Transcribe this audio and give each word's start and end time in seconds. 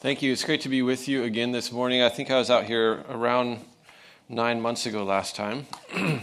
Thank 0.00 0.22
you. 0.22 0.30
It's 0.30 0.44
great 0.44 0.60
to 0.60 0.68
be 0.68 0.80
with 0.80 1.08
you 1.08 1.24
again 1.24 1.50
this 1.50 1.72
morning. 1.72 2.02
I 2.02 2.08
think 2.08 2.30
I 2.30 2.38
was 2.38 2.50
out 2.50 2.62
here 2.62 3.04
around 3.08 3.58
nine 4.28 4.60
months 4.60 4.86
ago 4.86 5.02
last 5.02 5.34
time. 5.34 5.66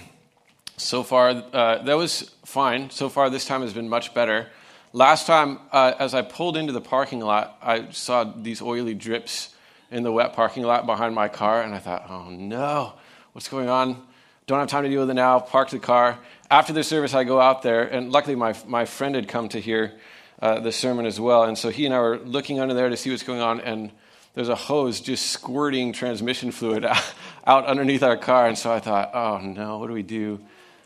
so 0.77 1.03
far, 1.03 1.43
uh, 1.51 1.83
that 1.83 1.95
was 1.95 2.31
fine. 2.45 2.89
So 2.89 3.09
far, 3.09 3.29
this 3.29 3.43
time 3.43 3.63
has 3.63 3.73
been 3.73 3.89
much 3.89 4.13
better. 4.13 4.47
Last 4.93 5.27
time, 5.27 5.59
uh, 5.73 5.91
as 5.99 6.13
I 6.13 6.21
pulled 6.21 6.55
into 6.55 6.71
the 6.71 6.79
parking 6.79 7.19
lot, 7.19 7.57
I 7.61 7.91
saw 7.91 8.23
these 8.23 8.61
oily 8.61 8.93
drips 8.93 9.53
in 9.91 10.03
the 10.03 10.11
wet 10.13 10.31
parking 10.31 10.63
lot 10.63 10.85
behind 10.85 11.13
my 11.13 11.27
car, 11.27 11.61
and 11.61 11.75
I 11.75 11.79
thought, 11.79 12.05
oh 12.09 12.29
no, 12.29 12.93
what's 13.33 13.49
going 13.49 13.67
on? 13.67 14.01
Don't 14.47 14.59
have 14.59 14.69
time 14.69 14.83
to 14.83 14.89
deal 14.89 15.01
with 15.01 15.09
it 15.09 15.15
now. 15.15 15.41
Park 15.41 15.71
the 15.71 15.79
car. 15.79 16.17
After 16.49 16.71
the 16.71 16.81
service, 16.81 17.13
I 17.13 17.25
go 17.25 17.41
out 17.41 17.61
there, 17.61 17.83
and 17.83 18.09
luckily, 18.09 18.35
my, 18.35 18.55
my 18.65 18.85
friend 18.85 19.15
had 19.15 19.27
come 19.27 19.49
to 19.49 19.59
hear 19.59 19.91
uh, 20.41 20.59
the 20.59 20.71
sermon 20.71 21.05
as 21.05 21.19
well. 21.19 21.43
And 21.43 21.57
so 21.57 21.69
he 21.69 21.85
and 21.85 21.93
I 21.93 21.99
were 21.99 22.17
looking 22.19 22.59
under 22.59 22.73
there 22.73 22.89
to 22.89 22.97
see 22.97 23.09
what's 23.11 23.23
going 23.23 23.41
on, 23.41 23.61
and 23.61 23.91
there's 24.33 24.49
a 24.49 24.55
hose 24.55 24.99
just 24.99 25.27
squirting 25.27 25.93
transmission 25.93 26.51
fluid 26.51 26.85
out 27.47 27.65
underneath 27.65 28.03
our 28.03 28.17
car. 28.17 28.47
And 28.47 28.57
so 28.57 28.71
I 28.71 28.79
thought, 28.79 29.11
oh 29.13 29.39
no, 29.39 29.77
what 29.77 29.87
do 29.87 29.93
we 29.93 30.03
do? 30.03 30.39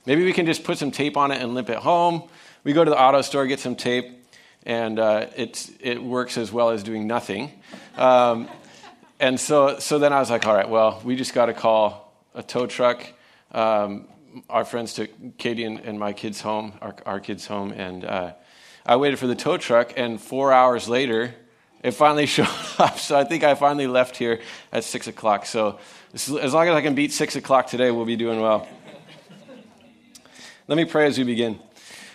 Maybe 0.05 0.23
we 0.23 0.33
can 0.33 0.45
just 0.45 0.63
put 0.63 0.77
some 0.77 0.91
tape 0.91 1.17
on 1.17 1.31
it 1.31 1.41
and 1.41 1.53
limp 1.53 1.69
it 1.69 1.77
home. 1.77 2.29
We 2.63 2.73
go 2.73 2.83
to 2.83 2.89
the 2.89 2.99
auto 2.99 3.21
store, 3.21 3.47
get 3.47 3.59
some 3.59 3.75
tape, 3.75 4.25
and 4.65 4.99
uh, 4.99 5.27
it, 5.35 5.69
it 5.79 6.01
works 6.03 6.37
as 6.37 6.51
well 6.51 6.69
as 6.69 6.83
doing 6.83 7.07
nothing. 7.07 7.51
Um, 7.97 8.49
and 9.19 9.39
so, 9.39 9.79
so 9.79 9.99
then 9.99 10.13
I 10.13 10.19
was 10.19 10.29
like, 10.29 10.45
all 10.45 10.53
right, 10.53 10.69
well, 10.69 11.01
we 11.03 11.15
just 11.15 11.33
got 11.33 11.47
to 11.47 11.53
call 11.53 12.13
a 12.33 12.43
tow 12.43 12.65
truck. 12.67 13.05
Um, 13.51 14.07
our 14.49 14.63
friends 14.63 14.93
took 14.93 15.37
Katie 15.37 15.63
and, 15.63 15.79
and, 15.79 15.99
my 15.99 16.13
kids 16.13 16.39
home, 16.39 16.73
our, 16.81 16.95
our 17.05 17.19
kids 17.19 17.47
home, 17.47 17.71
and 17.71 18.05
uh, 18.05 18.33
I 18.85 18.95
waited 18.95 19.19
for 19.19 19.27
the 19.27 19.35
tow 19.35 19.57
truck, 19.57 19.93
and 19.97 20.19
four 20.19 20.51
hours 20.51 20.87
later, 20.87 21.35
it 21.83 21.91
finally 21.91 22.25
showed 22.27 22.47
up. 22.77 22.99
So 22.99 23.17
I 23.17 23.23
think 23.23 23.43
I 23.43 23.55
finally 23.55 23.87
left 23.87 24.17
here 24.17 24.41
at 24.71 24.83
6 24.83 25.07
o'clock. 25.07 25.45
So 25.45 25.79
as 26.13 26.29
long 26.29 26.67
as 26.67 26.75
I 26.75 26.81
can 26.81 26.95
beat 26.95 27.13
6 27.13 27.35
o'clock 27.35 27.67
today, 27.67 27.91
we'll 27.91 28.05
be 28.05 28.15
doing 28.15 28.41
well. 28.41 28.67
Let 30.67 30.75
me 30.75 30.85
pray 30.85 31.07
as 31.07 31.17
we 31.17 31.23
begin. 31.23 31.59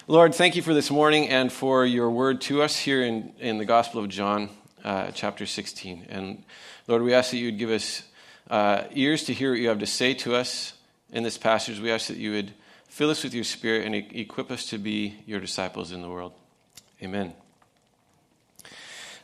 Lord, 0.06 0.34
thank 0.34 0.55
you 0.55 0.62
for 0.62 0.75
this 0.75 0.91
morning 0.91 1.29
and 1.29 1.51
for 1.51 1.84
your 1.87 2.11
word 2.11 2.41
to 2.43 2.62
us 2.62 2.77
here 2.77 3.03
in, 3.03 3.33
in 3.41 3.59
the 3.59 3.65
Gospel 3.65 4.03
of 4.03 4.09
John, 4.09 4.51
uh, 4.84 5.11
chapter 5.12 5.47
16. 5.47 6.06
And 6.09 6.45
Lord, 6.87 7.03
we 7.03 7.15
ask 7.15 7.31
that 7.31 7.39
you 7.39 7.47
would 7.47 7.59
give 7.59 7.71
us 7.71 8.03
uh, 8.51 8.83
ears 8.93 9.25
to 9.25 9.33
hear 9.33 9.51
what 9.51 9.61
you 9.61 9.69
have 9.69 9.78
to 9.78 9.87
say 9.87 10.15
to 10.15 10.34
us 10.34 10.75
in 11.11 11.23
this 11.23 11.39
passage. 11.39 11.81
We 11.81 11.91
ask 11.91 12.09
that 12.09 12.19
you 12.19 12.33
would 12.33 12.53
fill 12.89 13.11
us 13.11 13.25
with 13.25 13.34
your 13.34 13.45
spirit 13.45 13.87
and 13.87 13.95
e- 13.95 14.21
equip 14.21 14.51
us 14.51 14.67
to 14.67 14.78
be 14.78 15.17
your 15.27 15.41
disciples 15.41 15.91
in 15.91 16.03
the 16.03 16.09
world. 16.09 16.33
Amen. 17.05 17.34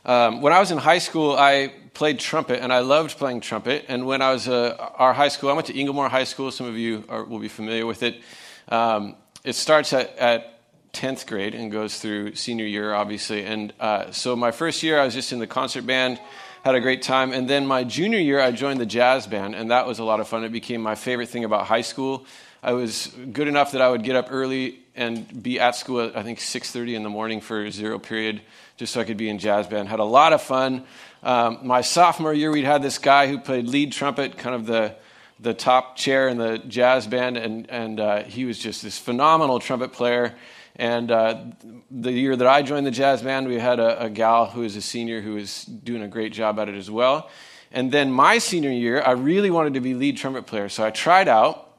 Um, 0.05 0.41
when 0.41 0.53
I 0.53 0.59
was 0.59 0.69
in 0.69 0.77
high 0.77 0.99
school, 0.99 1.35
I 1.35 1.73
played 1.95 2.19
trumpet, 2.19 2.61
and 2.61 2.71
I 2.71 2.81
loved 2.81 3.17
playing 3.17 3.41
trumpet. 3.41 3.85
And 3.87 4.05
when 4.05 4.21
I 4.21 4.31
was 4.33 4.47
uh, 4.47 4.75
our 4.77 5.13
high 5.13 5.29
school, 5.29 5.49
I 5.49 5.53
went 5.53 5.65
to 5.65 5.73
Inglemoor 5.73 6.07
High 6.07 6.25
School. 6.25 6.51
Some 6.51 6.67
of 6.67 6.77
you 6.77 7.03
are, 7.09 7.23
will 7.23 7.39
be 7.39 7.47
familiar 7.47 7.87
with 7.87 8.03
it. 8.03 8.21
Um, 8.69 9.15
it 9.43 9.53
starts 9.53 9.93
at, 9.93 10.15
at 10.19 10.59
10th 10.93 11.25
grade 11.25 11.55
and 11.55 11.71
goes 11.71 11.99
through 11.99 12.35
senior 12.35 12.67
year, 12.67 12.93
obviously. 12.93 13.45
And 13.45 13.73
uh, 13.79 14.11
so 14.11 14.35
my 14.35 14.51
first 14.51 14.83
year, 14.83 14.99
I 14.99 15.05
was 15.05 15.15
just 15.15 15.33
in 15.33 15.39
the 15.39 15.47
concert 15.47 15.87
band, 15.87 16.21
had 16.63 16.75
a 16.75 16.81
great 16.81 17.01
time. 17.01 17.33
And 17.33 17.49
then 17.49 17.65
my 17.65 17.83
junior 17.83 18.19
year, 18.19 18.39
I 18.39 18.51
joined 18.51 18.79
the 18.79 18.85
jazz 18.85 19.25
band, 19.25 19.55
and 19.55 19.71
that 19.71 19.87
was 19.87 19.97
a 19.97 20.03
lot 20.03 20.19
of 20.19 20.27
fun. 20.27 20.43
It 20.43 20.51
became 20.51 20.81
my 20.81 20.93
favorite 20.93 21.29
thing 21.29 21.45
about 21.45 21.65
high 21.65 21.81
school. 21.81 22.27
I 22.63 22.73
was 22.73 23.07
good 23.33 23.47
enough 23.47 23.71
that 23.71 23.81
I 23.81 23.89
would 23.89 24.03
get 24.03 24.15
up 24.15 24.27
early 24.29 24.79
and 24.95 25.41
be 25.41 25.59
at 25.59 25.75
school 25.75 26.01
at 26.01 26.15
I 26.15 26.21
think 26.21 26.39
6:30 26.39 26.95
in 26.95 27.01
the 27.01 27.09
morning 27.09 27.41
for 27.41 27.71
zero 27.71 27.97
period, 27.97 28.41
just 28.77 28.93
so 28.93 29.01
I 29.01 29.03
could 29.03 29.17
be 29.17 29.29
in 29.29 29.39
jazz 29.39 29.65
band. 29.65 29.89
Had 29.89 29.99
a 29.99 30.03
lot 30.03 30.31
of 30.31 30.43
fun. 30.43 30.83
Um, 31.23 31.59
my 31.63 31.81
sophomore 31.81 32.33
year, 32.33 32.51
we'd 32.51 32.65
had 32.65 32.83
this 32.83 32.99
guy 32.99 33.27
who 33.27 33.39
played 33.39 33.67
lead 33.67 33.91
trumpet, 33.91 34.37
kind 34.37 34.53
of 34.53 34.67
the 34.67 34.95
the 35.39 35.55
top 35.55 35.95
chair 35.95 36.27
in 36.27 36.37
the 36.37 36.59
jazz 36.59 37.07
band, 37.07 37.37
and 37.37 37.67
and 37.71 37.99
uh, 37.99 38.23
he 38.23 38.45
was 38.45 38.59
just 38.59 38.83
this 38.83 38.99
phenomenal 38.99 39.59
trumpet 39.59 39.91
player. 39.91 40.35
And 40.75 41.11
uh, 41.11 41.43
the 41.89 42.11
year 42.11 42.35
that 42.35 42.47
I 42.47 42.61
joined 42.61 42.85
the 42.85 42.91
jazz 42.91 43.23
band, 43.23 43.47
we 43.47 43.59
had 43.59 43.79
a, 43.79 44.03
a 44.03 44.09
gal 44.09 44.45
who 44.45 44.61
was 44.61 44.75
a 44.75 44.81
senior 44.81 45.21
who 45.21 45.33
was 45.33 45.65
doing 45.65 46.01
a 46.01 46.07
great 46.07 46.31
job 46.31 46.59
at 46.59 46.69
it 46.69 46.75
as 46.75 46.89
well. 46.89 47.29
And 47.71 47.91
then 47.91 48.11
my 48.11 48.37
senior 48.37 48.71
year, 48.71 49.01
I 49.01 49.11
really 49.11 49.49
wanted 49.49 49.73
to 49.73 49.81
be 49.81 49.93
lead 49.95 50.17
trumpet 50.17 50.45
player, 50.45 50.69
so 50.69 50.85
I 50.85 50.91
tried 50.91 51.27
out, 51.27 51.70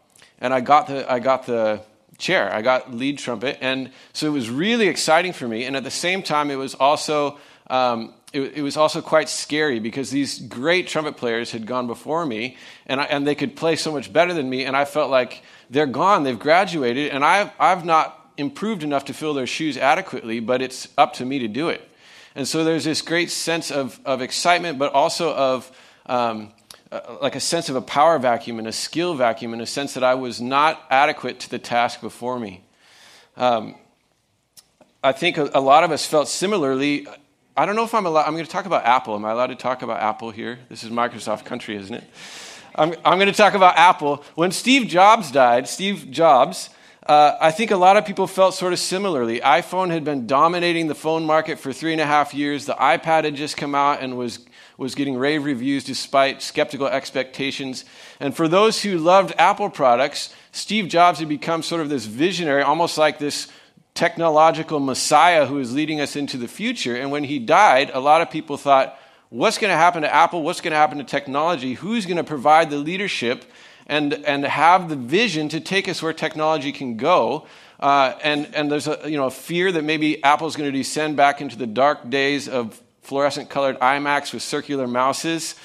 and 0.43 0.53
I 0.53 0.61
got 0.61 0.89
the 0.89 1.11
I 1.11 1.21
got 1.21 1.47
the 1.47 1.81
chair. 2.19 2.53
I 2.53 2.63
got 2.63 2.93
lead 2.95 3.19
trumpet. 3.19 3.59
And 3.61 3.91
so 4.13 4.27
it 4.27 4.31
was 4.31 4.51
really 4.51 4.89
exciting 4.89 5.33
for 5.33 5.49
me. 5.49 5.65
And 5.65 5.77
at 5.77 5.85
the 5.85 5.91
same 5.91 6.23
time, 6.23 6.51
it 6.51 6.57
was 6.57 6.75
also. 6.75 7.39
Um, 7.71 8.15
it, 8.33 8.57
it, 8.57 8.63
was 8.63 8.79
also 8.79 9.03
quite 9.03 9.29
scary 9.29 9.79
because 9.79 10.11
these 10.11 10.39
great 10.39 10.87
trumpet 10.89 11.19
players 11.19 11.51
had 11.51 11.67
gone 11.67 11.87
before 11.87 12.25
me 12.25 12.57
and, 12.87 12.99
I, 12.99 13.05
and 13.05 13.27
they 13.27 13.35
could 13.35 13.57
play 13.57 13.77
so 13.77 13.93
much 13.93 14.11
better 14.11 14.33
than 14.33 14.49
me. 14.49 14.65
And 14.65 14.75
I 14.75 14.87
felt 14.87 15.11
like 15.11 15.43
they're 15.69 15.85
gone, 15.85 16.23
they've 16.23 16.39
graduated, 16.39 17.13
and 17.13 17.27
I've, 17.27 17.51
I've 17.61 17.85
not 17.85 18.33
improved 18.39 18.83
enough 18.83 19.05
to 19.07 19.15
fill 19.15 19.35
their 19.35 19.47
shoes 19.47 19.77
adequately, 19.77 20.41
but 20.41 20.63
it's 20.63 20.89
up 20.97 21.13
to 21.15 21.27
me 21.27 21.41
to 21.41 21.49
do 21.49 21.69
it. 21.69 21.87
And 22.35 22.49
so 22.49 22.65
there's 22.65 22.85
this 22.85 23.03
great 23.03 23.31
sense 23.31 23.71
of, 23.71 24.01
of 24.07 24.23
excitement, 24.23 24.79
but 24.79 24.95
also 24.95 25.35
of 25.35 25.71
um, 26.07 26.53
like 27.21 27.37
a 27.37 27.41
sense 27.41 27.69
of 27.69 27.77
a 27.77 27.81
power 27.81 28.19
vacuum 28.19 28.59
and 28.59 28.69
a 28.69 28.73
skill 28.73 29.15
vacuum 29.15 29.55
in 29.55 29.61
a 29.61 29.67
sense 29.67 29.95
that 29.95 30.05
I 30.05 30.15
was 30.15 30.41
not 30.41 30.85
adequate 30.91 31.41
to 31.41 31.51
the 31.51 31.59
task 31.59 32.01
before 32.01 32.39
me. 32.39 32.63
Um, 33.37 33.77
I 35.03 35.13
think 35.13 35.39
a, 35.39 35.51
a, 35.55 35.61
lot 35.61 35.85
of 35.85 35.91
us 35.91 36.05
felt 36.05 36.29
similarly. 36.29 37.07
I 37.57 37.67
don't 37.67 37.77
know 37.77 37.85
if 37.85 37.95
I'm 37.95 38.07
allowed, 38.07 38.27
I'm 38.27 38.35
going 38.35 38.45
to 38.45 38.51
talk 38.51 38.67
about 38.67 38.85
Apple. 38.85 39.15
Am 39.15 39.25
I 39.25 39.31
allowed 39.31 39.49
to 39.49 39.55
talk 39.55 39.83
about 39.83 40.01
Apple 40.01 40.31
here? 40.31 40.59
This 40.69 40.85
is 40.85 40.91
Microsoft 40.91 41.45
country, 41.45 41.77
isn't 41.77 41.95
it? 41.95 42.05
I'm, 42.75 42.95
I'm 43.05 43.19
going 43.19 43.31
to 43.31 43.37
talk 43.37 43.55
about 43.55 43.77
Apple. 43.77 44.25
When 44.35 44.53
Steve 44.53 44.87
Jobs 44.87 45.31
died, 45.31 45.69
Steve 45.69 46.11
Jobs, 46.11 46.71
uh, 47.07 47.37
I 47.41 47.51
think 47.51 47.71
a 47.71 47.77
lot 47.77 47.97
of 47.97 48.05
people 48.05 48.27
felt 48.27 48.55
sort 48.55 48.73
of 48.73 48.79
similarly. 48.79 49.41
iPhone 49.41 49.91
had 49.91 50.05
been 50.05 50.27
dominating 50.27 50.87
the 50.87 50.95
phone 50.95 51.25
market 51.25 51.59
for 51.59 51.73
three 51.73 51.93
and 51.93 52.01
a 52.01 52.07
half 52.07 52.33
years. 52.33 52.67
The 52.67 52.75
iPad 52.75 53.25
had 53.25 53.35
just 53.35 53.57
come 53.57 53.75
out 53.75 54.01
and 54.01 54.17
was 54.17 54.41
was 54.79 54.95
getting 54.95 55.17
rave 55.17 55.45
reviews 55.45 55.85
despite 55.85 56.43
skeptical 56.43 56.87
expectations. 56.87 57.85
And 58.19 58.35
for 58.35 58.49
those 58.49 58.83
who 58.83 58.99
loved 58.99 59.35
Apple 59.39 59.71
products, 59.71 60.35
Steve 60.51 60.89
Jobs 60.89 61.19
had 61.19 61.29
become 61.29 61.63
sort 61.63 61.81
of 61.81 61.89
this 61.89 62.07
visionary, 62.07 62.63
almost 62.63 62.99
like 62.99 63.19
this 63.19 63.49
technological 63.95 64.81
messiah 64.81 65.47
who 65.47 65.59
is 65.59 65.75
leading 65.75 66.01
us 66.01 66.17
into 66.17 66.37
the 66.37 66.49
future. 66.49 66.97
And 66.97 67.11
when 67.11 67.25
he 67.25 67.39
died, 67.39 67.91
a 67.93 68.01
lot 68.01 68.23
of 68.23 68.31
people 68.31 68.57
thought, 68.57 68.99
what's 69.29 69.59
going 69.59 69.71
to 69.71 69.77
happen 69.77 70.03
to 70.03 70.13
Apple? 70.13 70.43
What's 70.43 70.61
going 70.61 70.73
to 70.73 70.79
happen 70.79 70.99
to 70.99 71.05
technology? 71.05 71.75
Who's 71.75 72.07
going 72.07 72.17
to 72.17 72.25
provide 72.25 72.71
the 72.71 72.79
leadership 72.79 73.45
and, 73.93 74.15
and 74.25 74.45
have 74.45 74.89
the 74.89 74.97
vision 74.97 75.49
to 75.51 75.61
take 75.61 75.87
us 75.89 76.03
where 76.03 76.15
technology 76.15 76.73
can 76.73 76.97
go? 76.97 77.47
Uh, 77.79 78.17
and, 78.23 78.55
and 78.55 78.71
there's 78.71 78.87
a, 78.87 78.99
you 79.11 79.19
know, 79.19 79.27
a 79.27 79.31
fear 79.31 79.71
that 79.71 79.85
maybe 79.85 80.23
Apple's 80.25 80.57
going 80.57 80.71
to 80.73 80.77
descend 80.77 81.17
back 81.17 81.41
into 81.41 81.57
the 81.57 81.67
dark 81.67 82.09
days 82.09 82.49
of 82.49 82.81
fluorescent 83.03 83.51
colored 83.51 83.79
iMacs 83.81 84.33
with 84.33 84.43
circular 84.43 84.87
mouses, 84.87 85.57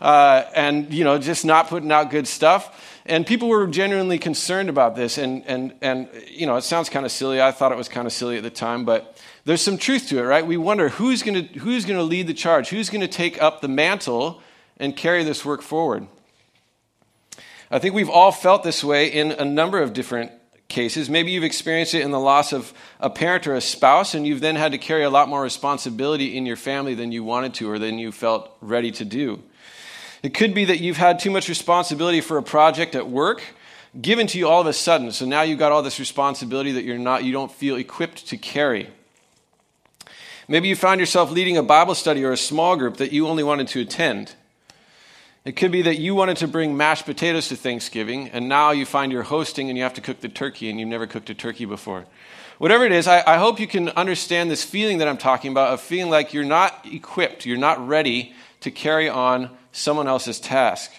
uh, 0.00 0.44
and 0.54 0.92
you 0.92 1.04
know, 1.04 1.18
just 1.18 1.44
not 1.44 1.68
putting 1.68 1.92
out 1.92 2.10
good 2.10 2.26
stuff. 2.26 3.00
And 3.06 3.24
people 3.24 3.48
were 3.48 3.66
genuinely 3.68 4.18
concerned 4.18 4.68
about 4.68 4.96
this. 4.96 5.16
And, 5.16 5.44
and, 5.46 5.74
and 5.80 6.08
you 6.28 6.46
know, 6.46 6.56
it 6.56 6.62
sounds 6.62 6.88
kind 6.88 7.06
of 7.06 7.12
silly. 7.12 7.40
I 7.40 7.52
thought 7.52 7.70
it 7.70 7.78
was 7.78 7.88
kind 7.88 8.06
of 8.06 8.12
silly 8.12 8.36
at 8.36 8.42
the 8.42 8.50
time, 8.50 8.84
but 8.84 9.22
there's 9.44 9.62
some 9.62 9.78
truth 9.78 10.08
to 10.08 10.18
it, 10.18 10.22
right? 10.22 10.44
We 10.44 10.56
wonder 10.56 10.88
who's 10.88 11.22
going 11.22 11.46
to 11.46 11.58
who's 11.60 11.84
going 11.84 11.98
to 11.98 12.02
lead 12.02 12.26
the 12.26 12.34
charge, 12.34 12.68
who's 12.70 12.90
going 12.90 13.02
to 13.02 13.08
take 13.08 13.40
up 13.40 13.60
the 13.60 13.68
mantle 13.68 14.42
and 14.78 14.96
carry 14.96 15.22
this 15.22 15.44
work 15.44 15.62
forward. 15.62 16.08
I 17.70 17.78
think 17.78 17.94
we've 17.94 18.10
all 18.10 18.32
felt 18.32 18.62
this 18.62 18.84
way 18.84 19.08
in 19.08 19.32
a 19.32 19.44
number 19.44 19.80
of 19.82 19.92
different 19.92 20.30
cases. 20.68 21.10
Maybe 21.10 21.30
you've 21.32 21.44
experienced 21.44 21.94
it 21.94 22.02
in 22.02 22.10
the 22.10 22.20
loss 22.20 22.52
of 22.52 22.72
a 23.00 23.10
parent 23.10 23.46
or 23.46 23.54
a 23.54 23.60
spouse, 23.60 24.14
and 24.14 24.26
you've 24.26 24.40
then 24.40 24.56
had 24.56 24.72
to 24.72 24.78
carry 24.78 25.02
a 25.02 25.10
lot 25.10 25.28
more 25.28 25.42
responsibility 25.42 26.36
in 26.36 26.46
your 26.46 26.56
family 26.56 26.94
than 26.94 27.12
you 27.12 27.24
wanted 27.24 27.54
to 27.54 27.70
or 27.70 27.78
than 27.78 27.98
you 27.98 28.12
felt 28.12 28.50
ready 28.60 28.90
to 28.92 29.04
do. 29.04 29.42
It 30.22 30.34
could 30.34 30.54
be 30.54 30.64
that 30.66 30.80
you've 30.80 30.96
had 30.96 31.18
too 31.18 31.30
much 31.30 31.48
responsibility 31.48 32.20
for 32.20 32.38
a 32.38 32.42
project 32.42 32.94
at 32.94 33.08
work 33.08 33.42
given 34.00 34.26
to 34.28 34.38
you 34.38 34.48
all 34.48 34.60
of 34.60 34.66
a 34.66 34.72
sudden. 34.72 35.10
So 35.12 35.24
now 35.24 35.42
you've 35.42 35.58
got 35.58 35.72
all 35.72 35.82
this 35.82 35.98
responsibility 35.98 36.72
that 36.72 36.84
you're 36.84 36.98
not, 36.98 37.24
you 37.24 37.32
don't 37.32 37.50
feel 37.50 37.76
equipped 37.76 38.26
to 38.28 38.36
carry. 38.36 38.90
Maybe 40.48 40.68
you 40.68 40.76
found 40.76 41.00
yourself 41.00 41.30
leading 41.30 41.56
a 41.56 41.62
Bible 41.62 41.94
study 41.94 42.24
or 42.24 42.32
a 42.32 42.36
small 42.36 42.76
group 42.76 42.98
that 42.98 43.12
you 43.12 43.26
only 43.26 43.42
wanted 43.42 43.68
to 43.68 43.80
attend. 43.80 44.34
It 45.46 45.54
could 45.54 45.70
be 45.70 45.82
that 45.82 46.00
you 46.00 46.16
wanted 46.16 46.38
to 46.38 46.48
bring 46.48 46.76
mashed 46.76 47.04
potatoes 47.04 47.50
to 47.50 47.56
Thanksgiving, 47.56 48.30
and 48.30 48.48
now 48.48 48.72
you 48.72 48.84
find 48.84 49.12
you're 49.12 49.22
hosting 49.22 49.68
and 49.68 49.78
you 49.78 49.84
have 49.84 49.94
to 49.94 50.00
cook 50.00 50.18
the 50.18 50.28
turkey, 50.28 50.68
and 50.68 50.80
you've 50.80 50.88
never 50.88 51.06
cooked 51.06 51.30
a 51.30 51.34
turkey 51.34 51.66
before. 51.66 52.04
Whatever 52.58 52.84
it 52.84 52.90
is, 52.90 53.06
I, 53.06 53.22
I, 53.24 53.36
hope 53.36 53.60
you 53.60 53.68
can 53.68 53.90
understand 53.90 54.50
this 54.50 54.64
feeling 54.64 54.98
that 54.98 55.06
I'm 55.06 55.18
talking 55.18 55.52
about 55.52 55.72
of 55.72 55.80
feeling 55.80 56.10
like 56.10 56.34
you're 56.34 56.42
not 56.42 56.84
equipped, 56.84 57.46
you're 57.46 57.58
not 57.58 57.86
ready 57.86 58.34
to 58.62 58.72
carry 58.72 59.08
on 59.08 59.50
someone 59.70 60.08
else's 60.08 60.40
task. 60.40 60.90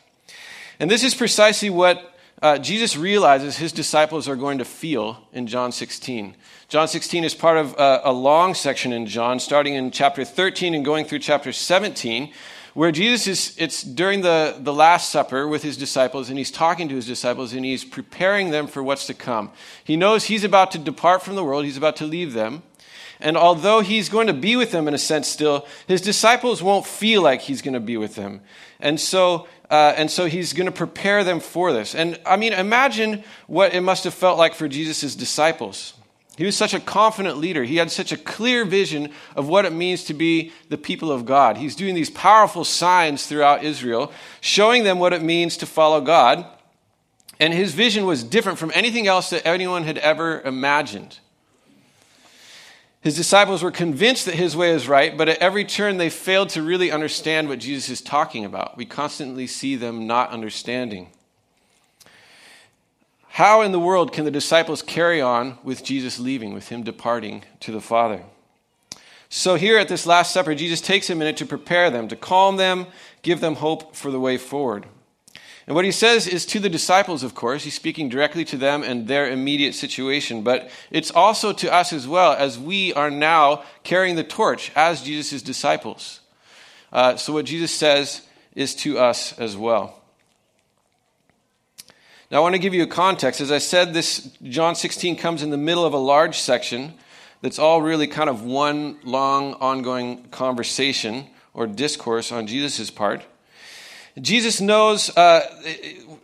And 0.80 0.90
this 0.90 1.04
is 1.04 1.14
precisely 1.14 1.70
what 1.70 2.18
uh, 2.42 2.58
Jesus 2.58 2.96
realizes 2.96 3.58
his 3.58 3.74
disciples 3.74 4.30
are 4.30 4.38
going 4.38 4.60
to 4.60 4.66
feel 4.66 5.28
in 5.34 5.48
John 5.48 5.74
16. 5.74 6.38
John 6.70 6.88
16 6.88 7.26
is 7.26 7.36
part 7.36 7.58
of 7.58 7.76
a, 7.78 8.02
a 8.06 8.14
long 8.14 8.54
section 8.54 8.94
in 8.94 9.08
John, 9.08 9.42
starting 9.42 9.74
in 9.74 9.92
chapter 9.92 10.24
13 10.24 10.74
and 10.74 10.86
going 10.86 11.04
through 11.04 11.20
chapter 11.20 11.52
17 11.52 12.32
where 12.77 12.91
Jesus 12.91 13.25
is, 13.25 13.56
it's 13.57 13.81
during 13.81 14.21
the, 14.21 14.56
the 14.59 14.71
Last 14.71 15.09
Supper 15.09 15.47
with 15.47 15.63
his 15.63 15.77
disciples, 15.77 16.29
and 16.29 16.38
he's 16.38 16.51
talking 16.51 16.88
to 16.89 16.95
his 16.95 17.07
disciples, 17.07 17.51
and 17.53 17.65
he's 17.65 17.83
preparing 17.83 18.51
them 18.51 18.68
for 18.68 18.83
what's 18.83 19.07
to 19.07 19.15
come. 19.15 19.51
He 19.83 19.95
knows 19.95 20.25
he's 20.25 20.44
about 20.44 20.69
to 20.74 20.77
depart 20.77 21.24
from 21.24 21.35
the 21.35 21.44
world, 21.44 21.65
he's 21.65 21.75
about 21.75 21.95
to 21.95 22.06
leave 22.06 22.33
them. 22.33 22.62
And 23.19 23.35
although 23.35 23.79
he's 23.81 24.09
going 24.09 24.27
to 24.27 24.33
be 24.33 24.56
with 24.56 24.71
them 24.71 24.88
in 24.88 24.94
a 24.94 25.00
sense 25.00 25.27
still, 25.27 25.65
his 25.88 26.01
disciples 26.01 26.62
won't 26.62 26.85
feel 26.85 27.24
like 27.24 27.41
he's 27.41 27.63
going 27.63 27.74
to 27.74 27.79
be 27.79 27.97
with 27.97 28.13
them. 28.13 28.41
And 28.79 29.00
so, 29.00 29.47
uh, 29.71 29.95
and 29.97 30.12
so 30.12 30.27
he's 30.27 30.53
going 30.53 30.68
to 30.68 30.71
prepare 30.71 31.24
them 31.24 31.39
for 31.39 31.74
this. 31.74 31.95
And 31.95 32.19
I 32.27 32.38
mean, 32.38 32.53
imagine 32.53 33.24
what 33.47 33.74
it 33.74 33.81
must 33.81 34.03
have 34.03 34.13
felt 34.13 34.38
like 34.38 34.53
for 34.53 34.68
Jesus' 34.68 35.15
disciples. 35.15 35.95
He 36.38 36.45
was 36.45 36.56
such 36.56 36.75
a 36.75 36.80
confident 36.80 37.39
leader. 37.39 37.63
He 37.63 37.78
had 37.78 37.89
such 37.89 38.12
a 38.12 38.18
clear 38.18 38.63
vision 38.63 39.12
of 39.36 39.50
what 39.50 39.66
it 39.66 39.74
means 39.74 40.04
to 40.04 40.13
be 40.13 40.51
the 40.69 40.78
people 40.78 41.12
of 41.12 41.25
God. 41.25 41.57
He's 41.57 41.75
doing 41.75 41.95
these 41.95 42.12
powerful 42.12 42.63
signs 42.63 43.25
throughout 43.25 43.63
Israel, 43.63 44.12
showing 44.39 44.84
them 44.84 45.00
what 45.00 45.13
it 45.13 45.24
means 45.24 45.57
to 45.57 45.66
follow 45.66 46.00
God. 46.00 46.45
And 47.39 47.54
his 47.54 47.74
vision 47.74 48.06
was 48.06 48.24
different 48.24 48.60
from 48.60 48.72
anything 48.75 49.07
else 49.07 49.31
that 49.31 49.48
anyone 49.48 49.84
had 49.84 49.98
ever 49.98 50.42
imagined. 50.42 51.19
His 53.01 53.16
disciples 53.16 53.63
were 53.63 53.72
convinced 53.72 54.25
that 54.25 54.36
his 54.36 54.56
way 54.56 54.72
is 54.72 54.88
right, 54.88 55.18
but 55.18 55.30
at 55.30 55.39
every 55.39 55.66
turn 55.66 55.98
they 55.98 56.10
failed 56.10 56.50
to 56.50 56.62
really 56.62 56.92
understand 56.92 57.50
what 57.50 57.60
Jesus 57.60 57.89
is 57.89 58.01
talking 58.01 58.45
about. 58.45 58.78
We 58.78 58.86
constantly 58.86 59.48
see 59.48 59.75
them 59.75 60.06
not 60.06 60.30
understanding. 60.30 61.10
How 63.38 63.62
in 63.62 63.72
the 63.72 63.80
world 63.80 64.13
can 64.13 64.25
the 64.25 64.31
disciples 64.31 64.81
carry 64.81 65.22
on 65.22 65.60
with 65.63 65.84
Jesus 65.84 66.18
leaving, 66.18 66.56
with 66.56 66.69
him 66.69 66.81
departing 66.81 67.44
to 67.60 67.72
the 67.72 67.80
Father? 67.80 68.24
So, 69.30 69.54
here 69.54 69.78
at 69.78 69.88
this 69.88 70.07
Last 70.07 70.34
Supper, 70.34 70.56
Jesus 70.56 70.81
takes 70.81 71.07
a 71.12 71.16
minute 71.16 71.38
to 71.38 71.45
prepare 71.45 71.92
them, 71.92 72.07
to 72.07 72.16
calm 72.16 72.57
them, 72.57 72.88
give 73.22 73.39
them 73.39 73.54
hope 73.54 73.95
for 73.95 74.10
the 74.10 74.19
way 74.19 74.39
forward. 74.39 74.88
And 75.68 75.75
what 75.75 75.86
he 75.86 75.92
says 75.92 76.25
is 76.28 76.48
to 76.48 76.60
the 76.60 76.68
disciples, 76.68 77.22
of 77.22 77.36
course. 77.36 77.63
He's 77.63 77.75
speaking 77.75 78.10
directly 78.10 78.44
to 78.45 78.57
them 78.57 78.81
and 78.81 79.07
their 79.07 79.30
immediate 79.30 79.75
situation, 79.75 80.42
but 80.42 80.72
it's 80.89 81.12
also 81.12 81.54
to 81.54 81.72
us 81.72 81.94
as 81.94 82.07
well, 82.07 82.34
as 82.34 82.57
we 82.57 82.92
are 82.95 83.12
now 83.12 83.63
carrying 83.84 84.16
the 84.16 84.24
torch 84.24 84.72
as 84.75 85.04
Jesus' 85.04 85.44
disciples. 85.44 86.22
Uh, 86.92 87.18
so, 87.18 87.34
what 87.34 87.45
Jesus 87.45 87.69
says 87.72 88.24
is 88.56 88.74
to 88.78 88.98
us 88.98 89.38
as 89.38 89.56
well. 89.56 90.01
Now, 92.29 92.39
I 92.39 92.41
want 92.41 92.56
to 92.56 92.59
give 92.59 92.74
you 92.74 92.83
a 92.83 92.88
context. 92.88 93.39
As 93.39 93.53
I 93.53 93.57
said, 93.57 93.94
this 93.94 94.29
John 94.44 94.75
16 94.75 95.15
comes 95.15 95.44
in 95.44 95.50
the 95.50 95.57
middle 95.57 95.85
of 95.85 95.94
a 95.94 95.97
large 95.97 96.38
section 96.38 96.94
that's 97.41 97.57
all 97.57 97.81
really 97.81 98.07
kind 98.07 98.29
of 98.29 98.44
one 98.44 98.97
long, 99.03 99.53
ongoing 99.56 100.24
conversation 100.29 101.27
or 101.53 101.68
discourse 101.68 102.33
on 102.33 102.45
Jesus' 102.45 102.89
part. 102.89 103.24
Jesus 104.19 104.59
knows, 104.59 105.15
uh, 105.15 105.41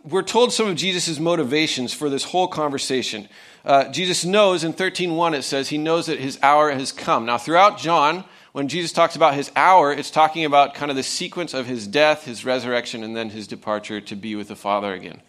we're 0.04 0.22
told 0.22 0.52
some 0.52 0.66
of 0.66 0.76
Jesus' 0.76 1.18
motivations 1.18 1.94
for 1.94 2.10
this 2.10 2.24
whole 2.24 2.48
conversation. 2.48 3.26
Uh, 3.64 3.88
Jesus 3.88 4.26
knows 4.26 4.62
in 4.62 4.74
13.1 4.74 5.34
it 5.34 5.42
says 5.42 5.70
he 5.70 5.78
knows 5.78 6.06
that 6.06 6.18
his 6.18 6.38
hour 6.42 6.70
has 6.70 6.92
come. 6.92 7.24
Now, 7.24 7.38
throughout 7.38 7.78
John, 7.78 8.24
when 8.52 8.68
Jesus 8.68 8.92
talks 8.92 9.16
about 9.16 9.34
his 9.34 9.50
hour, 9.56 9.90
it's 9.90 10.10
talking 10.10 10.44
about 10.44 10.74
kind 10.74 10.90
of 10.90 10.96
the 10.96 11.02
sequence 11.02 11.54
of 11.54 11.66
his 11.66 11.86
death, 11.86 12.24
his 12.24 12.44
resurrection, 12.44 13.02
and 13.02 13.16
then 13.16 13.30
his 13.30 13.46
departure 13.46 14.02
to 14.02 14.16
be 14.16 14.34
with 14.34 14.48
the 14.48 14.56
Father 14.56 14.92
again. 14.92 15.22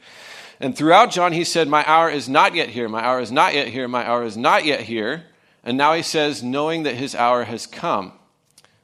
And 0.59 0.75
throughout 0.77 1.11
John, 1.11 1.33
he 1.33 1.43
said, 1.43 1.67
My 1.67 1.83
hour 1.85 2.09
is 2.09 2.29
not 2.29 2.55
yet 2.55 2.69
here, 2.69 2.87
my 2.87 3.03
hour 3.03 3.19
is 3.19 3.31
not 3.31 3.53
yet 3.53 3.67
here, 3.67 3.87
my 3.87 4.07
hour 4.07 4.23
is 4.23 4.37
not 4.37 4.65
yet 4.65 4.81
here. 4.81 5.25
And 5.65 5.77
now 5.77 5.93
he 5.93 6.03
says, 6.03 6.43
knowing 6.43 6.83
that 6.83 6.95
his 6.95 7.15
hour 7.15 7.43
has 7.43 7.65
come. 7.65 8.13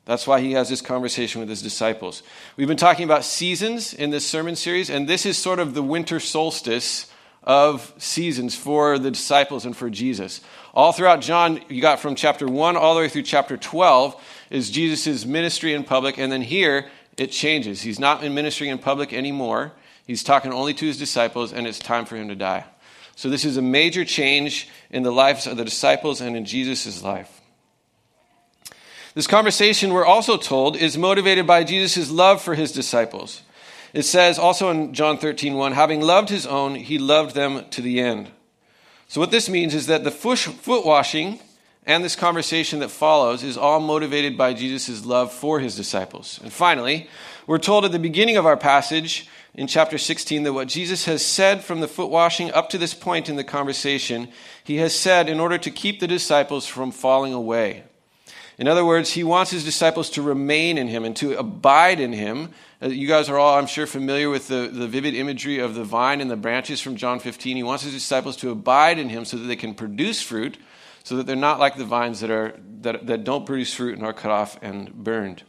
That's 0.05 0.25
why 0.25 0.41
he 0.41 0.53
has 0.53 0.67
this 0.67 0.81
conversation 0.81 1.39
with 1.39 1.47
his 1.49 1.61
disciples. 1.61 2.23
We've 2.57 2.67
been 2.67 2.75
talking 2.75 3.05
about 3.05 3.23
seasons 3.23 3.93
in 3.93 4.09
this 4.09 4.25
sermon 4.25 4.55
series, 4.55 4.89
and 4.89 5.07
this 5.07 5.27
is 5.27 5.37
sort 5.37 5.59
of 5.59 5.75
the 5.75 5.83
winter 5.83 6.19
solstice 6.19 7.05
of 7.43 7.93
seasons 7.97 8.55
for 8.55 8.97
the 8.97 9.11
disciples 9.11 9.65
and 9.65 9.77
for 9.77 9.91
Jesus. 9.91 10.41
All 10.73 10.91
throughout 10.91 11.21
John, 11.21 11.61
you 11.69 11.81
got 11.81 11.99
from 11.99 12.15
chapter 12.15 12.47
1 12.47 12.77
all 12.77 12.95
the 12.95 13.01
way 13.01 13.09
through 13.09 13.23
chapter 13.23 13.57
12 13.57 14.19
is 14.49 14.71
Jesus' 14.71 15.25
ministry 15.25 15.73
in 15.73 15.83
public, 15.83 16.17
and 16.17 16.31
then 16.31 16.41
here 16.41 16.89
it 17.15 17.31
changes. 17.31 17.81
He's 17.81 17.99
not 17.99 18.23
in 18.23 18.33
ministry 18.33 18.69
in 18.69 18.79
public 18.79 19.13
anymore. 19.13 19.71
He's 20.07 20.23
talking 20.23 20.51
only 20.51 20.73
to 20.73 20.85
his 20.85 20.97
disciples, 20.97 21.53
and 21.53 21.67
it's 21.67 21.79
time 21.79 22.05
for 22.05 22.15
him 22.15 22.27
to 22.29 22.35
die. 22.35 22.65
So, 23.15 23.29
this 23.29 23.45
is 23.45 23.57
a 23.57 23.61
major 23.61 24.03
change 24.05 24.67
in 24.89 25.03
the 25.03 25.11
lives 25.11 25.45
of 25.47 25.57
the 25.57 25.65
disciples 25.65 26.21
and 26.21 26.35
in 26.35 26.45
Jesus' 26.45 27.03
life. 27.03 27.41
This 29.13 29.27
conversation, 29.27 29.93
we're 29.93 30.05
also 30.05 30.37
told, 30.37 30.77
is 30.77 30.97
motivated 30.97 31.45
by 31.45 31.63
Jesus' 31.63 32.09
love 32.09 32.41
for 32.41 32.55
his 32.55 32.71
disciples. 32.71 33.41
It 33.93 34.03
says 34.03 34.39
also 34.39 34.69
in 34.69 34.93
John 34.93 35.17
13, 35.17 35.55
1, 35.55 35.73
having 35.73 36.01
loved 36.01 36.29
his 36.29 36.47
own, 36.47 36.75
he 36.75 36.97
loved 36.97 37.35
them 37.35 37.65
to 37.71 37.81
the 37.81 37.99
end. 37.99 38.31
So, 39.07 39.19
what 39.19 39.31
this 39.31 39.49
means 39.49 39.75
is 39.75 39.87
that 39.87 40.05
the 40.05 40.11
foot 40.11 40.85
washing 40.85 41.39
and 41.85 42.03
this 42.03 42.15
conversation 42.15 42.79
that 42.79 42.89
follows 42.89 43.43
is 43.43 43.57
all 43.57 43.79
motivated 43.79 44.37
by 44.37 44.53
Jesus' 44.53 45.05
love 45.05 45.33
for 45.33 45.59
his 45.59 45.75
disciples. 45.75 46.39
And 46.41 46.53
finally, 46.53 47.09
we're 47.47 47.57
told 47.57 47.83
at 47.83 47.91
the 47.91 47.99
beginning 47.99 48.37
of 48.37 48.45
our 48.45 48.55
passage 48.55 49.27
in 49.53 49.67
chapter 49.67 49.97
16 49.97 50.43
that 50.43 50.53
what 50.53 50.67
Jesus 50.67 51.05
has 51.05 51.25
said 51.25 51.63
from 51.63 51.81
the 51.81 51.87
foot 51.87 52.09
washing 52.09 52.51
up 52.51 52.69
to 52.69 52.77
this 52.77 52.93
point 52.93 53.27
in 53.27 53.35
the 53.35 53.43
conversation, 53.43 54.29
he 54.63 54.77
has 54.77 54.97
said 54.97 55.27
in 55.27 55.39
order 55.39 55.57
to 55.57 55.69
keep 55.69 55.99
the 55.99 56.07
disciples 56.07 56.65
from 56.67 56.91
falling 56.91 57.33
away. 57.33 57.83
In 58.57 58.67
other 58.67 58.85
words, 58.85 59.13
he 59.13 59.23
wants 59.23 59.51
his 59.51 59.65
disciples 59.65 60.09
to 60.11 60.21
remain 60.21 60.77
in 60.77 60.87
him 60.87 61.03
and 61.03 61.15
to 61.17 61.37
abide 61.37 61.99
in 61.99 62.13
him. 62.13 62.51
Uh, 62.81 62.87
you 62.87 63.07
guys 63.07 63.27
are 63.27 63.39
all, 63.39 63.57
I'm 63.57 63.65
sure, 63.65 63.87
familiar 63.87 64.29
with 64.29 64.47
the, 64.47 64.69
the 64.71 64.87
vivid 64.87 65.15
imagery 65.15 65.59
of 65.59 65.73
the 65.73 65.83
vine 65.83 66.21
and 66.21 66.29
the 66.29 66.35
branches 66.35 66.79
from 66.79 66.95
John 66.95 67.19
15. 67.19 67.57
He 67.57 67.63
wants 67.63 67.83
his 67.83 67.93
disciples 67.93 68.37
to 68.37 68.51
abide 68.51 68.99
in 68.99 69.09
him 69.09 69.25
so 69.25 69.37
that 69.37 69.45
they 69.45 69.55
can 69.55 69.73
produce 69.73 70.21
fruit, 70.21 70.57
so 71.03 71.15
that 71.15 71.25
they're 71.25 71.35
not 71.35 71.59
like 71.59 71.75
the 71.75 71.85
vines 71.85 72.19
that, 72.19 72.29
are, 72.29 72.55
that, 72.81 73.07
that 73.07 73.23
don't 73.23 73.45
produce 73.45 73.73
fruit 73.73 73.97
and 73.97 74.05
are 74.05 74.13
cut 74.13 74.31
off 74.31 74.59
and 74.61 74.93
burned. 74.93 75.43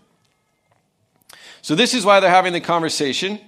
So, 1.60 1.74
this 1.76 1.94
is 1.94 2.04
why 2.04 2.18
they're 2.18 2.30
having 2.30 2.52
the 2.52 2.60
conversation. 2.60 3.38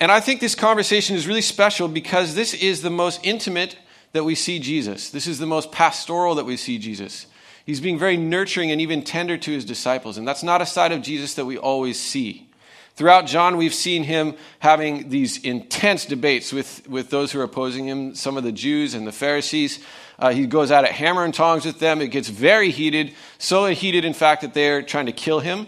And 0.00 0.10
I 0.10 0.20
think 0.20 0.40
this 0.40 0.54
conversation 0.54 1.14
is 1.14 1.28
really 1.28 1.42
special 1.42 1.86
because 1.86 2.34
this 2.34 2.54
is 2.54 2.80
the 2.80 2.90
most 2.90 3.20
intimate 3.22 3.76
that 4.12 4.24
we 4.24 4.34
see 4.34 4.58
Jesus. 4.58 5.10
This 5.10 5.26
is 5.26 5.38
the 5.38 5.46
most 5.46 5.70
pastoral 5.70 6.34
that 6.36 6.46
we 6.46 6.56
see 6.56 6.78
Jesus. 6.78 7.26
He's 7.66 7.80
being 7.80 7.98
very 7.98 8.16
nurturing 8.16 8.70
and 8.70 8.80
even 8.80 9.04
tender 9.04 9.36
to 9.36 9.50
his 9.50 9.66
disciples. 9.66 10.16
And 10.16 10.26
that's 10.26 10.42
not 10.42 10.62
a 10.62 10.66
side 10.66 10.90
of 10.92 11.02
Jesus 11.02 11.34
that 11.34 11.44
we 11.44 11.58
always 11.58 12.00
see. 12.00 12.48
Throughout 12.96 13.26
John, 13.26 13.56
we've 13.58 13.74
seen 13.74 14.02
him 14.02 14.34
having 14.58 15.10
these 15.10 15.38
intense 15.44 16.06
debates 16.06 16.52
with, 16.52 16.88
with 16.88 17.10
those 17.10 17.32
who 17.32 17.40
are 17.40 17.44
opposing 17.44 17.86
him, 17.86 18.14
some 18.14 18.36
of 18.36 18.42
the 18.42 18.52
Jews 18.52 18.94
and 18.94 19.06
the 19.06 19.12
Pharisees. 19.12 19.84
Uh, 20.18 20.30
he 20.30 20.46
goes 20.46 20.70
out 20.70 20.84
at 20.84 20.92
hammer 20.92 21.24
and 21.24 21.32
tongs 21.32 21.64
with 21.64 21.78
them. 21.78 22.00
It 22.00 22.08
gets 22.08 22.28
very 22.28 22.70
heated, 22.70 23.14
so 23.38 23.66
heated, 23.66 24.04
in 24.04 24.12
fact, 24.14 24.42
that 24.42 24.54
they're 24.54 24.82
trying 24.82 25.06
to 25.06 25.12
kill 25.12 25.40
him. 25.40 25.66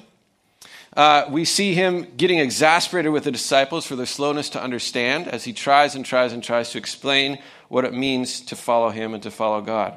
Uh, 0.94 1.24
we 1.30 1.44
see 1.44 1.72
him 1.72 2.06
getting 2.16 2.38
exasperated 2.38 3.12
with 3.12 3.24
the 3.24 3.30
disciples 3.30 3.86
for 3.86 3.96
their 3.96 4.06
slowness 4.06 4.50
to 4.50 4.62
understand 4.62 5.26
as 5.26 5.44
he 5.44 5.52
tries 5.52 5.94
and 5.94 6.04
tries 6.04 6.32
and 6.32 6.44
tries 6.44 6.70
to 6.70 6.78
explain 6.78 7.38
what 7.68 7.84
it 7.84 7.94
means 7.94 8.42
to 8.42 8.54
follow 8.54 8.90
him 8.90 9.14
and 9.14 9.22
to 9.22 9.30
follow 9.30 9.62
God. 9.62 9.96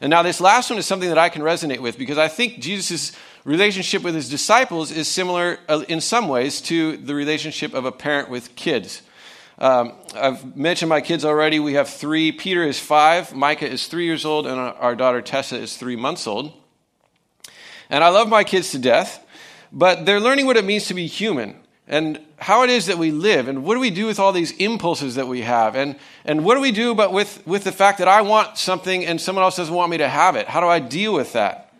And 0.00 0.10
now, 0.10 0.22
this 0.22 0.40
last 0.40 0.70
one 0.70 0.78
is 0.78 0.86
something 0.86 1.08
that 1.08 1.18
I 1.18 1.28
can 1.28 1.42
resonate 1.42 1.80
with 1.80 1.98
because 1.98 2.18
I 2.18 2.28
think 2.28 2.60
Jesus' 2.60 3.12
relationship 3.44 4.02
with 4.02 4.14
his 4.14 4.28
disciples 4.28 4.90
is 4.90 5.08
similar 5.08 5.58
uh, 5.68 5.84
in 5.88 6.00
some 6.00 6.28
ways 6.28 6.60
to 6.62 6.96
the 6.96 7.14
relationship 7.14 7.74
of 7.74 7.84
a 7.84 7.92
parent 7.92 8.28
with 8.28 8.56
kids. 8.56 9.02
Um, 9.58 9.94
I've 10.14 10.56
mentioned 10.56 10.90
my 10.90 11.00
kids 11.00 11.24
already. 11.24 11.60
We 11.60 11.74
have 11.74 11.88
three. 11.88 12.30
Peter 12.32 12.62
is 12.62 12.78
five, 12.78 13.34
Micah 13.34 13.70
is 13.70 13.86
three 13.86 14.04
years 14.04 14.24
old, 14.26 14.46
and 14.46 14.58
our 14.58 14.94
daughter 14.94 15.22
Tessa 15.22 15.58
is 15.58 15.76
three 15.76 15.96
months 15.96 16.26
old. 16.26 16.52
And 17.88 18.04
I 18.04 18.08
love 18.08 18.28
my 18.28 18.44
kids 18.44 18.72
to 18.72 18.78
death 18.78 19.25
but 19.76 20.06
they're 20.06 20.20
learning 20.20 20.46
what 20.46 20.56
it 20.56 20.64
means 20.64 20.86
to 20.86 20.94
be 20.94 21.06
human 21.06 21.54
and 21.86 22.18
how 22.38 22.64
it 22.64 22.70
is 22.70 22.86
that 22.86 22.96
we 22.96 23.10
live 23.10 23.46
and 23.46 23.62
what 23.62 23.74
do 23.74 23.80
we 23.80 23.90
do 23.90 24.06
with 24.06 24.18
all 24.18 24.32
these 24.32 24.52
impulses 24.52 25.16
that 25.16 25.28
we 25.28 25.42
have 25.42 25.76
and, 25.76 25.96
and 26.24 26.42
what 26.44 26.54
do 26.54 26.62
we 26.62 26.72
do 26.72 26.94
but 26.94 27.12
with, 27.12 27.46
with 27.46 27.62
the 27.62 27.70
fact 27.70 27.98
that 27.98 28.08
i 28.08 28.22
want 28.22 28.56
something 28.56 29.04
and 29.04 29.20
someone 29.20 29.44
else 29.44 29.56
doesn't 29.56 29.74
want 29.74 29.90
me 29.90 29.98
to 29.98 30.08
have 30.08 30.34
it? 30.34 30.48
How 30.48 30.60
do 30.60 30.66
i 30.66 30.80
deal 30.80 31.12
with 31.12 31.34
that? 31.34 31.74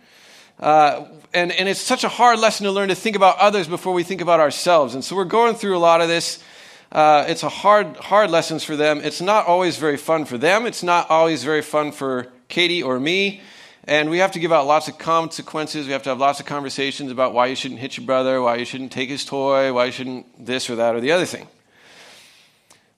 Uh, 0.61 1.07
and, 1.33 1.51
and 1.53 1.69
it's 1.69 1.81
such 1.81 2.05
a 2.05 2.09
hard 2.09 2.39
lesson 2.39 2.65
to 2.65 2.71
learn 2.71 2.91
to 2.91 2.95
think 2.95 3.17
about 3.17 3.39
others 3.39 3.67
before 3.67 3.95
we 3.95 4.03
think 4.03 4.21
about 4.21 4.41
ourselves. 4.41 4.95
And 4.95 5.05
so 5.05 5.17
we're 5.17 5.25
going 5.25 5.55
through 5.55 5.77
a 5.77 5.79
lot 5.79 6.01
of 6.01 6.09
this. 6.09 6.43
Uh, 6.91 7.27
it's 7.29 7.43
a 7.43 7.49
hard 7.49 7.97
hard 7.97 8.31
lessons 8.31 8.65
for 8.65 8.75
them. 8.75 9.01
It's 9.03 9.21
not 9.21 9.47
always 9.47 9.77
very 9.77 9.99
fun 9.99 10.25
for 10.25 10.39
them. 10.39 10.65
It's 10.65 10.83
not 10.83 11.11
always 11.11 11.45
very 11.45 11.61
fun 11.61 11.93
for 11.93 12.29
katie 12.49 12.83
or 12.83 12.99
me 12.99 13.43
and 13.87 14.11
we 14.11 14.19
have 14.19 14.33
to 14.33 14.41
give 14.41 14.53
out 14.53 14.67
lots 14.67 14.89
of 14.89 14.99
consequences. 14.99 15.87
We 15.87 15.93
have 15.93 16.03
to 16.05 16.11
have 16.11 16.19
lots 16.19 16.41
of 16.41 16.47
conversations 16.47 17.13
about 17.13 17.35
why 17.35 17.47
you 17.47 17.55
shouldn't 17.55 17.81
hit 17.81 17.97
your 17.97 18.07
brother, 18.07 18.43
why 18.43 18.57
you 18.57 18.65
shouldn't 18.65 18.93
take 18.93 19.09
his 19.09 19.25
toy, 19.25 19.73
why 19.73 19.87
you 19.87 19.93
shouldn't 19.93 20.45
this 20.45 20.69
or 20.69 20.77
that 20.77 20.95
or 20.95 21.01
the 21.01 21.13
other 21.13 21.27
thing. 21.27 21.47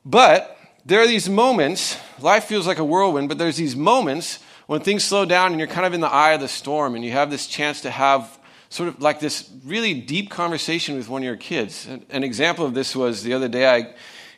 But 0.04 0.56
there 0.86 1.00
are 1.00 1.06
these 1.06 1.28
moments, 1.28 1.98
life 2.18 2.44
feels 2.44 2.66
like 2.66 2.78
a 2.78 2.84
whirlwind, 2.84 3.28
but 3.28 3.36
there's 3.36 3.56
these 3.56 3.76
moments 3.76 4.38
when 4.66 4.80
things 4.80 5.04
slow 5.04 5.26
down 5.26 5.50
and 5.50 5.60
you're 5.60 5.68
kind 5.68 5.86
of 5.86 5.92
in 5.92 6.00
the 6.00 6.08
eye 6.08 6.32
of 6.32 6.40
the 6.40 6.48
storm 6.48 6.94
and 6.94 7.04
you 7.04 7.12
have 7.12 7.30
this 7.30 7.46
chance 7.46 7.82
to 7.82 7.90
have 7.90 8.38
sort 8.70 8.88
of 8.88 9.00
like 9.00 9.20
this 9.20 9.50
really 9.64 9.94
deep 9.94 10.30
conversation 10.30 10.96
with 10.96 11.08
one 11.08 11.22
of 11.22 11.26
your 11.26 11.36
kids. 11.36 11.86
An, 11.86 12.24
example 12.24 12.64
of 12.64 12.74
this 12.74 12.96
was 12.96 13.22
the 13.22 13.34
other 13.34 13.48
day 13.48 13.66
I 13.66 13.94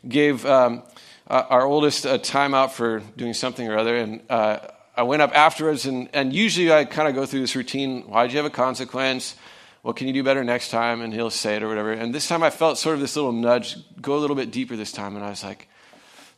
gave 0.09 0.47
um, 0.47 0.83
uh, 1.29 1.45
our 1.49 1.65
oldest 1.65 2.05
a 2.05 2.19
timeout 2.19 2.71
for 2.71 3.01
doing 3.17 3.35
something 3.35 3.69
or 3.69 3.77
other, 3.77 3.97
and 3.97 4.21
uh, 4.31 4.59
I 4.97 5.03
went 5.03 5.23
up 5.23 5.35
afterwards, 5.35 5.87
and, 5.87 6.09
and 6.13 6.33
usually 6.33 6.73
I 6.73 6.85
kind 6.85 7.09
of 7.09 7.15
go 7.15 7.27
through 7.27 7.41
this 7.41 7.57
routine. 7.57 8.03
Why 8.03 8.23
did 8.27 8.33
you 8.33 8.39
have 8.39 8.47
a 8.47 8.51
consequence? 8.51 9.37
What 9.83 9.97
can 9.97 10.07
you 10.07 10.13
do 10.13 10.23
better 10.23 10.45
next 10.45 10.71
time? 10.71 11.01
And 11.01 11.13
he'll 11.13 11.31
say 11.31 11.57
it 11.57 11.63
or 11.63 11.69
whatever. 11.69 11.93
And 11.93 12.15
this 12.15 12.29
time 12.29 12.43
I 12.43 12.51
felt 12.51 12.77
sort 12.77 12.95
of 12.95 13.01
this 13.01 13.17
little 13.17 13.33
nudge, 13.33 13.77
go 14.01 14.17
a 14.17 14.21
little 14.21 14.37
bit 14.37 14.51
deeper 14.51 14.77
this 14.77 14.93
time. 14.93 15.17
And 15.17 15.25
I 15.25 15.31
was 15.31 15.43
like, 15.43 15.69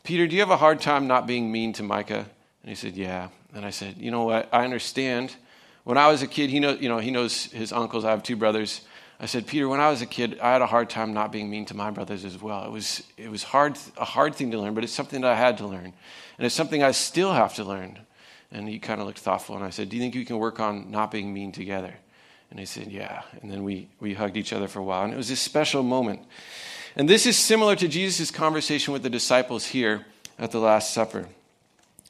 Peter, 0.03 0.27
do 0.27 0.35
you 0.35 0.41
have 0.41 0.49
a 0.49 0.57
hard 0.57 0.81
time 0.81 1.07
not 1.07 1.27
being 1.27 1.51
mean 1.51 1.73
to 1.73 1.83
Micah? 1.83 2.25
And 2.61 2.69
he 2.69 2.75
said, 2.75 2.95
Yeah. 2.95 3.29
And 3.53 3.65
I 3.65 3.69
said, 3.69 3.97
You 3.97 4.11
know 4.11 4.23
what? 4.23 4.49
I 4.53 4.63
understand. 4.63 5.35
When 5.83 5.97
I 5.97 6.07
was 6.07 6.21
a 6.21 6.27
kid, 6.27 6.49
he 6.49 6.59
knows, 6.59 6.81
you 6.81 6.87
know, 6.87 6.99
he 6.99 7.11
knows 7.11 7.45
his 7.45 7.73
uncles. 7.73 8.05
I 8.05 8.11
have 8.11 8.23
two 8.23 8.37
brothers. 8.37 8.81
I 9.19 9.25
said, 9.25 9.47
Peter, 9.47 9.69
when 9.69 9.79
I 9.79 9.89
was 9.89 10.01
a 10.01 10.05
kid, 10.05 10.39
I 10.39 10.51
had 10.51 10.61
a 10.61 10.65
hard 10.65 10.89
time 10.89 11.13
not 11.13 11.31
being 11.31 11.49
mean 11.49 11.65
to 11.65 11.75
my 11.75 11.91
brothers 11.91 12.25
as 12.25 12.41
well. 12.41 12.65
It 12.65 12.71
was, 12.71 13.03
it 13.17 13.29
was 13.29 13.43
hard, 13.43 13.77
a 13.97 14.05
hard 14.05 14.35
thing 14.35 14.51
to 14.51 14.59
learn, 14.59 14.73
but 14.73 14.83
it's 14.83 14.93
something 14.93 15.21
that 15.21 15.31
I 15.31 15.35
had 15.35 15.57
to 15.59 15.67
learn. 15.67 15.93
And 16.37 16.45
it's 16.45 16.55
something 16.55 16.83
I 16.83 16.91
still 16.91 17.31
have 17.31 17.53
to 17.55 17.63
learn. 17.63 17.99
And 18.53 18.69
he 18.69 18.77
kind 18.77 19.01
of 19.01 19.07
looked 19.07 19.19
thoughtful, 19.19 19.55
and 19.55 19.65
I 19.65 19.71
said, 19.71 19.89
Do 19.89 19.97
you 19.97 20.01
think 20.01 20.13
we 20.13 20.25
can 20.25 20.37
work 20.37 20.59
on 20.59 20.91
not 20.91 21.09
being 21.11 21.33
mean 21.33 21.51
together? 21.51 21.93
And 22.51 22.59
he 22.59 22.67
said, 22.67 22.91
Yeah. 22.91 23.23
And 23.41 23.51
then 23.51 23.63
we, 23.63 23.89
we 23.99 24.13
hugged 24.13 24.37
each 24.37 24.53
other 24.53 24.67
for 24.67 24.79
a 24.79 24.83
while. 24.83 25.03
And 25.03 25.11
it 25.11 25.17
was 25.17 25.27
this 25.27 25.41
special 25.41 25.81
moment. 25.81 26.21
And 26.95 27.09
this 27.09 27.25
is 27.25 27.35
similar 27.35 27.75
to 27.75 27.87
Jesus' 27.87 28.29
conversation 28.29 28.93
with 28.93 29.01
the 29.01 29.09
disciples 29.09 29.65
here 29.65 30.05
at 30.37 30.51
the 30.51 30.59
Last 30.59 30.93
Supper. 30.93 31.27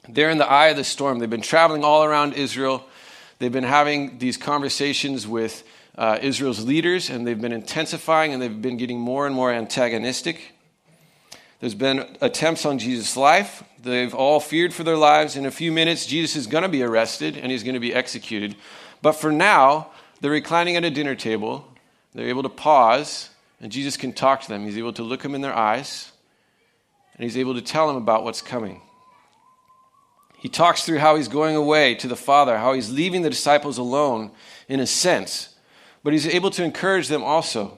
They're 0.09 0.29
in 0.29 0.37
the 0.37 0.49
eye 0.49 0.67
of 0.67 0.75
the 0.75 0.83
storm. 0.83 1.19
They've 1.19 1.29
been 1.29 1.41
traveling 1.41 1.85
all 1.85 2.03
around 2.03 2.33
Israel. 2.33 2.85
They've 3.39 3.51
been 3.51 3.63
having 3.63 4.17
these 4.17 4.35
conversations 4.35 5.25
with 5.25 5.63
uh, 5.97 6.19
Israel's 6.21 6.65
leaders, 6.65 7.09
and 7.09 7.25
they've 7.25 7.39
been 7.39 7.53
intensifying 7.53 8.33
and 8.33 8.41
they've 8.41 8.61
been 8.61 8.77
getting 8.77 8.99
more 8.99 9.25
and 9.25 9.33
more 9.33 9.51
antagonistic. 9.51 10.52
There's 11.63 11.75
been 11.75 12.17
attempts 12.19 12.65
on 12.65 12.77
Jesus' 12.77 13.15
life. 13.15 13.63
They've 13.81 14.13
all 14.13 14.41
feared 14.41 14.73
for 14.73 14.83
their 14.83 14.97
lives. 14.97 15.37
In 15.37 15.45
a 15.45 15.51
few 15.51 15.71
minutes, 15.71 16.05
Jesus 16.05 16.35
is 16.35 16.45
going 16.45 16.63
to 16.63 16.67
be 16.67 16.83
arrested 16.83 17.37
and 17.37 17.49
he's 17.49 17.63
going 17.63 17.75
to 17.75 17.79
be 17.79 17.93
executed. 17.93 18.57
But 19.01 19.13
for 19.13 19.31
now, 19.31 19.87
they're 20.19 20.29
reclining 20.29 20.75
at 20.75 20.83
a 20.83 20.89
dinner 20.89 21.15
table. 21.15 21.65
They're 22.13 22.27
able 22.27 22.43
to 22.43 22.49
pause, 22.49 23.29
and 23.61 23.71
Jesus 23.71 23.95
can 23.95 24.11
talk 24.11 24.41
to 24.41 24.49
them. 24.49 24.65
He's 24.65 24.77
able 24.77 24.91
to 24.91 25.03
look 25.03 25.21
them 25.21 25.35
in 25.35 25.39
their 25.39 25.55
eyes, 25.55 26.11
and 27.15 27.23
he's 27.23 27.37
able 27.37 27.53
to 27.53 27.61
tell 27.61 27.87
them 27.87 27.95
about 27.95 28.25
what's 28.25 28.41
coming. 28.41 28.81
He 30.39 30.49
talks 30.49 30.83
through 30.83 30.99
how 30.99 31.15
he's 31.15 31.29
going 31.29 31.55
away 31.55 31.95
to 31.95 32.09
the 32.09 32.17
Father, 32.17 32.57
how 32.57 32.73
he's 32.73 32.91
leaving 32.91 33.21
the 33.21 33.29
disciples 33.29 33.77
alone 33.77 34.31
in 34.67 34.81
a 34.81 34.85
sense, 34.85 35.55
but 36.03 36.11
he's 36.11 36.27
able 36.27 36.51
to 36.51 36.63
encourage 36.65 37.07
them 37.07 37.23
also. 37.23 37.77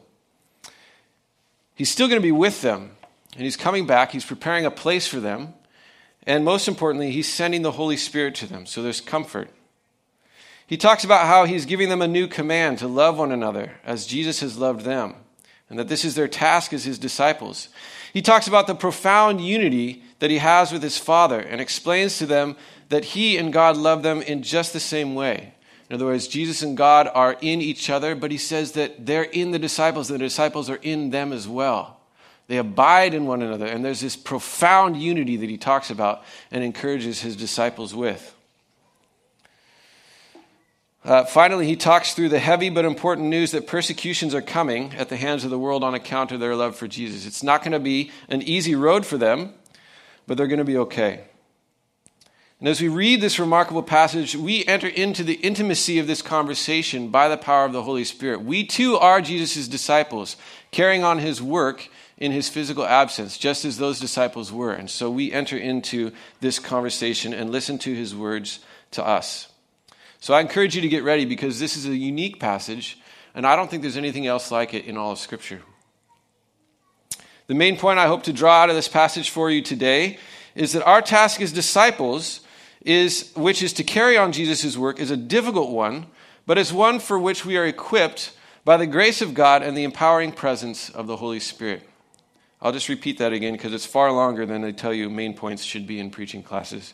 He's 1.75 1.91
still 1.91 2.07
going 2.07 2.19
to 2.19 2.25
be 2.25 2.31
with 2.31 2.63
them, 2.63 2.94
and 3.35 3.43
he's 3.43 3.57
coming 3.57 3.85
back. 3.85 4.11
He's 4.11 4.25
preparing 4.25 4.65
a 4.65 4.71
place 4.71 5.07
for 5.07 5.19
them. 5.19 5.53
And 6.25 6.43
most 6.43 6.67
importantly, 6.67 7.11
he's 7.11 7.31
sending 7.31 7.61
the 7.61 7.73
Holy 7.73 7.97
Spirit 7.97 8.33
to 8.35 8.47
them, 8.47 8.65
so 8.65 8.81
there's 8.81 9.01
comfort. 9.01 9.49
He 10.65 10.77
talks 10.77 11.03
about 11.03 11.27
how 11.27 11.45
he's 11.45 11.65
giving 11.65 11.89
them 11.89 12.01
a 12.01 12.07
new 12.07 12.27
command 12.27 12.79
to 12.79 12.87
love 12.87 13.19
one 13.19 13.31
another 13.31 13.73
as 13.85 14.07
Jesus 14.07 14.39
has 14.39 14.57
loved 14.57 14.81
them, 14.81 15.13
and 15.69 15.77
that 15.77 15.87
this 15.87 16.03
is 16.03 16.15
their 16.15 16.27
task 16.27 16.73
as 16.73 16.85
his 16.85 16.97
disciples. 16.97 17.69
He 18.11 18.23
talks 18.23 18.47
about 18.47 18.65
the 18.65 18.73
profound 18.73 19.41
unity 19.41 20.01
that 20.19 20.31
he 20.31 20.39
has 20.39 20.71
with 20.71 20.81
his 20.81 20.97
Father 20.97 21.39
and 21.39 21.61
explains 21.61 22.17
to 22.17 22.25
them 22.25 22.55
that 22.89 23.05
he 23.05 23.37
and 23.37 23.53
God 23.53 23.77
love 23.77 24.01
them 24.01 24.23
in 24.23 24.41
just 24.41 24.73
the 24.73 24.79
same 24.79 25.13
way. 25.13 25.53
In 25.89 25.95
other 25.95 26.05
words, 26.05 26.27
Jesus 26.27 26.63
and 26.63 26.75
God 26.75 27.07
are 27.13 27.37
in 27.41 27.61
each 27.61 27.91
other, 27.91 28.15
but 28.15 28.31
he 28.31 28.37
says 28.39 28.71
that 28.71 29.05
they're 29.05 29.23
in 29.23 29.51
the 29.51 29.59
disciples, 29.59 30.09
and 30.09 30.19
the 30.19 30.25
disciples 30.25 30.67
are 30.69 30.79
in 30.81 31.11
them 31.11 31.31
as 31.31 31.47
well. 31.47 31.99
They 32.47 32.57
abide 32.57 33.13
in 33.13 33.25
one 33.25 33.41
another, 33.41 33.65
and 33.65 33.83
there's 33.83 34.01
this 34.01 34.15
profound 34.15 34.97
unity 34.97 35.37
that 35.37 35.49
he 35.49 35.57
talks 35.57 35.89
about 35.89 36.23
and 36.51 36.63
encourages 36.63 37.21
his 37.21 37.35
disciples 37.35 37.95
with. 37.95 38.33
Uh, 41.03 41.23
finally, 41.23 41.67
he 41.67 41.75
talks 41.75 42.13
through 42.13 42.29
the 42.29 42.39
heavy 42.39 42.69
but 42.69 42.83
important 42.83 43.27
news 43.27 43.51
that 43.51 43.67
persecutions 43.67 44.33
are 44.33 44.41
coming 44.41 44.91
at 44.93 45.09
the 45.09 45.17
hands 45.17 45.43
of 45.43 45.51
the 45.51 45.59
world 45.59 45.83
on 45.83 45.93
account 45.93 46.31
of 46.31 46.39
their 46.39 46.55
love 46.55 46.75
for 46.75 46.87
Jesus. 46.87 47.27
It's 47.27 47.43
not 47.43 47.61
going 47.61 47.73
to 47.73 47.79
be 47.79 48.11
an 48.27 48.41
easy 48.41 48.73
road 48.73 49.05
for 49.05 49.17
them, 49.17 49.53
but 50.25 50.37
they're 50.37 50.47
going 50.47 50.57
to 50.57 50.65
be 50.65 50.77
okay. 50.77 51.21
And 52.59 52.69
as 52.69 52.81
we 52.81 52.87
read 52.87 53.21
this 53.21 53.37
remarkable 53.37 53.83
passage, 53.83 54.35
we 54.35 54.65
enter 54.65 54.87
into 54.87 55.23
the 55.23 55.33
intimacy 55.35 55.99
of 55.99 56.07
this 56.07 56.23
conversation 56.23 57.09
by 57.09 57.27
the 57.27 57.37
power 57.37 57.65
of 57.65 57.73
the 57.73 57.83
Holy 57.83 58.03
Spirit. 58.03 58.41
We 58.41 58.65
too 58.65 58.97
are 58.97 59.21
Jesus' 59.21 59.67
disciples, 59.67 60.37
carrying 60.71 61.03
on 61.03 61.19
his 61.19 61.41
work 61.41 61.89
in 62.17 62.31
his 62.31 62.49
physical 62.49 62.85
absence, 62.85 63.37
just 63.37 63.65
as 63.65 63.77
those 63.77 63.99
disciples 63.99 64.51
were. 64.51 64.73
And 64.73 64.89
so 64.89 65.09
we 65.09 65.31
enter 65.31 65.57
into 65.57 66.11
this 66.39 66.59
conversation 66.59 67.33
and 67.33 67.51
listen 67.51 67.77
to 67.79 67.93
his 67.93 68.15
words 68.15 68.59
to 68.91 69.05
us. 69.05 69.49
So 70.19 70.33
I 70.33 70.41
encourage 70.41 70.75
you 70.75 70.81
to 70.81 70.87
get 70.87 71.03
ready 71.03 71.25
because 71.25 71.59
this 71.59 71.75
is 71.75 71.85
a 71.85 71.95
unique 71.95 72.39
passage, 72.39 72.97
and 73.33 73.45
I 73.45 73.55
don't 73.55 73.69
think 73.69 73.81
there's 73.81 73.97
anything 73.97 74.27
else 74.27 74.49
like 74.49 74.73
it 74.73 74.85
in 74.85 74.97
all 74.97 75.11
of 75.11 75.19
Scripture. 75.19 75.61
The 77.47 77.53
main 77.53 77.77
point 77.77 77.99
I 77.99 78.07
hope 78.07 78.23
to 78.23 78.33
draw 78.33 78.63
out 78.63 78.69
of 78.69 78.75
this 78.75 78.87
passage 78.87 79.29
for 79.29 79.51
you 79.51 79.61
today 79.61 80.17
is 80.55 80.71
that 80.71 80.85
our 80.85 81.01
task 81.01 81.41
as 81.41 81.51
disciples 81.51 82.39
is 82.81 83.31
which 83.35 83.61
is 83.61 83.73
to 83.73 83.83
carry 83.83 84.17
on 84.17 84.31
Jesus' 84.31 84.77
work 84.77 84.99
is 84.99 85.11
a 85.11 85.17
difficult 85.17 85.69
one, 85.69 86.07
but 86.45 86.57
it's 86.57 86.71
one 86.71 86.99
for 86.99 87.19
which 87.19 87.45
we 87.45 87.57
are 87.57 87.65
equipped 87.65 88.31
by 88.63 88.77
the 88.77 88.87
grace 88.87 89.21
of 89.21 89.33
God 89.33 89.61
and 89.61 89.77
the 89.77 89.83
empowering 89.83 90.31
presence 90.31 90.89
of 90.89 91.05
the 91.05 91.17
Holy 91.17 91.39
Spirit. 91.39 91.87
I'll 92.61 92.71
just 92.71 92.89
repeat 92.89 93.17
that 93.19 93.33
again 93.33 93.53
because 93.53 93.73
it's 93.73 93.85
far 93.85 94.11
longer 94.11 94.45
than 94.45 94.61
they 94.61 94.71
tell 94.71 94.93
you 94.93 95.09
main 95.09 95.33
points 95.33 95.63
should 95.63 95.85
be 95.85 95.99
in 95.99 96.09
preaching 96.09 96.41
classes. 96.41 96.93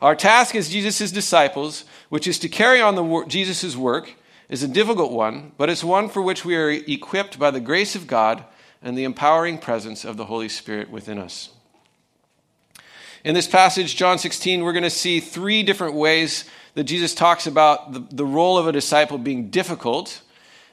Our 0.00 0.14
task 0.14 0.54
as 0.54 0.68
Jesus' 0.68 1.12
disciples, 1.12 1.84
which 2.08 2.26
is 2.26 2.38
to 2.40 2.48
carry 2.48 2.80
on 2.80 2.94
the 2.96 3.24
Jesus' 3.28 3.76
work, 3.76 4.14
is 4.48 4.62
a 4.62 4.68
difficult 4.68 5.12
one, 5.12 5.52
but 5.56 5.70
it's 5.70 5.84
one 5.84 6.08
for 6.08 6.20
which 6.20 6.44
we 6.44 6.56
are 6.56 6.70
equipped 6.70 7.38
by 7.38 7.50
the 7.50 7.60
grace 7.60 7.94
of 7.94 8.06
God 8.06 8.44
and 8.82 8.98
the 8.98 9.04
empowering 9.04 9.58
presence 9.58 10.04
of 10.04 10.16
the 10.16 10.26
Holy 10.26 10.48
Spirit 10.48 10.90
within 10.90 11.18
us. 11.18 11.50
In 13.24 13.34
this 13.34 13.46
passage, 13.46 13.94
John 13.94 14.18
16, 14.18 14.62
we're 14.62 14.72
going 14.72 14.82
to 14.82 14.90
see 14.90 15.20
three 15.20 15.62
different 15.62 15.94
ways 15.94 16.44
that 16.74 16.84
Jesus 16.84 17.14
talks 17.14 17.46
about 17.46 17.92
the, 17.92 18.00
the 18.10 18.26
role 18.26 18.58
of 18.58 18.66
a 18.66 18.72
disciple 18.72 19.18
being 19.18 19.50
difficult, 19.50 20.20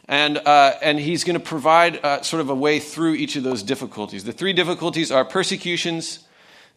and, 0.09 0.39
uh, 0.39 0.73
and 0.81 0.99
he's 0.99 1.23
going 1.23 1.35
to 1.35 1.39
provide 1.39 2.03
uh, 2.03 2.23
sort 2.23 2.41
of 2.41 2.49
a 2.49 2.55
way 2.55 2.79
through 2.79 3.13
each 3.13 3.35
of 3.35 3.43
those 3.43 3.61
difficulties. 3.61 4.23
The 4.23 4.33
three 4.33 4.53
difficulties 4.53 5.11
are 5.11 5.23
persecutions, 5.23 6.25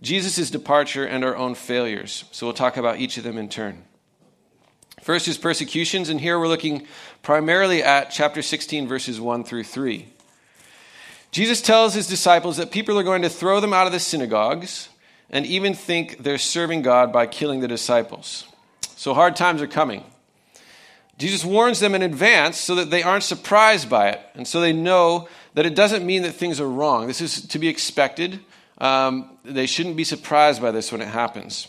Jesus' 0.03 0.51
departure, 0.51 1.07
and 1.07 1.25
our 1.25 1.35
own 1.35 1.55
failures. 1.55 2.25
So 2.31 2.47
we'll 2.47 2.53
talk 2.53 2.77
about 2.77 3.01
each 3.01 3.17
of 3.17 3.25
them 3.25 3.39
in 3.39 3.49
turn. 3.49 3.85
First 5.01 5.29
is 5.29 5.39
persecutions, 5.39 6.11
and 6.11 6.21
here 6.21 6.39
we're 6.39 6.47
looking 6.47 6.87
primarily 7.23 7.83
at 7.83 8.11
chapter 8.11 8.43
16, 8.43 8.87
verses 8.87 9.19
1 9.19 9.45
through 9.45 9.65
3. 9.65 10.07
Jesus 11.31 11.62
tells 11.62 11.95
his 11.95 12.07
disciples 12.07 12.59
that 12.59 12.71
people 12.71 12.99
are 12.99 13.03
going 13.03 13.23
to 13.23 13.31
throw 13.31 13.61
them 13.61 13.73
out 13.73 13.87
of 13.87 13.95
the 13.95 13.99
synagogues 13.99 14.91
and 15.31 15.47
even 15.47 15.73
think 15.73 16.23
they're 16.23 16.37
serving 16.37 16.83
God 16.83 17.15
by 17.15 17.27
killing 17.27 17.61
the 17.61 17.69
disciples. 17.69 18.45
So 18.95 19.15
hard 19.15 19.37
times 19.37 19.62
are 19.62 19.67
coming. 19.67 20.05
Jesus 21.19 21.45
warns 21.45 21.81
them 21.81 21.95
in 21.95 22.02
advance 22.02 22.57
so 22.57 22.75
that 22.75 22.90
they 22.90 23.02
aren't 23.02 23.25
surprised 23.25 23.88
by 23.88 24.09
it, 24.09 24.21
and 24.35 24.47
so 24.47 24.61
they 24.61 24.73
know 24.73 25.28
that 25.54 25.66
it 25.66 25.75
doesn't 25.75 26.04
mean 26.04 26.23
that 26.23 26.33
things 26.33 26.61
are 26.61 26.69
wrong. 26.69 27.07
This 27.07 27.21
is 27.21 27.47
to 27.49 27.59
be 27.59 27.69
expected. 27.69 28.40
Um, 28.78 29.31
they 29.45 29.66
shouldn't 29.66 29.97
be 29.97 30.04
surprised 30.04 30.61
by 30.61 30.71
this 30.71 30.90
when 30.90 31.00
it 31.00 31.09
happens. 31.09 31.69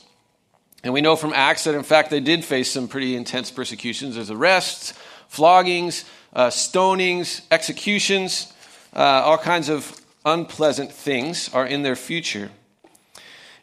And 0.84 0.94
we 0.94 1.02
know 1.02 1.16
from 1.16 1.34
Acts 1.34 1.66
that, 1.66 1.76
in 1.76 1.84
fact, 1.84 2.10
they 2.10 2.20
did 2.20 2.44
face 2.44 2.72
some 2.72 2.88
pretty 2.88 3.16
intense 3.16 3.52
persecutions. 3.52 4.16
There's 4.16 4.32
arrests, 4.32 4.94
floggings, 5.30 6.06
uh, 6.34 6.48
stonings, 6.48 7.42
executions 7.52 8.54
uh, 8.96 9.24
all 9.26 9.38
kinds 9.38 9.70
of 9.70 10.00
unpleasant 10.26 10.92
things 10.92 11.50
are 11.54 11.66
in 11.66 11.84
their 11.84 11.96
future. 11.96 12.52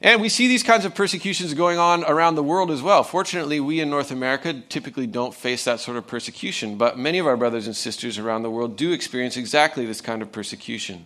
And 0.02 0.22
we 0.22 0.30
see 0.30 0.48
these 0.48 0.62
kinds 0.62 0.86
of 0.86 0.94
persecutions 0.94 1.52
going 1.52 1.78
on 1.78 2.04
around 2.04 2.34
the 2.34 2.42
world 2.42 2.70
as 2.70 2.80
well. 2.80 3.04
Fortunately, 3.04 3.60
we 3.60 3.80
in 3.80 3.90
North 3.90 4.10
America 4.10 4.54
typically 4.68 5.06
don't 5.06 5.34
face 5.34 5.64
that 5.64 5.78
sort 5.78 5.98
of 5.98 6.06
persecution, 6.06 6.76
but 6.76 6.98
many 6.98 7.18
of 7.18 7.26
our 7.26 7.36
brothers 7.36 7.66
and 7.66 7.76
sisters 7.76 8.18
around 8.18 8.42
the 8.42 8.50
world 8.50 8.76
do 8.76 8.92
experience 8.92 9.36
exactly 9.36 9.84
this 9.84 10.00
kind 10.00 10.22
of 10.22 10.32
persecution. 10.32 11.04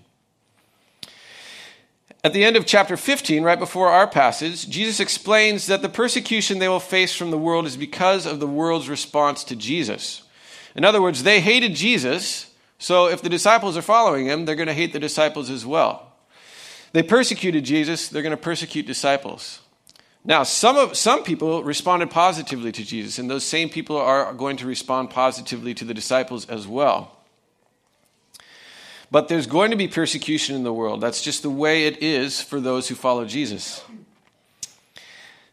At 2.22 2.32
the 2.32 2.44
end 2.44 2.56
of 2.56 2.66
chapter 2.66 2.96
15, 2.96 3.42
right 3.42 3.58
before 3.58 3.88
our 3.88 4.06
passage, 4.06 4.68
Jesus 4.68 5.00
explains 5.00 5.66
that 5.66 5.82
the 5.82 5.88
persecution 5.88 6.58
they 6.58 6.68
will 6.68 6.80
face 6.80 7.14
from 7.14 7.32
the 7.32 7.38
world 7.38 7.66
is 7.66 7.76
because 7.76 8.26
of 8.26 8.38
the 8.38 8.46
world's 8.46 8.88
response 8.88 9.42
to 9.44 9.56
Jesus. 9.56 10.22
In 10.76 10.84
other 10.84 11.02
words, 11.02 11.24
they 11.24 11.40
hated 11.40 11.74
Jesus, 11.74 12.50
so 12.78 13.08
if 13.08 13.20
the 13.20 13.28
disciples 13.28 13.76
are 13.76 13.82
following 13.82 14.26
him, 14.26 14.44
they're 14.44 14.54
going 14.54 14.68
to 14.68 14.72
hate 14.72 14.92
the 14.92 15.00
disciples 15.00 15.50
as 15.50 15.66
well. 15.66 16.13
They 16.94 17.02
persecuted 17.02 17.64
Jesus, 17.64 18.08
they're 18.08 18.22
going 18.22 18.30
to 18.30 18.36
persecute 18.36 18.86
disciples. 18.86 19.58
Now, 20.24 20.44
some, 20.44 20.76
of, 20.76 20.96
some 20.96 21.24
people 21.24 21.64
responded 21.64 22.08
positively 22.08 22.70
to 22.70 22.84
Jesus, 22.84 23.18
and 23.18 23.28
those 23.28 23.42
same 23.42 23.68
people 23.68 23.96
are 23.96 24.32
going 24.32 24.56
to 24.58 24.66
respond 24.66 25.10
positively 25.10 25.74
to 25.74 25.84
the 25.84 25.92
disciples 25.92 26.48
as 26.48 26.68
well. 26.68 27.16
But 29.10 29.26
there's 29.26 29.48
going 29.48 29.72
to 29.72 29.76
be 29.76 29.88
persecution 29.88 30.54
in 30.54 30.62
the 30.62 30.72
world. 30.72 31.00
That's 31.00 31.20
just 31.20 31.42
the 31.42 31.50
way 31.50 31.88
it 31.88 32.00
is 32.00 32.40
for 32.40 32.60
those 32.60 32.86
who 32.86 32.94
follow 32.94 33.24
Jesus. 33.24 33.82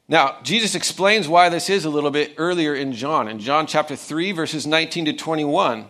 Now, 0.07 0.37
Jesus 0.43 0.75
explains 0.75 1.27
why 1.27 1.49
this 1.49 1.71
is 1.71 1.85
a 1.85 1.89
little 1.89 2.11
bit 2.11 2.35
earlier 2.37 2.75
in 2.75 2.93
John. 2.93 3.27
In 3.27 3.39
John 3.39 3.65
chapter 3.65 3.95
3, 3.95 4.31
verses 4.31 4.67
19 4.67 5.05
to 5.05 5.13
21, 5.13 5.87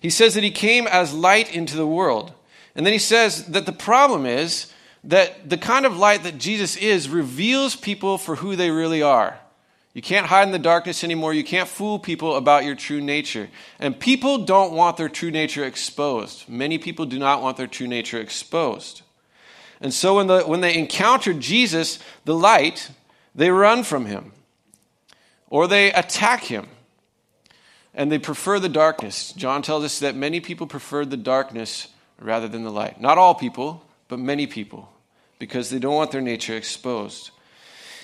he 0.00 0.08
says 0.08 0.32
that 0.32 0.42
he 0.42 0.50
came 0.50 0.86
as 0.86 1.12
light 1.12 1.54
into 1.54 1.76
the 1.76 1.86
world. 1.86 2.32
And 2.74 2.86
then 2.86 2.92
he 2.92 2.98
says 2.98 3.46
that 3.46 3.66
the 3.66 3.72
problem 3.72 4.26
is 4.26 4.72
that 5.04 5.48
the 5.48 5.58
kind 5.58 5.86
of 5.86 5.96
light 5.96 6.22
that 6.24 6.38
Jesus 6.38 6.76
is 6.76 7.08
reveals 7.08 7.74
people 7.74 8.18
for 8.18 8.36
who 8.36 8.56
they 8.56 8.70
really 8.70 9.02
are. 9.02 9.38
You 9.92 10.02
can't 10.02 10.26
hide 10.26 10.46
in 10.46 10.52
the 10.52 10.58
darkness 10.58 11.02
anymore. 11.02 11.34
You 11.34 11.42
can't 11.42 11.68
fool 11.68 11.98
people 11.98 12.36
about 12.36 12.64
your 12.64 12.76
true 12.76 13.00
nature. 13.00 13.48
And 13.80 13.98
people 13.98 14.44
don't 14.44 14.72
want 14.72 14.96
their 14.96 15.08
true 15.08 15.32
nature 15.32 15.64
exposed. 15.64 16.48
Many 16.48 16.78
people 16.78 17.06
do 17.06 17.18
not 17.18 17.42
want 17.42 17.56
their 17.56 17.66
true 17.66 17.88
nature 17.88 18.20
exposed. 18.20 19.02
And 19.80 19.92
so 19.92 20.16
when, 20.16 20.26
the, 20.28 20.42
when 20.42 20.60
they 20.60 20.76
encounter 20.76 21.32
Jesus, 21.32 21.98
the 22.24 22.34
light, 22.34 22.90
they 23.34 23.50
run 23.50 23.82
from 23.82 24.06
him 24.06 24.32
or 25.48 25.66
they 25.66 25.92
attack 25.92 26.44
him 26.44 26.68
and 27.92 28.12
they 28.12 28.18
prefer 28.18 28.60
the 28.60 28.68
darkness. 28.68 29.32
John 29.32 29.62
tells 29.62 29.82
us 29.82 29.98
that 29.98 30.14
many 30.14 30.38
people 30.38 30.66
preferred 30.68 31.10
the 31.10 31.16
darkness 31.16 31.88
rather 32.20 32.46
than 32.46 32.62
the 32.62 32.70
light. 32.70 33.00
Not 33.00 33.18
all 33.18 33.34
people, 33.34 33.84
but 34.08 34.18
many 34.18 34.46
people, 34.46 34.88
because 35.38 35.70
they 35.70 35.78
don't 35.78 35.94
want 35.94 36.10
their 36.10 36.20
nature 36.20 36.56
exposed. 36.56 37.30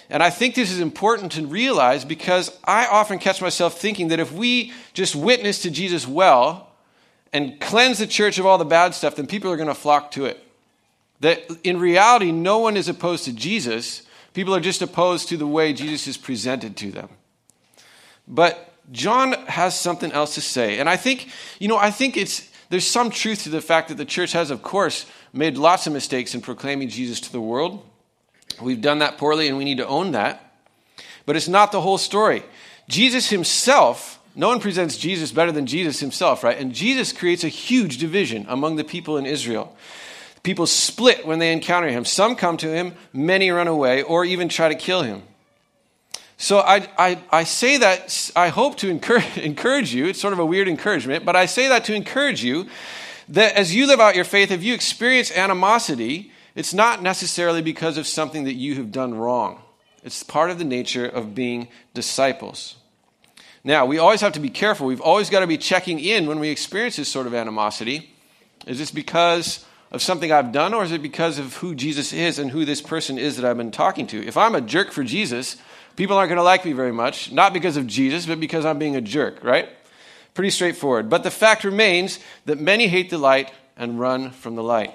And 0.08 0.22
I 0.22 0.30
think 0.30 0.54
this 0.54 0.70
is 0.70 0.80
important 0.80 1.32
to 1.32 1.46
realize 1.46 2.04
because 2.04 2.56
I 2.64 2.86
often 2.86 3.18
catch 3.18 3.42
myself 3.42 3.78
thinking 3.78 4.08
that 4.08 4.20
if 4.20 4.32
we 4.32 4.72
just 4.94 5.16
witness 5.16 5.62
to 5.62 5.70
Jesus 5.70 6.06
well 6.06 6.70
and 7.32 7.60
cleanse 7.60 7.98
the 7.98 8.06
church 8.06 8.38
of 8.38 8.46
all 8.46 8.56
the 8.56 8.64
bad 8.64 8.94
stuff, 8.94 9.16
then 9.16 9.26
people 9.26 9.50
are 9.50 9.56
going 9.56 9.68
to 9.68 9.74
flock 9.74 10.12
to 10.12 10.24
it. 10.26 10.42
That 11.20 11.50
in 11.64 11.80
reality, 11.80 12.30
no 12.30 12.58
one 12.58 12.76
is 12.76 12.88
opposed 12.88 13.24
to 13.24 13.32
Jesus. 13.32 14.02
People 14.32 14.54
are 14.54 14.60
just 14.60 14.80
opposed 14.80 15.28
to 15.30 15.36
the 15.36 15.46
way 15.46 15.72
Jesus 15.72 16.06
is 16.06 16.16
presented 16.16 16.76
to 16.76 16.92
them. 16.92 17.08
But 18.28 18.72
John 18.92 19.32
has 19.46 19.78
something 19.78 20.12
else 20.12 20.34
to 20.36 20.40
say. 20.40 20.78
And 20.78 20.88
I 20.88 20.96
think, 20.96 21.28
you 21.58 21.66
know, 21.66 21.78
I 21.78 21.90
think 21.90 22.16
it's 22.16 22.48
there's 22.68 22.86
some 22.86 23.10
truth 23.10 23.44
to 23.44 23.48
the 23.48 23.60
fact 23.60 23.88
that 23.88 23.96
the 23.96 24.04
church 24.04 24.32
has, 24.32 24.50
of 24.50 24.62
course, 24.62 25.06
made 25.32 25.56
lots 25.56 25.86
of 25.86 25.92
mistakes 25.92 26.34
in 26.34 26.40
proclaiming 26.40 26.88
Jesus 26.88 27.20
to 27.20 27.32
the 27.32 27.40
world. 27.40 27.84
We've 28.60 28.80
done 28.80 29.00
that 29.00 29.18
poorly 29.18 29.48
and 29.48 29.56
we 29.56 29.64
need 29.64 29.78
to 29.78 29.86
own 29.86 30.12
that. 30.12 30.42
But 31.26 31.36
it's 31.36 31.48
not 31.48 31.72
the 31.72 31.80
whole 31.80 31.98
story. 31.98 32.42
Jesus 32.88 33.28
himself, 33.28 34.20
no 34.34 34.48
one 34.48 34.60
presents 34.60 34.96
Jesus 34.96 35.32
better 35.32 35.52
than 35.52 35.66
Jesus 35.66 36.00
himself, 36.00 36.44
right? 36.44 36.58
And 36.58 36.72
Jesus 36.72 37.12
creates 37.12 37.44
a 37.44 37.48
huge 37.48 37.98
division 37.98 38.46
among 38.48 38.76
the 38.76 38.84
people 38.84 39.16
in 39.16 39.26
Israel. 39.26 39.76
People 40.42 40.66
split 40.66 41.26
when 41.26 41.40
they 41.40 41.52
encounter 41.52 41.88
him. 41.88 42.04
Some 42.04 42.36
come 42.36 42.56
to 42.58 42.72
him, 42.72 42.94
many 43.12 43.50
run 43.50 43.66
away, 43.66 44.02
or 44.02 44.24
even 44.24 44.48
try 44.48 44.68
to 44.68 44.76
kill 44.76 45.02
him. 45.02 45.22
So 46.38 46.58
I, 46.58 46.88
I, 46.98 47.18
I 47.30 47.44
say 47.44 47.78
that, 47.78 48.30
I 48.36 48.48
hope 48.48 48.76
to 48.78 48.90
encourage, 48.90 49.38
encourage 49.38 49.94
you. 49.94 50.06
It's 50.06 50.20
sort 50.20 50.32
of 50.32 50.38
a 50.38 50.46
weird 50.46 50.68
encouragement, 50.68 51.24
but 51.24 51.36
I 51.36 51.46
say 51.46 51.68
that 51.68 51.84
to 51.84 51.94
encourage 51.94 52.44
you 52.44 52.66
that 53.28 53.54
as 53.54 53.74
you 53.74 53.86
live 53.86 54.00
out 54.00 54.14
your 54.14 54.24
faith, 54.24 54.50
if 54.50 54.62
you 54.62 54.74
experience 54.74 55.32
animosity, 55.32 56.32
it's 56.54 56.72
not 56.72 57.02
necessarily 57.02 57.62
because 57.62 57.98
of 57.98 58.06
something 58.06 58.44
that 58.44 58.54
you 58.54 58.76
have 58.76 58.92
done 58.92 59.14
wrong. 59.14 59.62
It's 60.04 60.22
part 60.22 60.50
of 60.50 60.58
the 60.58 60.64
nature 60.64 61.06
of 61.06 61.34
being 61.34 61.68
disciples. 61.92 62.76
Now, 63.64 63.84
we 63.84 63.98
always 63.98 64.20
have 64.20 64.34
to 64.34 64.40
be 64.40 64.50
careful. 64.50 64.86
We've 64.86 65.00
always 65.00 65.28
got 65.28 65.40
to 65.40 65.46
be 65.48 65.58
checking 65.58 65.98
in 65.98 66.26
when 66.26 66.38
we 66.38 66.50
experience 66.50 66.96
this 66.96 67.08
sort 67.08 67.26
of 67.26 67.34
animosity. 67.34 68.14
Is 68.64 68.78
this 68.78 68.92
because 68.92 69.64
of 69.90 70.00
something 70.00 70.30
I've 70.30 70.52
done, 70.52 70.72
or 70.72 70.84
is 70.84 70.92
it 70.92 71.02
because 71.02 71.40
of 71.40 71.56
who 71.56 71.74
Jesus 71.74 72.12
is 72.12 72.38
and 72.38 72.52
who 72.52 72.64
this 72.64 72.80
person 72.80 73.18
is 73.18 73.36
that 73.36 73.44
I've 73.44 73.56
been 73.56 73.72
talking 73.72 74.06
to? 74.08 74.24
If 74.24 74.36
I'm 74.36 74.54
a 74.54 74.60
jerk 74.60 74.92
for 74.92 75.02
Jesus, 75.02 75.56
people 75.96 76.16
aren't 76.16 76.28
going 76.28 76.36
to 76.36 76.42
like 76.42 76.64
me 76.64 76.72
very 76.72 76.92
much, 76.92 77.32
not 77.32 77.52
because 77.52 77.76
of 77.76 77.86
Jesus, 77.86 78.26
but 78.26 78.38
because 78.38 78.64
I'm 78.64 78.78
being 78.78 78.96
a 78.96 79.00
jerk, 79.00 79.42
right? 79.42 79.68
Pretty 80.34 80.50
straightforward. 80.50 81.08
But 81.10 81.22
the 81.22 81.30
fact 81.30 81.64
remains 81.64 82.20
that 82.44 82.60
many 82.60 82.86
hate 82.86 83.10
the 83.10 83.18
light 83.18 83.52
and 83.76 83.98
run 83.98 84.30
from 84.30 84.54
the 84.54 84.62
light. 84.62 84.92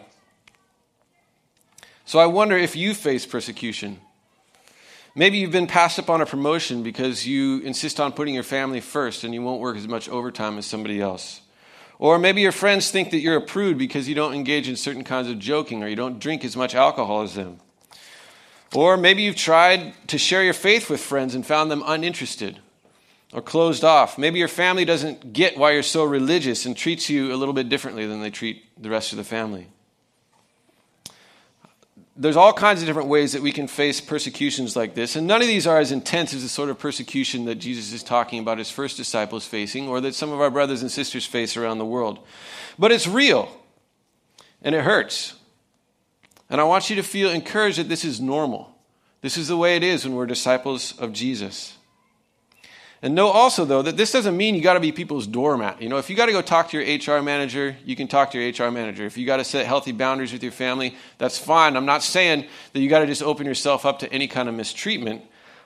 So 2.06 2.20
I 2.20 2.26
wonder 2.26 2.58
if 2.58 2.76
you 2.76 2.94
face 2.94 3.26
persecution. 3.26 4.00
Maybe 5.14 5.38
you've 5.38 5.52
been 5.52 5.68
passed 5.68 6.00
up 6.00 6.10
on 6.10 6.22
a 6.22 6.26
promotion 6.26 6.84
because 6.84 7.28
you 7.28 7.60
insist 7.60 8.00
on 8.00 8.14
putting 8.14 8.34
your 8.34 8.44
family 8.44 8.80
first 8.80 9.24
and 9.24 9.34
you 9.34 9.42
won't 9.42 9.60
work 9.60 9.78
as 9.78 9.88
much 9.88 10.08
overtime 10.08 10.58
as 10.58 10.66
somebody 10.66 11.02
else. 11.02 11.42
Or 12.00 12.18
maybe 12.18 12.42
your 12.42 12.52
friends 12.52 12.90
think 12.90 13.12
that 13.12 13.20
you're 13.20 13.38
a 13.38 13.42
prude 13.42 13.78
because 13.78 14.08
you 14.08 14.16
don't 14.16 14.34
engage 14.34 14.68
in 14.68 14.76
certain 14.76 15.04
kinds 15.04 15.30
of 15.30 15.38
joking 15.38 15.84
or 15.84 15.88
you 15.88 15.96
don't 15.96 16.20
drink 16.20 16.46
as 16.46 16.56
much 16.56 16.76
alcohol 16.76 17.22
as 17.22 17.36
them. 17.36 17.60
Or 18.74 18.96
maybe 18.96 19.24
you've 19.24 19.36
tried 19.36 19.94
to 20.08 20.18
share 20.18 20.44
your 20.44 20.54
faith 20.54 20.90
with 20.90 21.02
friends 21.02 21.36
and 21.36 21.46
found 21.46 21.70
them 21.70 21.84
uninterested 21.86 22.60
or 23.34 23.42
closed 23.42 23.84
off. 23.84 24.18
Maybe 24.18 24.40
your 24.40 24.48
family 24.48 24.86
doesn't 24.86 25.34
get 25.34 25.58
why 25.58 25.72
you're 25.72 25.84
so 25.84 26.04
religious 26.04 26.66
and 26.66 26.76
treats 26.76 27.10
you 27.10 27.34
a 27.34 27.36
little 27.36 27.54
bit 27.54 27.70
differently 27.70 28.06
than 28.06 28.22
they 28.22 28.30
treat 28.30 28.64
the 28.82 28.90
rest 28.90 29.12
of 29.12 29.18
the 29.18 29.24
family. 29.24 29.68
There's 32.16 32.36
all 32.36 32.54
kinds 32.54 32.82
of 32.82 32.88
different 32.88 33.08
ways 33.08 33.32
that 33.34 33.42
we 33.42 33.52
can 33.52 33.68
face 33.68 34.00
persecutions 34.00 34.76
like 34.76 34.96
this, 34.96 35.16
and 35.16 35.26
none 35.26 35.42
of 35.42 35.48
these 35.48 35.66
are 35.66 35.80
as 35.80 35.92
intense 35.92 36.34
as 36.34 36.44
the 36.44 36.50
sort 36.50 36.70
of 36.70 36.78
persecution 36.78 37.46
that 37.46 37.56
Jesus 37.56 37.94
is 37.94 38.04
talking 38.04 38.40
about 38.40 38.58
his 38.58 38.70
first 38.70 38.98
disciples 38.98 39.46
facing, 39.46 39.88
or 39.88 40.02
that 40.02 40.14
some 40.14 40.32
of 40.32 40.40
our 40.40 40.52
brothers 40.52 40.82
and 40.82 40.92
sisters 40.92 41.26
face 41.26 41.58
around 41.58 41.78
the 41.78 41.86
world. 41.86 42.20
But 42.78 42.92
it's 42.92 43.08
real, 43.08 43.50
and 44.62 44.76
it 44.76 44.84
hurts. 44.84 45.34
And 46.52 46.60
I 46.60 46.66
want 46.66 46.90
you 46.90 46.98
to 46.98 47.04
feel 47.04 47.32
encouraged 47.32 47.80
that 47.80 47.88
this 47.88 48.04
is 48.04 48.20
normal. 48.20 48.76
This 49.22 49.38
is 49.38 49.48
the 49.48 49.56
way 49.56 49.78
it 49.78 49.84
is 49.84 50.04
when 50.04 50.14
we're 50.14 50.26
disciples 50.26 50.98
of 51.00 51.14
Jesus. 51.14 51.78
And 53.02 53.16
know 53.16 53.30
also, 53.30 53.64
though, 53.64 53.82
that 53.82 53.96
this 53.96 54.12
doesn't 54.12 54.36
mean 54.36 54.54
you 54.54 54.62
got 54.62 54.74
to 54.74 54.82
be 54.82 54.92
people's 54.92 55.26
doormat. 55.26 55.82
You 55.82 55.88
know, 55.88 55.98
if 55.98 56.10
you 56.10 56.16
got 56.16 56.26
to 56.26 56.34
go 56.34 56.42
talk 56.42 56.70
to 56.70 56.80
your 56.80 57.18
HR 57.18 57.24
manager, 57.24 57.78
you 57.86 57.96
can 57.96 58.10
talk 58.10 58.32
to 58.32 58.40
your 58.40 58.52
HR 58.52 58.70
manager. 58.70 59.06
If 59.06 59.18
you 59.18 59.26
got 59.26 59.38
to 59.38 59.46
set 59.46 59.66
healthy 59.66 59.94
boundaries 59.94 60.34
with 60.34 60.44
your 60.44 60.52
family, 60.52 60.96
that's 61.18 61.40
fine. 61.40 61.78
I'm 61.78 61.86
not 61.86 62.04
saying 62.04 62.46
that 62.74 62.80
you 62.82 62.90
got 62.90 63.00
to 63.00 63.08
just 63.08 63.24
open 63.24 63.48
yourself 63.48 63.86
up 63.86 64.00
to 64.00 64.12
any 64.12 64.28
kind 64.28 64.50
of 64.50 64.54
mistreatment. 64.54 65.24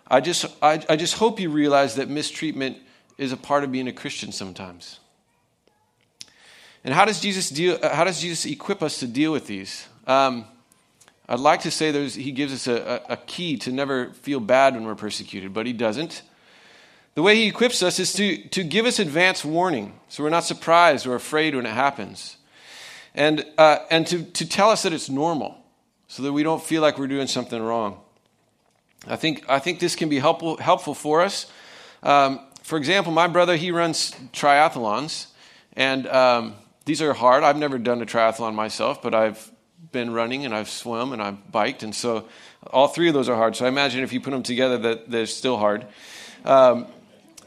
I 0.08 0.21
just, 0.21 0.45
I, 0.62 0.86
I 0.88 0.95
just 0.95 1.15
hope 1.15 1.39
you 1.39 1.50
realize 1.50 1.95
that 1.95 2.10
mistreatment 2.10 2.78
is 3.17 3.32
a 3.32 3.38
part 3.38 3.63
of 3.63 3.71
being 3.71 3.88
a 3.88 3.93
Christian 3.93 4.32
sometimes. 4.32 5.00
And 6.84 6.93
how 6.93 7.06
does 7.06 7.19
Jesus 7.19 7.50
deal? 7.50 7.80
How 7.82 8.04
does 8.04 8.21
Jesus 8.21 8.45
equip 8.45 8.84
us 8.84 9.00
to 9.00 9.08
deal 9.08 9.32
with 9.32 9.48
these? 9.48 9.88
Um, 10.06 10.45
I'd 11.27 11.39
like 11.39 11.61
to 11.61 11.71
say 11.71 12.07
he 12.07 12.31
gives 12.31 12.53
us 12.53 12.67
a, 12.67 13.01
a, 13.09 13.13
a 13.13 13.17
key 13.17 13.57
to 13.57 13.71
never 13.71 14.11
feel 14.13 14.39
bad 14.39 14.75
when 14.75 14.85
we're 14.85 14.95
persecuted, 14.95 15.53
but 15.53 15.65
he 15.65 15.73
doesn't. 15.73 16.21
The 17.15 17.23
way 17.23 17.35
he 17.35 17.47
equips 17.47 17.81
us 17.81 17.97
is 17.97 18.13
to, 18.13 18.38
to 18.49 18.63
give 18.63 18.85
us 18.85 18.99
advance 18.99 19.43
warning 19.43 19.97
so 20.09 20.23
we're 20.23 20.29
not 20.29 20.43
surprised 20.43 21.07
or 21.07 21.15
afraid 21.15 21.55
when 21.55 21.65
it 21.65 21.73
happens. 21.73 22.38
And, 23.15 23.45
uh, 23.57 23.79
and 23.89 24.05
to, 24.07 24.23
to 24.23 24.47
tell 24.47 24.69
us 24.69 24.83
that 24.83 24.93
it's 24.93 25.09
normal 25.09 25.57
so 26.07 26.21
that 26.23 26.33
we 26.33 26.43
don't 26.43 26.61
feel 26.61 26.81
like 26.81 26.99
we're 26.99 27.07
doing 27.07 27.27
something 27.27 27.61
wrong. 27.61 27.99
I 29.07 29.15
think, 29.15 29.45
I 29.47 29.59
think 29.59 29.79
this 29.79 29.95
can 29.95 30.09
be 30.09 30.19
helpful, 30.19 30.57
helpful 30.57 30.93
for 30.93 31.21
us. 31.21 31.45
Um, 32.03 32.39
for 32.63 32.77
example, 32.77 33.11
my 33.11 33.27
brother, 33.27 33.55
he 33.55 33.71
runs 33.71 34.11
triathlons, 34.33 35.27
and 35.73 36.07
um, 36.07 36.55
these 36.85 37.01
are 37.01 37.13
hard. 37.13 37.43
I've 37.43 37.57
never 37.57 37.77
done 37.77 38.01
a 38.01 38.05
triathlon 38.05 38.55
myself, 38.55 39.01
but 39.01 39.13
I've 39.13 39.51
been 39.95 40.12
running 40.13 40.45
and 40.45 40.53
I've 40.53 40.69
swum 40.69 41.13
and 41.13 41.21
I've 41.21 41.51
biked, 41.51 41.81
and 41.81 41.95
so 41.95 42.27
all 42.67 42.89
three 42.89 43.08
of 43.08 43.13
those 43.13 43.29
are 43.29 43.36
hard. 43.36 43.55
So 43.55 43.65
I 43.65 43.69
imagine 43.69 44.03
if 44.03 44.12
you 44.12 44.19
put 44.19 44.31
them 44.31 44.43
together, 44.43 44.77
that 44.77 45.10
they're 45.10 45.25
still 45.25 45.58
hard. 45.58 45.88
Um, 46.43 46.88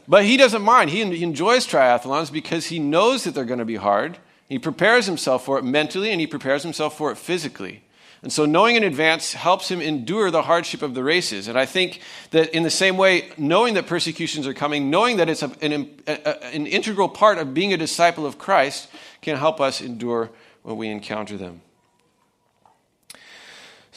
but 0.08 0.24
he 0.24 0.38
doesn't 0.38 0.62
mind. 0.62 0.88
He 0.88 1.22
enjoys 1.22 1.66
triathlons 1.66 2.32
because 2.32 2.66
he 2.66 2.78
knows 2.78 3.24
that 3.24 3.34
they're 3.34 3.44
going 3.44 3.58
to 3.58 3.66
be 3.66 3.76
hard. 3.76 4.16
He 4.48 4.58
prepares 4.58 5.04
himself 5.04 5.44
for 5.44 5.58
it 5.58 5.64
mentally 5.64 6.10
and 6.10 6.20
he 6.20 6.26
prepares 6.26 6.62
himself 6.62 6.96
for 6.96 7.12
it 7.12 7.18
physically. 7.18 7.82
And 8.22 8.32
so 8.32 8.46
knowing 8.46 8.76
in 8.76 8.82
advance 8.82 9.34
helps 9.34 9.70
him 9.70 9.80
endure 9.80 10.30
the 10.30 10.42
hardship 10.42 10.80
of 10.82 10.94
the 10.94 11.04
races. 11.04 11.46
And 11.46 11.58
I 11.58 11.66
think 11.66 12.00
that 12.30 12.52
in 12.56 12.62
the 12.62 12.70
same 12.70 12.96
way, 12.96 13.30
knowing 13.36 13.74
that 13.74 13.86
persecutions 13.86 14.46
are 14.46 14.54
coming, 14.54 14.90
knowing 14.90 15.18
that 15.18 15.28
it's 15.28 15.42
a, 15.42 15.52
an, 15.60 15.90
a, 16.06 16.44
an 16.54 16.66
integral 16.66 17.08
part 17.08 17.38
of 17.38 17.52
being 17.52 17.72
a 17.72 17.76
disciple 17.76 18.26
of 18.26 18.38
Christ, 18.38 18.88
can 19.20 19.36
help 19.36 19.60
us 19.60 19.80
endure 19.80 20.30
when 20.62 20.78
we 20.78 20.88
encounter 20.88 21.36
them. 21.36 21.60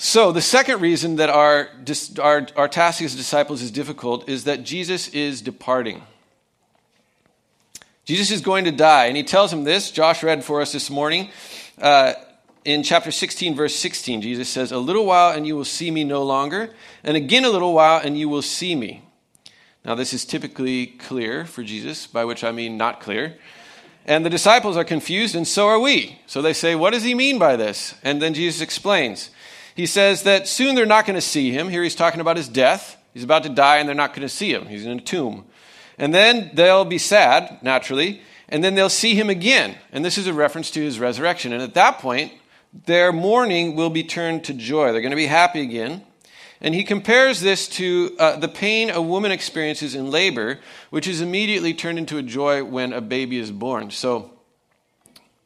So, 0.03 0.31
the 0.31 0.41
second 0.41 0.81
reason 0.81 1.17
that 1.17 1.29
our, 1.29 1.69
our, 2.19 2.47
our 2.55 2.67
task 2.67 3.03
as 3.03 3.15
disciples 3.15 3.61
is 3.61 3.69
difficult 3.69 4.27
is 4.27 4.45
that 4.45 4.63
Jesus 4.63 5.09
is 5.09 5.43
departing. 5.43 6.01
Jesus 8.05 8.31
is 8.31 8.41
going 8.41 8.65
to 8.65 8.71
die, 8.71 9.05
and 9.05 9.15
he 9.15 9.21
tells 9.21 9.53
him 9.53 9.63
this. 9.63 9.91
Josh 9.91 10.23
read 10.23 10.43
for 10.43 10.59
us 10.59 10.71
this 10.71 10.89
morning. 10.89 11.29
Uh, 11.79 12.13
in 12.65 12.81
chapter 12.81 13.11
16, 13.11 13.55
verse 13.55 13.75
16, 13.75 14.23
Jesus 14.23 14.49
says, 14.49 14.71
A 14.71 14.79
little 14.79 15.05
while 15.05 15.37
and 15.37 15.45
you 15.45 15.55
will 15.55 15.65
see 15.65 15.91
me 15.91 16.03
no 16.03 16.23
longer, 16.23 16.71
and 17.03 17.15
again 17.15 17.45
a 17.45 17.51
little 17.51 17.75
while 17.75 18.01
and 18.03 18.17
you 18.17 18.27
will 18.27 18.41
see 18.41 18.73
me. 18.73 19.03
Now, 19.85 19.93
this 19.93 20.15
is 20.15 20.25
typically 20.25 20.87
clear 20.87 21.45
for 21.45 21.61
Jesus, 21.61 22.07
by 22.07 22.25
which 22.25 22.43
I 22.43 22.51
mean 22.51 22.75
not 22.75 23.01
clear. 23.01 23.35
And 24.07 24.25
the 24.25 24.31
disciples 24.31 24.77
are 24.77 24.83
confused, 24.83 25.35
and 25.35 25.47
so 25.47 25.67
are 25.67 25.79
we. 25.79 26.17
So 26.25 26.41
they 26.41 26.53
say, 26.53 26.73
What 26.73 26.91
does 26.91 27.03
he 27.03 27.13
mean 27.13 27.37
by 27.37 27.55
this? 27.55 27.93
And 28.01 28.19
then 28.19 28.33
Jesus 28.33 28.61
explains. 28.61 29.29
He 29.75 29.85
says 29.85 30.23
that 30.23 30.47
soon 30.47 30.75
they're 30.75 30.85
not 30.85 31.05
going 31.05 31.15
to 31.15 31.21
see 31.21 31.51
him. 31.51 31.69
Here 31.69 31.83
he's 31.83 31.95
talking 31.95 32.21
about 32.21 32.37
his 32.37 32.47
death. 32.47 32.97
He's 33.13 33.23
about 33.23 33.43
to 33.43 33.49
die, 33.49 33.77
and 33.77 33.87
they're 33.87 33.95
not 33.95 34.13
going 34.13 34.21
to 34.21 34.29
see 34.29 34.53
him. 34.53 34.67
He's 34.67 34.85
in 34.85 34.99
a 34.99 35.01
tomb. 35.01 35.45
And 35.97 36.13
then 36.13 36.51
they'll 36.53 36.85
be 36.85 36.97
sad, 36.97 37.59
naturally, 37.61 38.21
and 38.49 38.63
then 38.63 38.75
they'll 38.75 38.89
see 38.89 39.15
him 39.15 39.29
again. 39.29 39.77
And 39.91 40.03
this 40.03 40.17
is 40.17 40.27
a 40.27 40.33
reference 40.33 40.71
to 40.71 40.81
his 40.81 40.99
resurrection. 40.99 41.53
And 41.53 41.61
at 41.61 41.73
that 41.75 41.99
point, 41.99 42.33
their 42.85 43.11
mourning 43.11 43.75
will 43.75 43.89
be 43.89 44.03
turned 44.03 44.45
to 44.45 44.53
joy. 44.53 44.91
They're 44.91 45.01
going 45.01 45.11
to 45.11 45.17
be 45.17 45.27
happy 45.27 45.61
again. 45.61 46.03
And 46.61 46.75
he 46.75 46.83
compares 46.83 47.41
this 47.41 47.67
to 47.69 48.15
uh, 48.19 48.35
the 48.37 48.47
pain 48.47 48.91
a 48.91 49.01
woman 49.01 49.31
experiences 49.31 49.95
in 49.95 50.11
labor, 50.11 50.59
which 50.91 51.07
is 51.07 51.19
immediately 51.19 51.73
turned 51.73 51.97
into 51.97 52.17
a 52.17 52.21
joy 52.21 52.63
when 52.63 52.93
a 52.93 53.01
baby 53.01 53.39
is 53.39 53.51
born. 53.51 53.89
So, 53.89 54.31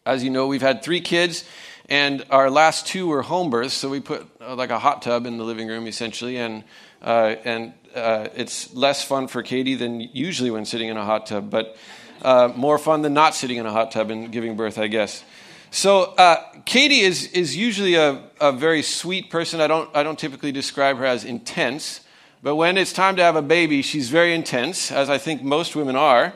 as 0.05 0.23
you 0.23 0.29
know, 0.29 0.47
we've 0.47 0.61
had 0.61 0.83
three 0.83 0.99
kids, 0.99 1.45
and 1.89 2.25
our 2.29 2.49
last 2.49 2.87
two 2.87 3.07
were 3.07 3.21
home 3.21 3.49
births. 3.49 3.73
So 3.73 3.89
we 3.89 3.99
put 3.99 4.27
uh, 4.41 4.55
like 4.55 4.69
a 4.69 4.79
hot 4.79 5.01
tub 5.01 5.25
in 5.25 5.37
the 5.37 5.43
living 5.43 5.67
room, 5.67 5.87
essentially, 5.87 6.37
and 6.37 6.63
uh, 7.01 7.35
and 7.43 7.73
uh, 7.95 8.27
it's 8.35 8.73
less 8.73 9.03
fun 9.03 9.27
for 9.27 9.43
Katie 9.43 9.75
than 9.75 10.01
usually 10.01 10.51
when 10.51 10.65
sitting 10.65 10.89
in 10.89 10.97
a 10.97 11.05
hot 11.05 11.27
tub, 11.27 11.49
but 11.49 11.77
uh, 12.21 12.51
more 12.55 12.77
fun 12.77 13.01
than 13.03 13.13
not 13.13 13.35
sitting 13.35 13.57
in 13.57 13.65
a 13.65 13.71
hot 13.71 13.91
tub 13.91 14.09
and 14.09 14.31
giving 14.31 14.55
birth, 14.55 14.77
I 14.77 14.87
guess. 14.87 15.23
So 15.71 16.13
uh, 16.17 16.37
Katie 16.65 17.01
is, 17.01 17.27
is 17.33 17.55
usually 17.55 17.95
a, 17.95 18.23
a 18.39 18.51
very 18.51 18.81
sweet 18.81 19.29
person. 19.29 19.61
I 19.61 19.67
don't, 19.67 19.93
I 19.95 20.03
don't 20.03 20.17
typically 20.17 20.51
describe 20.51 20.97
her 20.97 21.05
as 21.05 21.25
intense, 21.25 22.01
but 22.41 22.55
when 22.55 22.77
it's 22.77 22.93
time 22.93 23.15
to 23.17 23.23
have 23.23 23.35
a 23.35 23.41
baby, 23.41 23.81
she's 23.81 24.09
very 24.09 24.33
intense, 24.33 24.91
as 24.91 25.09
I 25.09 25.17
think 25.17 25.43
most 25.43 25.75
women 25.75 25.95
are. 25.95 26.33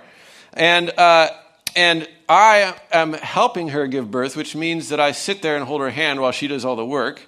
And, 0.53 0.91
uh, 0.97 1.29
and 1.79 2.09
I 2.27 2.75
am 2.91 3.13
helping 3.13 3.69
her 3.69 3.87
give 3.87 4.11
birth, 4.11 4.35
which 4.35 4.53
means 4.53 4.89
that 4.89 4.99
I 4.99 5.13
sit 5.13 5.41
there 5.41 5.55
and 5.55 5.63
hold 5.63 5.79
her 5.79 5.89
hand 5.89 6.19
while 6.19 6.33
she 6.33 6.45
does 6.49 6.65
all 6.65 6.75
the 6.75 6.85
work. 6.85 7.21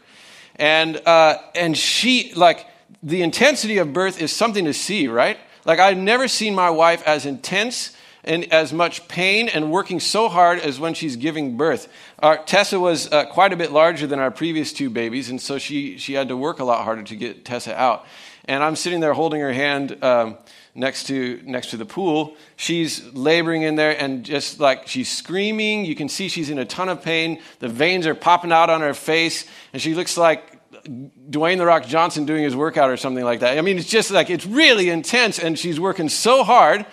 And, 0.58 0.98
uh, 1.06 1.38
and 1.56 1.78
she, 1.78 2.34
like, 2.34 2.68
the 3.02 3.22
intensity 3.22 3.78
of 3.78 3.94
birth 3.94 4.22
is 4.22 4.30
something 4.34 4.66
to 4.66 4.74
see, 4.74 5.08
right? 5.08 5.38
Like, 5.64 5.80
I've 5.80 5.98
never 5.98 6.28
seen 6.28 6.54
my 6.54 6.70
wife 6.70 7.02
as 7.08 7.26
intense 7.26 7.96
and 8.26 8.52
as 8.52 8.74
much 8.74 9.08
pain 9.08 9.48
and 9.48 9.72
working 9.72 10.02
so 10.02 10.28
hard 10.28 10.60
as 10.60 10.82
when 10.82 10.96
she's 10.96 11.16
giving 11.16 11.56
birth. 11.56 11.88
Our, 12.20 12.44
Tessa 12.44 12.78
was 12.78 13.10
uh, 13.10 13.28
quite 13.28 13.54
a 13.54 13.56
bit 13.56 13.72
larger 13.72 14.06
than 14.06 14.20
our 14.20 14.32
previous 14.32 14.74
two 14.74 14.90
babies, 14.90 15.30
and 15.30 15.40
so 15.40 15.60
she, 15.60 15.98
she 15.98 16.12
had 16.12 16.28
to 16.28 16.36
work 16.36 16.60
a 16.60 16.66
lot 16.66 16.84
harder 16.84 17.04
to 17.04 17.16
get 17.16 17.46
Tessa 17.46 17.74
out. 17.80 18.06
And 18.45 18.63
I'm 18.63 18.75
sitting 18.75 18.99
there 18.99 19.13
holding 19.13 19.41
her 19.41 19.54
hand 19.54 20.04
um, 20.04 20.38
next, 20.73 21.06
to, 21.08 21.41
next 21.45 21.71
to 21.71 21.77
the 21.77 21.86
pool. 21.86 22.36
She's 22.56 23.06
laboring 23.13 23.62
in 23.62 23.75
there 23.75 23.99
and 23.99 24.23
just 24.23 24.60
like 24.60 24.88
she's 24.88 25.12
screaming. 25.12 25.86
You 25.86 25.95
can 25.95 26.10
see 26.10 26.27
she's 26.27 26.49
in 26.49 26.60
a 26.60 26.65
ton 26.65 26.89
of 26.89 27.04
pain. 27.04 27.41
The 27.60 27.69
veins 27.69 28.08
are 28.08 28.15
popping 28.15 28.51
out 28.51 28.69
on 28.69 28.82
her 28.82 28.93
face, 28.93 29.45
and 29.73 29.82
she 29.82 29.93
looks 29.93 30.17
like 30.17 30.60
Dwayne 30.84 31.58
the 31.58 31.65
Rock 31.65 31.86
Johnson 31.86 32.25
doing 32.25 32.43
his 32.43 32.56
workout 32.56 32.89
or 32.89 32.97
something 32.97 33.23
like 33.23 33.41
that. 33.41 33.58
I 33.58 33.62
mean, 33.62 33.77
it's 33.77 33.89
just 33.89 34.12
like 34.12 34.30
it's 34.30 34.45
really 34.45 34.89
intense, 34.89 35.39
and 35.39 35.58
she's 35.58 35.80
working 35.80 36.10
so 36.10 36.43
hard 36.43 36.86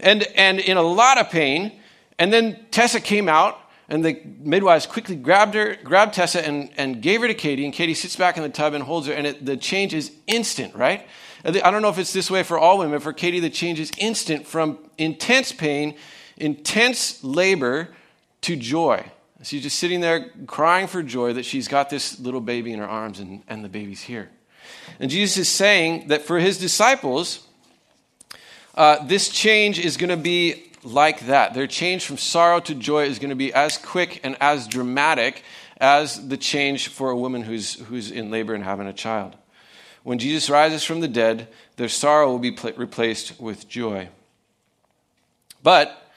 and, 0.00 0.22
and 0.34 0.60
in 0.60 0.76
a 0.76 0.82
lot 0.82 1.18
of 1.18 1.30
pain. 1.30 1.72
And 2.18 2.32
then 2.32 2.64
Tessa 2.70 3.00
came 3.00 3.28
out, 3.28 3.58
and 3.88 4.04
the 4.04 4.20
midwives 4.40 4.86
quickly 4.86 5.16
grabbed 5.16 5.54
her, 5.54 5.76
grabbed 5.82 6.14
Tessa, 6.14 6.44
and, 6.44 6.70
and 6.76 7.00
gave 7.00 7.20
her 7.20 7.28
to 7.28 7.34
Katie. 7.34 7.64
And 7.64 7.72
Katie 7.72 7.94
sits 7.94 8.16
back 8.16 8.36
in 8.36 8.42
the 8.42 8.48
tub 8.48 8.74
and 8.74 8.82
holds 8.82 9.06
her, 9.06 9.12
and 9.12 9.26
it, 9.26 9.44
the 9.44 9.56
change 9.56 9.94
is 9.94 10.12
instant, 10.26 10.74
right? 10.74 11.06
I 11.44 11.70
don't 11.70 11.82
know 11.82 11.88
if 11.88 11.98
it's 11.98 12.12
this 12.12 12.30
way 12.30 12.42
for 12.42 12.58
all 12.58 12.78
women, 12.78 12.94
but 12.94 13.02
for 13.02 13.12
Katie, 13.12 13.38
the 13.38 13.50
change 13.50 13.78
is 13.78 13.92
instant 13.98 14.46
from 14.46 14.78
intense 14.98 15.52
pain, 15.52 15.96
intense 16.36 17.22
labor, 17.22 17.94
to 18.42 18.56
joy. 18.56 19.04
She's 19.42 19.62
just 19.62 19.78
sitting 19.78 20.00
there 20.00 20.30
crying 20.46 20.86
for 20.86 21.02
joy 21.02 21.34
that 21.34 21.44
she's 21.44 21.68
got 21.68 21.90
this 21.90 22.18
little 22.18 22.40
baby 22.40 22.72
in 22.72 22.78
her 22.78 22.86
arms 22.86 23.20
and, 23.20 23.42
and 23.48 23.64
the 23.64 23.68
baby's 23.68 24.02
here. 24.02 24.30
And 24.98 25.10
Jesus 25.10 25.36
is 25.36 25.48
saying 25.48 26.08
that 26.08 26.22
for 26.22 26.38
his 26.38 26.58
disciples, 26.58 27.46
uh, 28.74 29.04
this 29.04 29.28
change 29.28 29.78
is 29.78 29.96
going 29.96 30.10
to 30.10 30.16
be 30.16 30.65
like 30.86 31.26
that. 31.26 31.54
Their 31.54 31.66
change 31.66 32.04
from 32.04 32.16
sorrow 32.16 32.60
to 32.60 32.74
joy 32.74 33.04
is 33.04 33.18
going 33.18 33.30
to 33.30 33.36
be 33.36 33.52
as 33.52 33.76
quick 33.76 34.20
and 34.22 34.36
as 34.40 34.68
dramatic 34.68 35.42
as 35.78 36.28
the 36.28 36.36
change 36.36 36.88
for 36.88 37.10
a 37.10 37.16
woman 37.16 37.42
who's, 37.42 37.74
who's 37.74 38.10
in 38.10 38.30
labor 38.30 38.54
and 38.54 38.64
having 38.64 38.86
a 38.86 38.92
child. 38.92 39.36
When 40.02 40.18
Jesus 40.18 40.48
rises 40.48 40.84
from 40.84 41.00
the 41.00 41.08
dead, 41.08 41.48
their 41.76 41.88
sorrow 41.88 42.30
will 42.30 42.38
be 42.38 42.52
pl- 42.52 42.72
replaced 42.76 43.40
with 43.40 43.68
joy. 43.68 44.08
But 45.62 46.10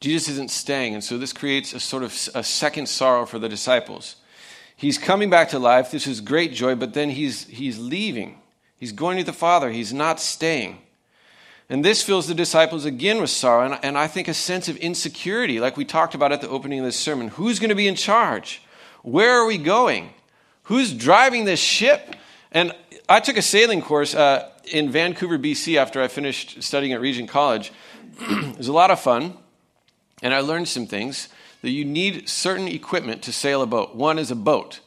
Jesus 0.00 0.30
isn't 0.30 0.50
staying, 0.50 0.94
and 0.94 1.04
so 1.04 1.16
this 1.16 1.32
creates 1.32 1.72
a 1.72 1.80
sort 1.80 2.02
of 2.02 2.12
a 2.34 2.42
second 2.42 2.88
sorrow 2.88 3.24
for 3.24 3.38
the 3.38 3.48
disciples. 3.48 4.16
He's 4.76 4.98
coming 4.98 5.30
back 5.30 5.50
to 5.50 5.58
life. 5.58 5.90
This 5.90 6.06
is 6.06 6.20
great 6.20 6.52
joy, 6.52 6.74
but 6.74 6.92
then 6.92 7.10
he's, 7.10 7.46
he's 7.46 7.78
leaving. 7.78 8.40
He's 8.76 8.92
going 8.92 9.16
to 9.16 9.24
the 9.24 9.32
Father. 9.32 9.70
He's 9.70 9.94
not 9.94 10.20
staying. 10.20 10.78
And 11.68 11.84
this 11.84 12.02
fills 12.02 12.28
the 12.28 12.34
disciples 12.34 12.84
again 12.84 13.20
with 13.20 13.30
sorrow 13.30 13.64
and, 13.66 13.78
and 13.82 13.98
I 13.98 14.06
think 14.06 14.28
a 14.28 14.34
sense 14.34 14.68
of 14.68 14.76
insecurity, 14.76 15.58
like 15.58 15.76
we 15.76 15.84
talked 15.84 16.14
about 16.14 16.30
at 16.30 16.40
the 16.40 16.48
opening 16.48 16.78
of 16.78 16.84
this 16.84 16.96
sermon. 16.96 17.28
Who's 17.28 17.58
going 17.58 17.70
to 17.70 17.74
be 17.74 17.88
in 17.88 17.96
charge? 17.96 18.62
Where 19.02 19.32
are 19.32 19.46
we 19.46 19.58
going? 19.58 20.10
Who's 20.64 20.92
driving 20.92 21.44
this 21.44 21.60
ship? 21.60 22.14
And 22.52 22.72
I 23.08 23.20
took 23.20 23.36
a 23.36 23.42
sailing 23.42 23.82
course 23.82 24.14
uh, 24.14 24.50
in 24.72 24.90
Vancouver, 24.90 25.38
BC, 25.38 25.76
after 25.76 26.02
I 26.02 26.08
finished 26.08 26.62
studying 26.62 26.92
at 26.92 27.00
Regent 27.00 27.28
College. 27.28 27.72
it 28.20 28.58
was 28.58 28.68
a 28.68 28.72
lot 28.72 28.90
of 28.90 29.00
fun, 29.00 29.34
and 30.22 30.34
I 30.34 30.40
learned 30.40 30.68
some 30.68 30.86
things 30.86 31.28
that 31.62 31.70
you 31.70 31.84
need 31.84 32.28
certain 32.28 32.68
equipment 32.68 33.22
to 33.22 33.32
sail 33.32 33.62
a 33.62 33.66
boat. 33.66 33.94
One 33.94 34.18
is 34.18 34.30
a 34.30 34.36
boat, 34.36 34.80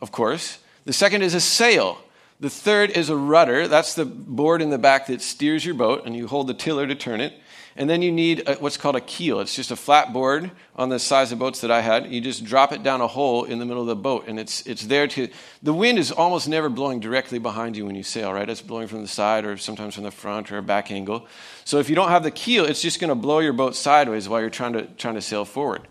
of 0.00 0.12
course. 0.12 0.58
The 0.84 0.92
second 0.92 1.22
is 1.22 1.34
a 1.34 1.40
sail. 1.40 1.98
The 2.40 2.50
third 2.50 2.90
is 2.90 3.10
a 3.10 3.16
rudder. 3.16 3.68
That's 3.68 3.94
the 3.94 4.04
board 4.04 4.60
in 4.60 4.70
the 4.70 4.78
back 4.78 5.06
that 5.06 5.22
steers 5.22 5.64
your 5.64 5.74
boat, 5.74 6.04
and 6.04 6.16
you 6.16 6.26
hold 6.26 6.46
the 6.46 6.54
tiller 6.54 6.86
to 6.86 6.94
turn 6.94 7.20
it. 7.20 7.32
And 7.76 7.90
then 7.90 8.02
you 8.02 8.12
need 8.12 8.48
a, 8.48 8.54
what's 8.56 8.76
called 8.76 8.94
a 8.94 9.00
keel. 9.00 9.40
It's 9.40 9.56
just 9.56 9.72
a 9.72 9.76
flat 9.76 10.12
board 10.12 10.52
on 10.76 10.90
the 10.90 11.00
size 11.00 11.32
of 11.32 11.40
boats 11.40 11.60
that 11.62 11.72
I 11.72 11.80
had. 11.80 12.06
You 12.06 12.20
just 12.20 12.44
drop 12.44 12.72
it 12.72 12.84
down 12.84 13.00
a 13.00 13.08
hole 13.08 13.44
in 13.44 13.58
the 13.58 13.64
middle 13.64 13.82
of 13.82 13.88
the 13.88 13.96
boat, 13.96 14.26
and 14.28 14.38
it's, 14.38 14.64
it's 14.66 14.86
there 14.86 15.08
to. 15.08 15.28
The 15.62 15.74
wind 15.74 15.98
is 15.98 16.12
almost 16.12 16.48
never 16.48 16.68
blowing 16.68 17.00
directly 17.00 17.40
behind 17.40 17.76
you 17.76 17.84
when 17.84 17.96
you 17.96 18.04
sail, 18.04 18.32
right? 18.32 18.48
It's 18.48 18.62
blowing 18.62 18.86
from 18.86 19.02
the 19.02 19.08
side 19.08 19.44
or 19.44 19.56
sometimes 19.56 19.94
from 19.94 20.04
the 20.04 20.12
front 20.12 20.52
or 20.52 20.58
a 20.58 20.62
back 20.62 20.92
angle. 20.92 21.26
So 21.64 21.78
if 21.78 21.88
you 21.88 21.96
don't 21.96 22.10
have 22.10 22.22
the 22.22 22.30
keel, 22.30 22.64
it's 22.64 22.82
just 22.82 23.00
going 23.00 23.08
to 23.08 23.16
blow 23.16 23.40
your 23.40 23.52
boat 23.52 23.74
sideways 23.74 24.28
while 24.28 24.40
you're 24.40 24.50
trying 24.50 24.74
to, 24.74 24.86
trying 24.86 25.14
to 25.14 25.22
sail 25.22 25.44
forward. 25.44 25.82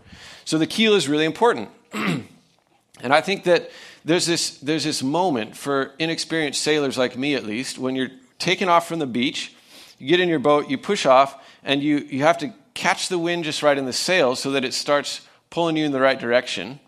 So 0.46 0.56
the 0.56 0.66
keel 0.66 0.94
is 0.94 1.06
really 1.06 1.26
important. 1.26 1.68
and 1.92 2.26
I 3.02 3.20
think 3.20 3.44
that 3.44 3.70
there's 4.04 4.26
this, 4.26 4.58
there's 4.58 4.84
this 4.84 5.02
moment 5.02 5.56
for 5.56 5.92
inexperienced 5.98 6.60
sailors 6.60 6.98
like 6.98 7.16
me, 7.16 7.34
at 7.34 7.44
least, 7.44 7.78
when 7.78 7.96
you're 7.96 8.10
taking 8.38 8.68
off 8.68 8.86
from 8.86 8.98
the 8.98 9.06
beach, 9.06 9.54
you 9.98 10.08
get 10.08 10.20
in 10.20 10.28
your 10.28 10.38
boat, 10.38 10.68
you 10.68 10.76
push 10.76 11.06
off, 11.06 11.42
and 11.62 11.82
you, 11.82 11.98
you 11.98 12.22
have 12.22 12.38
to 12.38 12.52
catch 12.74 13.08
the 13.08 13.18
wind 13.18 13.44
just 13.44 13.62
right 13.62 13.78
in 13.78 13.86
the 13.86 13.92
sail 13.92 14.36
so 14.36 14.50
that 14.50 14.64
it 14.64 14.74
starts 14.74 15.22
pulling 15.48 15.76
you 15.76 15.86
in 15.86 15.92
the 15.92 16.00
right 16.00 16.18
direction. 16.18 16.80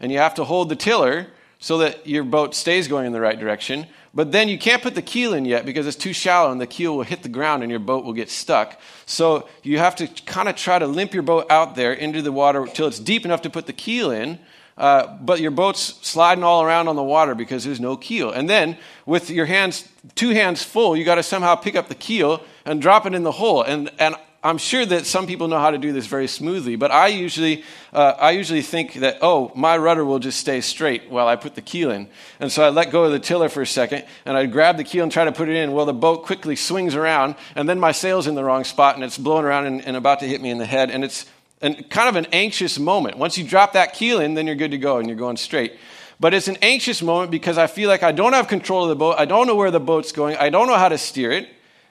And 0.00 0.10
you 0.10 0.18
have 0.18 0.34
to 0.34 0.44
hold 0.44 0.68
the 0.68 0.76
tiller 0.76 1.28
so 1.60 1.78
that 1.78 2.06
your 2.06 2.24
boat 2.24 2.54
stays 2.54 2.88
going 2.88 3.06
in 3.06 3.12
the 3.12 3.20
right 3.20 3.38
direction. 3.38 3.86
But 4.12 4.32
then 4.32 4.48
you 4.48 4.58
can't 4.58 4.82
put 4.82 4.94
the 4.94 5.02
keel 5.02 5.34
in 5.34 5.44
yet 5.44 5.64
because 5.64 5.86
it's 5.86 5.96
too 5.96 6.12
shallow 6.12 6.50
and 6.50 6.60
the 6.60 6.66
keel 6.66 6.96
will 6.96 7.04
hit 7.04 7.22
the 7.22 7.28
ground 7.28 7.62
and 7.62 7.70
your 7.70 7.80
boat 7.80 8.04
will 8.04 8.12
get 8.12 8.30
stuck. 8.30 8.80
So 9.06 9.48
you 9.62 9.78
have 9.78 9.96
to 9.96 10.06
kind 10.06 10.48
of 10.48 10.56
try 10.56 10.78
to 10.78 10.86
limp 10.86 11.14
your 11.14 11.22
boat 11.22 11.46
out 11.50 11.74
there 11.74 11.92
into 11.92 12.22
the 12.22 12.32
water 12.32 12.66
till 12.66 12.86
it's 12.86 12.98
deep 12.98 13.24
enough 13.24 13.42
to 13.42 13.50
put 13.50 13.66
the 13.66 13.72
keel 13.72 14.10
in 14.10 14.38
uh, 14.76 15.16
but 15.20 15.40
your 15.40 15.50
boat's 15.50 15.80
sliding 16.06 16.42
all 16.44 16.62
around 16.62 16.88
on 16.88 16.96
the 16.96 17.02
water 17.02 17.34
because 17.34 17.64
there's 17.64 17.80
no 17.80 17.96
keel. 17.96 18.30
And 18.30 18.50
then, 18.50 18.76
with 19.06 19.30
your 19.30 19.46
hands, 19.46 19.88
two 20.14 20.30
hands 20.30 20.62
full, 20.62 20.96
you 20.96 21.04
got 21.04 21.16
to 21.16 21.22
somehow 21.22 21.54
pick 21.54 21.76
up 21.76 21.88
the 21.88 21.94
keel 21.94 22.42
and 22.64 22.82
drop 22.82 23.06
it 23.06 23.14
in 23.14 23.22
the 23.22 23.32
hole. 23.32 23.62
And, 23.62 23.90
and 23.98 24.16
I'm 24.44 24.58
sure 24.58 24.84
that 24.84 25.06
some 25.06 25.26
people 25.26 25.48
know 25.48 25.58
how 25.58 25.70
to 25.70 25.78
do 25.78 25.92
this 25.92 26.06
very 26.06 26.26
smoothly, 26.26 26.76
but 26.76 26.90
I 26.90 27.06
usually, 27.06 27.64
uh, 27.94 28.14
I 28.18 28.32
usually 28.32 28.60
think 28.60 28.94
that, 28.94 29.18
oh, 29.22 29.50
my 29.54 29.78
rudder 29.78 30.04
will 30.04 30.18
just 30.18 30.38
stay 30.38 30.60
straight 30.60 31.08
while 31.08 31.26
I 31.26 31.36
put 31.36 31.54
the 31.54 31.62
keel 31.62 31.90
in. 31.90 32.08
And 32.40 32.52
so 32.52 32.62
I 32.62 32.68
let 32.68 32.90
go 32.90 33.04
of 33.04 33.12
the 33.12 33.18
tiller 33.18 33.48
for 33.48 33.62
a 33.62 33.66
second, 33.66 34.04
and 34.26 34.36
I 34.36 34.44
grab 34.44 34.76
the 34.76 34.84
keel 34.84 35.02
and 35.02 35.10
try 35.10 35.24
to 35.24 35.32
put 35.32 35.48
it 35.48 35.56
in. 35.56 35.72
Well, 35.72 35.86
the 35.86 35.94
boat 35.94 36.24
quickly 36.24 36.56
swings 36.56 36.94
around, 36.94 37.36
and 37.54 37.66
then 37.66 37.80
my 37.80 37.92
sail's 37.92 38.26
in 38.26 38.34
the 38.34 38.44
wrong 38.44 38.64
spot, 38.64 38.96
and 38.96 39.04
it's 39.04 39.16
blowing 39.16 39.46
around 39.46 39.64
and, 39.64 39.82
and 39.82 39.96
about 39.96 40.20
to 40.20 40.26
hit 40.26 40.42
me 40.42 40.50
in 40.50 40.58
the 40.58 40.66
head. 40.66 40.90
And 40.90 41.04
it's, 41.04 41.24
and 41.60 41.88
kind 41.90 42.08
of 42.08 42.16
an 42.16 42.26
anxious 42.32 42.78
moment. 42.78 43.16
Once 43.16 43.38
you 43.38 43.44
drop 43.44 43.72
that 43.72 43.94
keel 43.94 44.20
in, 44.20 44.34
then 44.34 44.46
you're 44.46 44.56
good 44.56 44.72
to 44.72 44.78
go 44.78 44.98
and 44.98 45.08
you're 45.08 45.16
going 45.16 45.36
straight. 45.36 45.74
But 46.20 46.34
it's 46.34 46.48
an 46.48 46.58
anxious 46.62 47.02
moment 47.02 47.30
because 47.30 47.58
I 47.58 47.66
feel 47.66 47.88
like 47.88 48.02
I 48.02 48.12
don't 48.12 48.34
have 48.34 48.48
control 48.48 48.84
of 48.84 48.88
the 48.88 48.96
boat. 48.96 49.16
I 49.18 49.24
don't 49.24 49.46
know 49.46 49.56
where 49.56 49.70
the 49.70 49.80
boat's 49.80 50.12
going. 50.12 50.36
I 50.36 50.48
don't 50.50 50.68
know 50.68 50.76
how 50.76 50.88
to 50.88 50.98
steer 50.98 51.32
it. 51.32 51.48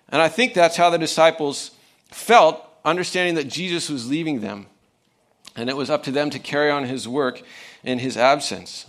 And 0.09 0.21
I 0.21 0.29
think 0.29 0.53
that's 0.53 0.77
how 0.77 0.89
the 0.89 0.97
disciples 0.97 1.71
felt, 2.11 2.63
understanding 2.85 3.35
that 3.35 3.47
Jesus 3.47 3.89
was 3.89 4.09
leaving 4.09 4.41
them. 4.41 4.67
and 5.55 5.69
it 5.69 5.77
was 5.77 5.89
up 5.89 6.03
to 6.03 6.11
them 6.11 6.29
to 6.31 6.39
carry 6.39 6.71
on 6.71 6.85
his 6.85 7.07
work 7.07 7.41
in 7.83 7.99
his 7.99 8.17
absence. 8.17 8.85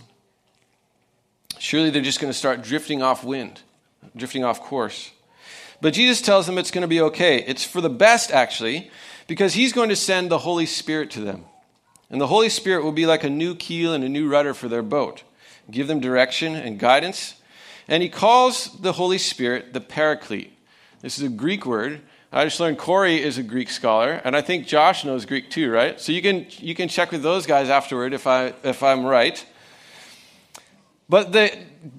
Surely 1.59 1.89
they're 1.89 2.01
just 2.01 2.19
going 2.19 2.31
to 2.31 2.37
start 2.37 2.61
drifting 2.61 3.01
off 3.01 3.23
wind, 3.23 3.61
drifting 4.15 4.43
off 4.43 4.61
course. 4.61 5.11
But 5.81 5.93
Jesus 5.93 6.21
tells 6.21 6.45
them 6.45 6.57
it's 6.57 6.71
going 6.71 6.81
to 6.81 6.87
be 6.87 7.01
okay. 7.01 7.43
It's 7.43 7.63
for 7.63 7.81
the 7.81 7.89
best, 7.89 8.31
actually, 8.31 8.89
because 9.27 9.53
he's 9.53 9.73
going 9.73 9.89
to 9.89 9.95
send 9.95 10.29
the 10.29 10.39
Holy 10.39 10.65
Spirit 10.65 11.11
to 11.11 11.21
them. 11.21 11.45
And 12.09 12.21
the 12.21 12.27
Holy 12.27 12.49
Spirit 12.49 12.83
will 12.83 12.91
be 12.91 13.05
like 13.05 13.23
a 13.23 13.29
new 13.29 13.55
keel 13.55 13.93
and 13.93 14.03
a 14.03 14.09
new 14.09 14.29
rudder 14.29 14.53
for 14.53 14.67
their 14.67 14.83
boat, 14.83 15.23
give 15.69 15.87
them 15.87 15.99
direction 15.99 16.55
and 16.55 16.79
guidance. 16.79 17.35
And 17.87 18.03
he 18.03 18.09
calls 18.09 18.79
the 18.79 18.93
Holy 18.93 19.17
Spirit 19.17 19.73
the 19.73 19.81
Paraclete. 19.81 20.51
This 21.01 21.17
is 21.17 21.23
a 21.23 21.29
Greek 21.29 21.65
word. 21.65 22.01
I 22.31 22.43
just 22.43 22.59
learned 22.59 22.77
Corey 22.77 23.21
is 23.21 23.37
a 23.37 23.43
Greek 23.43 23.69
scholar, 23.69 24.19
and 24.23 24.35
I 24.35 24.41
think 24.41 24.67
Josh 24.67 25.05
knows 25.05 25.25
Greek 25.25 25.49
too, 25.49 25.71
right? 25.71 25.99
So 26.01 26.11
you 26.11 26.21
can, 26.21 26.47
you 26.57 26.75
can 26.75 26.89
check 26.89 27.11
with 27.11 27.23
those 27.23 27.45
guys 27.45 27.69
afterward 27.69 28.13
if, 28.13 28.27
I, 28.27 28.53
if 28.63 28.83
I'm 28.83 29.05
right. 29.05 29.45
But 31.07 31.31
the, 31.31 31.57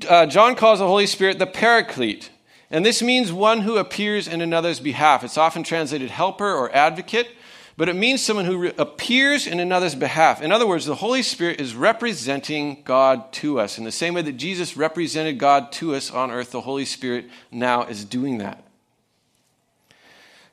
uh, 0.09 0.27
John 0.27 0.55
calls 0.55 0.81
the 0.81 0.87
Holy 0.87 1.07
Spirit 1.07 1.39
the 1.39 1.47
Paraclete. 1.47 2.31
And 2.71 2.85
this 2.85 3.01
means 3.01 3.33
one 3.33 3.61
who 3.61 3.77
appears 3.77 4.27
in 4.27 4.41
another's 4.41 4.81
behalf. 4.81 5.23
It's 5.23 5.39
often 5.39 5.63
translated 5.63 6.11
helper 6.11 6.53
or 6.53 6.75
advocate, 6.75 7.29
but 7.77 7.89
it 7.89 7.95
means 7.95 8.23
someone 8.23 8.47
who 8.47 8.59
re- 8.59 8.73
appears 8.77 9.47
in 9.47 9.61
another's 9.61 9.95
behalf. 9.95 10.43
In 10.43 10.51
other 10.51 10.67
words, 10.67 10.87
the 10.87 10.97
Holy 10.97 11.23
Spirit 11.23 11.61
is 11.61 11.77
representing 11.77 12.83
God 12.85 13.33
to 13.35 13.61
us. 13.61 13.79
In 13.79 13.85
the 13.85 13.93
same 13.93 14.15
way 14.15 14.23
that 14.23 14.37
Jesus 14.37 14.77
represented 14.77 15.39
God 15.39 15.71
to 15.73 15.95
us 15.95 16.11
on 16.11 16.31
earth, 16.31 16.51
the 16.51 16.63
Holy 16.63 16.85
Spirit 16.87 17.27
now 17.53 17.85
is 17.85 18.05
doing 18.05 18.39
that. 18.39 18.65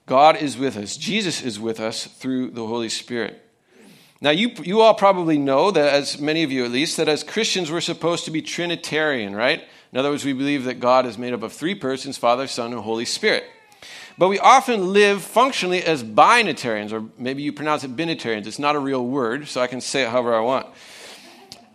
God 0.05 0.35
is 0.35 0.57
with 0.57 0.75
us. 0.75 0.97
Jesus 0.97 1.41
is 1.41 1.59
with 1.59 1.79
us 1.79 2.05
through 2.05 2.51
the 2.51 2.67
Holy 2.67 2.89
Spirit. 2.89 3.39
Now, 4.19 4.31
you, 4.31 4.51
you 4.61 4.81
all 4.81 4.93
probably 4.93 5.37
know 5.37 5.71
that, 5.71 5.93
as 5.93 6.19
many 6.19 6.43
of 6.43 6.51
you 6.51 6.63
at 6.63 6.71
least, 6.71 6.97
that 6.97 7.09
as 7.09 7.23
Christians 7.23 7.71
we're 7.71 7.81
supposed 7.81 8.25
to 8.25 8.31
be 8.31 8.41
Trinitarian, 8.41 9.35
right? 9.35 9.63
In 9.93 9.99
other 9.99 10.09
words, 10.09 10.25
we 10.25 10.33
believe 10.33 10.63
that 10.63 10.79
God 10.79 11.05
is 11.05 11.19
made 11.19 11.33
up 11.33 11.43
of 11.43 11.53
three 11.53 11.75
persons 11.75 12.17
Father, 12.17 12.47
Son, 12.47 12.73
and 12.73 12.81
Holy 12.81 13.05
Spirit. 13.05 13.45
But 14.17 14.27
we 14.27 14.39
often 14.39 14.91
live 14.91 15.21
functionally 15.21 15.83
as 15.83 16.03
binitarians, 16.03 16.91
or 16.91 17.05
maybe 17.17 17.43
you 17.43 17.53
pronounce 17.53 17.83
it 17.83 17.95
binitarians. 17.95 18.47
It's 18.47 18.57
not 18.57 18.75
a 18.75 18.79
real 18.79 19.05
word, 19.05 19.47
so 19.47 19.61
I 19.61 19.67
can 19.67 19.81
say 19.81 20.01
it 20.01 20.09
however 20.09 20.33
I 20.33 20.39
want. 20.39 20.65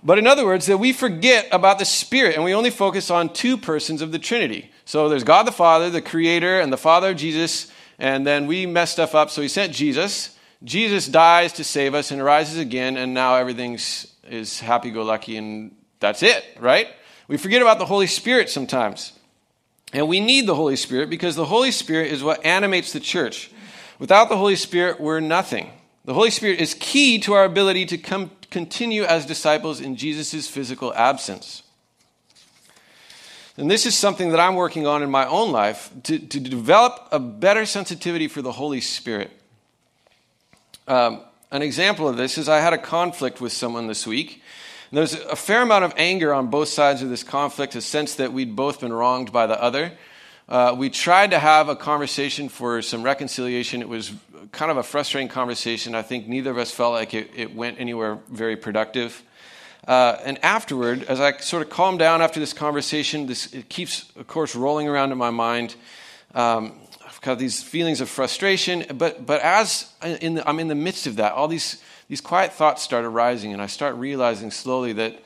But 0.02 0.18
in 0.18 0.26
other 0.26 0.44
words, 0.44 0.66
that 0.66 0.78
we 0.78 0.92
forget 0.92 1.46
about 1.52 1.78
the 1.78 1.84
Spirit 1.84 2.34
and 2.34 2.44
we 2.44 2.54
only 2.54 2.70
focus 2.70 3.08
on 3.08 3.32
two 3.32 3.56
persons 3.56 4.02
of 4.02 4.10
the 4.10 4.18
Trinity. 4.18 4.70
So 4.84 5.08
there's 5.08 5.24
God 5.24 5.46
the 5.46 5.52
Father, 5.52 5.88
the 5.88 6.02
Creator, 6.02 6.60
and 6.60 6.72
the 6.72 6.76
Father 6.76 7.10
of 7.10 7.16
Jesus, 7.16 7.70
and 8.00 8.26
then 8.26 8.48
we 8.48 8.66
mess 8.66 8.90
stuff 8.90 9.14
up, 9.14 9.30
so 9.30 9.42
He 9.42 9.48
sent 9.48 9.72
Jesus. 9.72 10.36
Jesus 10.64 11.06
dies 11.06 11.52
to 11.54 11.64
save 11.64 11.94
us 11.94 12.10
and 12.10 12.22
rises 12.22 12.58
again, 12.58 12.96
and 12.96 13.14
now 13.14 13.36
everything's 13.36 14.12
is 14.28 14.60
happy 14.60 14.90
go 14.90 15.02
lucky, 15.02 15.36
and 15.36 15.74
that's 16.00 16.22
it, 16.22 16.44
right? 16.58 16.88
We 17.28 17.36
forget 17.36 17.62
about 17.62 17.78
the 17.78 17.86
Holy 17.86 18.06
Spirit 18.06 18.48
sometimes. 18.48 19.12
And 19.92 20.08
we 20.08 20.20
need 20.20 20.46
the 20.46 20.54
Holy 20.54 20.76
Spirit 20.76 21.08
because 21.08 21.36
the 21.36 21.46
Holy 21.46 21.70
Spirit 21.70 22.10
is 22.10 22.22
what 22.22 22.44
animates 22.44 22.92
the 22.92 23.00
church. 23.00 23.50
Without 23.98 24.28
the 24.28 24.36
Holy 24.36 24.56
Spirit, 24.56 25.00
we're 25.00 25.20
nothing. 25.20 25.70
The 26.04 26.14
Holy 26.14 26.30
Spirit 26.30 26.60
is 26.60 26.74
key 26.74 27.18
to 27.20 27.34
our 27.34 27.44
ability 27.44 27.86
to 27.86 27.98
come, 27.98 28.30
continue 28.50 29.04
as 29.04 29.26
disciples 29.26 29.80
in 29.80 29.96
Jesus' 29.96 30.48
physical 30.48 30.92
absence. 30.94 31.62
And 33.56 33.70
this 33.70 33.86
is 33.86 33.96
something 33.96 34.30
that 34.30 34.40
I'm 34.40 34.54
working 34.54 34.86
on 34.86 35.02
in 35.02 35.10
my 35.10 35.26
own 35.26 35.50
life 35.50 35.90
to, 36.04 36.18
to 36.18 36.40
develop 36.40 37.08
a 37.10 37.18
better 37.18 37.66
sensitivity 37.66 38.28
for 38.28 38.40
the 38.40 38.52
Holy 38.52 38.80
Spirit. 38.80 39.32
Um, 40.86 41.22
an 41.50 41.62
example 41.62 42.08
of 42.08 42.16
this 42.16 42.38
is 42.38 42.48
I 42.48 42.60
had 42.60 42.72
a 42.72 42.78
conflict 42.78 43.40
with 43.40 43.52
someone 43.52 43.86
this 43.86 44.06
week 44.06 44.42
there's 44.90 45.14
a 45.14 45.36
fair 45.36 45.62
amount 45.62 45.84
of 45.84 45.92
anger 45.96 46.32
on 46.32 46.48
both 46.48 46.68
sides 46.68 47.02
of 47.02 47.10
this 47.10 47.22
conflict, 47.22 47.74
a 47.74 47.80
sense 47.80 48.14
that 48.16 48.32
we'd 48.32 48.56
both 48.56 48.80
been 48.80 48.92
wronged 48.92 49.32
by 49.32 49.46
the 49.46 49.60
other. 49.62 49.92
Uh, 50.48 50.74
we 50.76 50.88
tried 50.88 51.32
to 51.32 51.38
have 51.38 51.68
a 51.68 51.76
conversation 51.76 52.48
for 52.48 52.80
some 52.80 53.02
reconciliation. 53.02 53.82
It 53.82 53.88
was 53.88 54.12
kind 54.50 54.70
of 54.70 54.78
a 54.78 54.82
frustrating 54.82 55.28
conversation. 55.28 55.94
I 55.94 56.02
think 56.02 56.26
neither 56.26 56.50
of 56.50 56.58
us 56.58 56.70
felt 56.70 56.94
like 56.94 57.12
it, 57.12 57.30
it 57.36 57.54
went 57.54 57.78
anywhere 57.78 58.18
very 58.28 58.56
productive. 58.56 59.22
Uh, 59.86 60.18
and 60.24 60.42
afterward, 60.42 61.02
as 61.04 61.20
I 61.20 61.36
sort 61.38 61.62
of 61.62 61.70
calmed 61.70 61.98
down 61.98 62.22
after 62.22 62.40
this 62.40 62.52
conversation, 62.52 63.26
this 63.26 63.52
it 63.52 63.68
keeps, 63.68 64.10
of 64.16 64.26
course, 64.26 64.54
rolling 64.54 64.88
around 64.88 65.12
in 65.12 65.18
my 65.18 65.30
mind. 65.30 65.74
Um, 66.34 66.74
I've 67.06 67.20
got 67.20 67.38
these 67.38 67.62
feelings 67.62 68.00
of 68.00 68.08
frustration, 68.08 68.84
but 68.94 69.26
but 69.26 69.40
as 69.42 69.92
in 70.02 70.34
the, 70.34 70.48
I'm 70.48 70.60
in 70.60 70.68
the 70.68 70.74
midst 70.74 71.06
of 71.06 71.16
that, 71.16 71.32
all 71.32 71.48
these 71.48 71.82
these 72.08 72.20
quiet 72.20 72.52
thoughts 72.52 72.82
start 72.82 73.04
arising, 73.04 73.52
and 73.52 73.60
I 73.60 73.66
start 73.66 73.94
realizing 73.96 74.50
slowly 74.50 74.94
that 74.94 75.22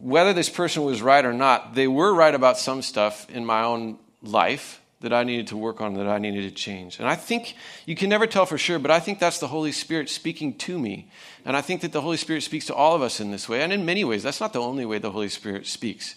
whether 0.00 0.32
this 0.32 0.48
person 0.48 0.84
was 0.84 1.02
right 1.02 1.24
or 1.24 1.32
not, 1.32 1.74
they 1.74 1.88
were 1.88 2.14
right 2.14 2.34
about 2.34 2.58
some 2.58 2.82
stuff 2.82 3.28
in 3.30 3.44
my 3.44 3.62
own 3.62 3.98
life 4.22 4.80
that 5.00 5.12
I 5.12 5.22
needed 5.22 5.46
to 5.48 5.56
work 5.56 5.80
on, 5.80 5.94
that 5.94 6.08
I 6.08 6.18
needed 6.18 6.42
to 6.48 6.54
change. 6.54 6.98
And 6.98 7.08
I 7.08 7.14
think 7.14 7.54
you 7.86 7.94
can 7.94 8.08
never 8.08 8.26
tell 8.26 8.46
for 8.46 8.58
sure, 8.58 8.78
but 8.78 8.90
I 8.90 8.98
think 8.98 9.20
that's 9.20 9.38
the 9.38 9.46
Holy 9.46 9.70
Spirit 9.70 10.10
speaking 10.10 10.54
to 10.58 10.78
me. 10.78 11.08
And 11.44 11.56
I 11.56 11.60
think 11.60 11.82
that 11.82 11.92
the 11.92 12.00
Holy 12.00 12.16
Spirit 12.16 12.42
speaks 12.42 12.66
to 12.66 12.74
all 12.74 12.96
of 12.96 13.02
us 13.02 13.20
in 13.20 13.30
this 13.30 13.48
way. 13.48 13.62
And 13.62 13.72
in 13.72 13.84
many 13.84 14.04
ways, 14.04 14.24
that's 14.24 14.40
not 14.40 14.52
the 14.52 14.60
only 14.60 14.84
way 14.84 14.98
the 14.98 15.12
Holy 15.12 15.28
Spirit 15.28 15.66
speaks. 15.66 16.16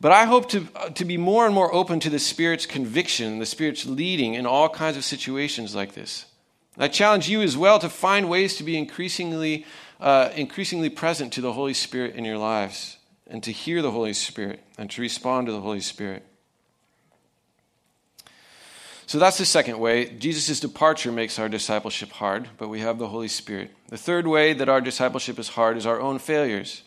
But 0.00 0.12
I 0.12 0.24
hope 0.24 0.48
to, 0.50 0.66
uh, 0.74 0.88
to 0.90 1.04
be 1.04 1.18
more 1.18 1.46
and 1.46 1.54
more 1.54 1.72
open 1.72 2.00
to 2.00 2.10
the 2.10 2.18
Spirit's 2.18 2.66
conviction, 2.66 3.38
the 3.38 3.46
Spirit's 3.46 3.86
leading 3.86 4.34
in 4.34 4.44
all 4.44 4.68
kinds 4.68 4.96
of 4.96 5.04
situations 5.04 5.74
like 5.74 5.94
this. 5.94 6.24
I 6.80 6.88
challenge 6.88 7.28
you 7.28 7.42
as 7.42 7.56
well 7.56 7.78
to 7.78 7.90
find 7.90 8.28
ways 8.28 8.56
to 8.56 8.64
be 8.64 8.78
increasingly, 8.78 9.66
uh, 10.00 10.30
increasingly 10.34 10.88
present 10.88 11.32
to 11.34 11.42
the 11.42 11.52
Holy 11.52 11.74
Spirit 11.74 12.14
in 12.14 12.24
your 12.24 12.38
lives 12.38 12.96
and 13.26 13.42
to 13.42 13.52
hear 13.52 13.82
the 13.82 13.90
Holy 13.90 14.14
Spirit 14.14 14.60
and 14.78 14.90
to 14.90 15.02
respond 15.02 15.46
to 15.46 15.52
the 15.52 15.60
Holy 15.60 15.80
Spirit. 15.80 16.24
So 19.06 19.18
that's 19.18 19.38
the 19.38 19.44
second 19.44 19.78
way. 19.78 20.06
Jesus' 20.06 20.60
departure 20.60 21.12
makes 21.12 21.38
our 21.38 21.48
discipleship 21.48 22.12
hard, 22.12 22.48
but 22.56 22.68
we 22.68 22.80
have 22.80 22.98
the 22.98 23.08
Holy 23.08 23.28
Spirit. 23.28 23.72
The 23.88 23.98
third 23.98 24.26
way 24.26 24.52
that 24.54 24.68
our 24.68 24.80
discipleship 24.80 25.38
is 25.38 25.48
hard 25.48 25.76
is 25.76 25.84
our 25.84 26.00
own 26.00 26.18
failures. 26.18 26.82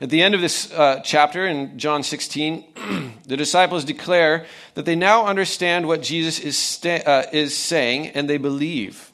At 0.00 0.10
the 0.10 0.22
end 0.22 0.36
of 0.36 0.40
this 0.40 0.72
uh, 0.72 1.00
chapter 1.04 1.44
in 1.44 1.76
John 1.76 2.04
16, 2.04 3.14
the 3.26 3.36
disciples 3.36 3.84
declare 3.84 4.46
that 4.74 4.84
they 4.84 4.94
now 4.94 5.26
understand 5.26 5.88
what 5.88 6.02
Jesus 6.02 6.38
is, 6.38 6.56
sta- 6.56 7.02
uh, 7.04 7.26
is 7.32 7.56
saying 7.56 8.08
and 8.08 8.30
they 8.30 8.38
believe. 8.38 9.07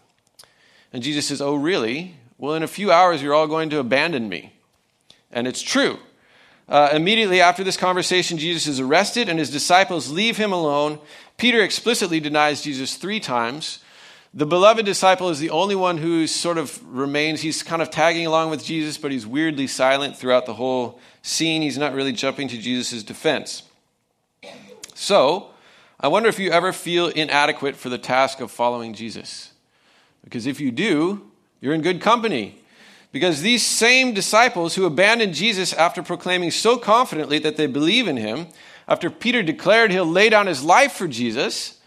And 0.94 1.02
Jesus 1.02 1.26
says, 1.26 1.42
Oh, 1.42 1.56
really? 1.56 2.14
Well, 2.38 2.54
in 2.54 2.62
a 2.62 2.68
few 2.68 2.92
hours, 2.92 3.20
you're 3.20 3.34
all 3.34 3.48
going 3.48 3.68
to 3.70 3.80
abandon 3.80 4.28
me. 4.28 4.52
And 5.32 5.48
it's 5.48 5.60
true. 5.60 5.98
Uh, 6.68 6.90
immediately 6.92 7.40
after 7.40 7.64
this 7.64 7.76
conversation, 7.76 8.38
Jesus 8.38 8.68
is 8.68 8.78
arrested 8.78 9.28
and 9.28 9.38
his 9.38 9.50
disciples 9.50 10.10
leave 10.10 10.36
him 10.36 10.52
alone. 10.52 11.00
Peter 11.36 11.60
explicitly 11.60 12.20
denies 12.20 12.62
Jesus 12.62 12.94
three 12.96 13.18
times. 13.18 13.80
The 14.32 14.46
beloved 14.46 14.86
disciple 14.86 15.30
is 15.30 15.40
the 15.40 15.50
only 15.50 15.74
one 15.74 15.98
who 15.98 16.28
sort 16.28 16.58
of 16.58 16.80
remains. 16.86 17.40
He's 17.40 17.64
kind 17.64 17.82
of 17.82 17.90
tagging 17.90 18.24
along 18.24 18.50
with 18.50 18.64
Jesus, 18.64 18.96
but 18.96 19.10
he's 19.10 19.26
weirdly 19.26 19.66
silent 19.66 20.16
throughout 20.16 20.46
the 20.46 20.54
whole 20.54 21.00
scene. 21.22 21.60
He's 21.60 21.78
not 21.78 21.92
really 21.92 22.12
jumping 22.12 22.46
to 22.48 22.58
Jesus' 22.58 23.02
defense. 23.02 23.64
So, 24.94 25.50
I 25.98 26.06
wonder 26.06 26.28
if 26.28 26.38
you 26.38 26.52
ever 26.52 26.72
feel 26.72 27.08
inadequate 27.08 27.74
for 27.74 27.88
the 27.88 27.98
task 27.98 28.40
of 28.40 28.52
following 28.52 28.94
Jesus. 28.94 29.53
Because 30.24 30.46
if 30.46 30.60
you 30.60 30.72
do, 30.72 31.30
you're 31.60 31.74
in 31.74 31.82
good 31.82 32.00
company. 32.00 32.58
Because 33.12 33.42
these 33.42 33.64
same 33.64 34.12
disciples 34.12 34.74
who 34.74 34.86
abandoned 34.86 35.34
Jesus 35.34 35.72
after 35.72 36.02
proclaiming 36.02 36.50
so 36.50 36.76
confidently 36.76 37.38
that 37.38 37.56
they 37.56 37.68
believe 37.68 38.08
in 38.08 38.16
him, 38.16 38.48
after 38.88 39.08
Peter 39.08 39.42
declared 39.42 39.92
he'll 39.92 40.04
lay 40.04 40.28
down 40.28 40.46
his 40.46 40.64
life 40.64 40.92
for 40.92 41.06
Jesus, 41.06 41.80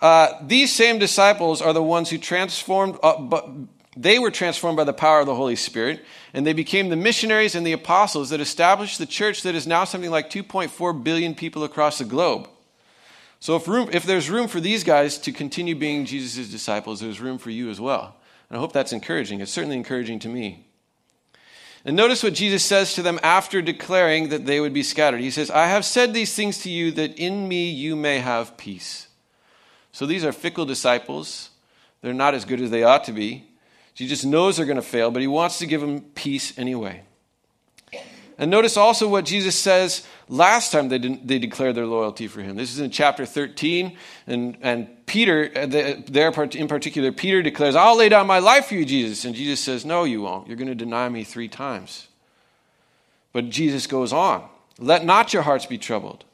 uh, 0.00 0.32
these 0.42 0.74
same 0.74 0.98
disciples 0.98 1.60
are 1.60 1.72
the 1.72 1.82
ones 1.82 2.08
who 2.08 2.18
transformed, 2.18 2.96
uh, 3.02 3.20
but 3.20 3.48
they 3.96 4.18
were 4.18 4.30
transformed 4.30 4.76
by 4.76 4.84
the 4.84 4.92
power 4.92 5.20
of 5.20 5.26
the 5.26 5.34
Holy 5.34 5.56
Spirit, 5.56 6.04
and 6.32 6.46
they 6.46 6.52
became 6.52 6.88
the 6.88 6.96
missionaries 6.96 7.54
and 7.54 7.66
the 7.66 7.72
apostles 7.72 8.30
that 8.30 8.40
established 8.40 8.98
the 8.98 9.06
church 9.06 9.42
that 9.42 9.54
is 9.54 9.66
now 9.66 9.84
something 9.84 10.10
like 10.10 10.30
2.4 10.30 11.02
billion 11.02 11.34
people 11.34 11.64
across 11.64 11.98
the 11.98 12.04
globe. 12.04 12.48
So, 13.40 13.56
if, 13.56 13.68
room, 13.68 13.88
if 13.92 14.04
there's 14.04 14.30
room 14.30 14.48
for 14.48 14.60
these 14.60 14.82
guys 14.82 15.18
to 15.18 15.32
continue 15.32 15.74
being 15.74 16.04
Jesus' 16.04 16.50
disciples, 16.50 17.00
there's 17.00 17.20
room 17.20 17.38
for 17.38 17.50
you 17.50 17.70
as 17.70 17.80
well. 17.80 18.16
And 18.48 18.56
I 18.56 18.60
hope 18.60 18.72
that's 18.72 18.92
encouraging. 18.92 19.40
It's 19.40 19.52
certainly 19.52 19.76
encouraging 19.76 20.18
to 20.20 20.28
me. 20.28 20.66
And 21.84 21.96
notice 21.96 22.22
what 22.22 22.34
Jesus 22.34 22.64
says 22.64 22.94
to 22.94 23.02
them 23.02 23.20
after 23.22 23.62
declaring 23.62 24.30
that 24.30 24.46
they 24.46 24.60
would 24.60 24.72
be 24.72 24.82
scattered. 24.82 25.20
He 25.20 25.30
says, 25.30 25.50
I 25.50 25.66
have 25.66 25.84
said 25.84 26.12
these 26.12 26.34
things 26.34 26.58
to 26.62 26.70
you 26.70 26.90
that 26.92 27.16
in 27.18 27.46
me 27.46 27.70
you 27.70 27.94
may 27.94 28.18
have 28.18 28.56
peace. 28.56 29.08
So 29.92 30.04
these 30.04 30.24
are 30.24 30.32
fickle 30.32 30.66
disciples. 30.66 31.50
They're 32.02 32.12
not 32.12 32.34
as 32.34 32.44
good 32.44 32.60
as 32.60 32.70
they 32.70 32.82
ought 32.82 33.04
to 33.04 33.12
be. 33.12 33.44
Jesus 33.94 34.24
knows 34.24 34.56
they're 34.56 34.66
going 34.66 34.76
to 34.76 34.82
fail, 34.82 35.10
but 35.10 35.22
he 35.22 35.28
wants 35.28 35.58
to 35.58 35.66
give 35.66 35.80
them 35.80 36.00
peace 36.00 36.56
anyway. 36.58 37.02
And 38.36 38.50
notice 38.50 38.76
also 38.76 39.08
what 39.08 39.24
Jesus 39.24 39.56
says 39.56 40.06
last 40.28 40.72
time 40.72 40.88
they, 40.88 40.98
they 40.98 41.38
declared 41.38 41.74
their 41.74 41.86
loyalty 41.86 42.28
for 42.28 42.40
him. 42.40 42.56
This 42.56 42.72
is 42.72 42.80
in 42.80 42.90
chapter 42.90 43.26
13. 43.26 43.96
And, 44.26 44.56
and 44.60 45.06
Peter, 45.06 45.50
uh, 45.54 45.66
there 45.66 46.28
in 46.28 46.68
particular, 46.68 47.12
Peter 47.12 47.42
declares, 47.42 47.74
I'll 47.74 47.96
lay 47.96 48.08
down 48.08 48.26
my 48.26 48.38
life 48.38 48.66
for 48.66 48.74
you, 48.74 48.84
Jesus. 48.84 49.24
And 49.24 49.34
Jesus 49.34 49.60
says, 49.60 49.84
No, 49.84 50.04
you 50.04 50.22
won't. 50.22 50.46
You're 50.46 50.56
going 50.56 50.68
to 50.68 50.74
deny 50.74 51.08
me 51.08 51.24
three 51.24 51.48
times. 51.48 52.08
But 53.32 53.50
Jesus 53.50 53.86
goes 53.86 54.12
on 54.12 54.44
Let 54.78 55.04
not 55.04 55.32
your 55.32 55.42
hearts 55.42 55.66
be 55.66 55.78
troubled. 55.78 56.24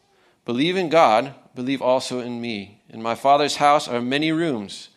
Believe 0.45 0.77
in 0.77 0.89
God, 0.89 1.35
believe 1.55 1.81
also 1.81 2.21
in 2.21 2.41
me. 2.41 2.83
In 2.89 3.03
my 3.03 3.15
Father's 3.15 3.57
house 3.57 3.89
are 3.89 4.01
many 4.01 4.31
rooms. 4.31 4.91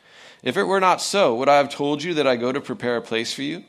If 0.44 0.58
it 0.58 0.64
were 0.64 0.80
not 0.80 1.02
so, 1.02 1.36
would 1.36 1.50
I 1.50 1.58
have 1.58 1.70
told 1.70 2.04
you 2.04 2.14
that 2.14 2.28
I 2.28 2.36
go 2.36 2.52
to 2.52 2.62
prepare 2.62 2.98
a 2.98 3.02
place 3.02 3.34
for 3.34 3.42
you? 3.42 3.64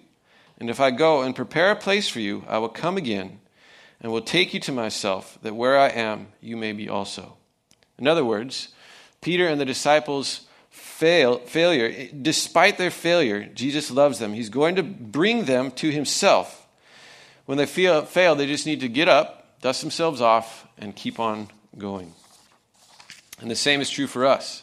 And 0.59 0.69
if 0.69 0.81
I 0.81 0.91
go 0.91 1.23
and 1.23 1.37
prepare 1.37 1.71
a 1.71 1.77
place 1.77 2.09
for 2.09 2.21
you, 2.21 2.45
I 2.49 2.59
will 2.59 2.69
come 2.69 2.97
again 2.97 3.41
and 4.01 4.13
will 4.13 4.23
take 4.23 4.55
you 4.55 4.61
to 4.61 4.73
myself, 4.73 5.39
that 5.43 5.55
where 5.55 5.79
I 5.79 5.89
am, 5.89 6.29
you 6.41 6.57
may 6.57 6.73
be 6.73 6.89
also. 6.89 7.37
In 7.99 8.07
other 8.07 8.25
words, 8.25 8.69
Peter 9.21 9.47
and 9.47 9.61
the 9.61 9.65
disciples 9.65 10.47
fail, 10.71 11.39
failure, 11.39 12.09
despite 12.21 12.79
their 12.79 12.91
failure, 12.91 13.45
Jesus 13.45 13.91
loves 13.91 14.19
them. 14.19 14.33
He's 14.33 14.51
going 14.51 14.77
to 14.77 14.83
bring 14.83 15.45
them 15.45 15.71
to 15.73 15.91
himself. 15.91 16.67
When 17.47 17.59
they 17.59 17.67
feel, 17.67 18.03
fail, 18.03 18.35
they 18.35 18.47
just 18.47 18.67
need 18.67 18.81
to 18.81 18.89
get 18.89 19.09
up, 19.09 19.61
dust 19.61 19.81
themselves 19.81 20.21
off, 20.21 20.67
and 20.77 20.95
keep 20.95 21.19
on 21.19 21.49
going. 21.77 22.13
And 23.41 23.51
the 23.51 23.57
same 23.57 23.81
is 23.81 23.91
true 23.91 24.07
for 24.07 24.27
us. 24.27 24.63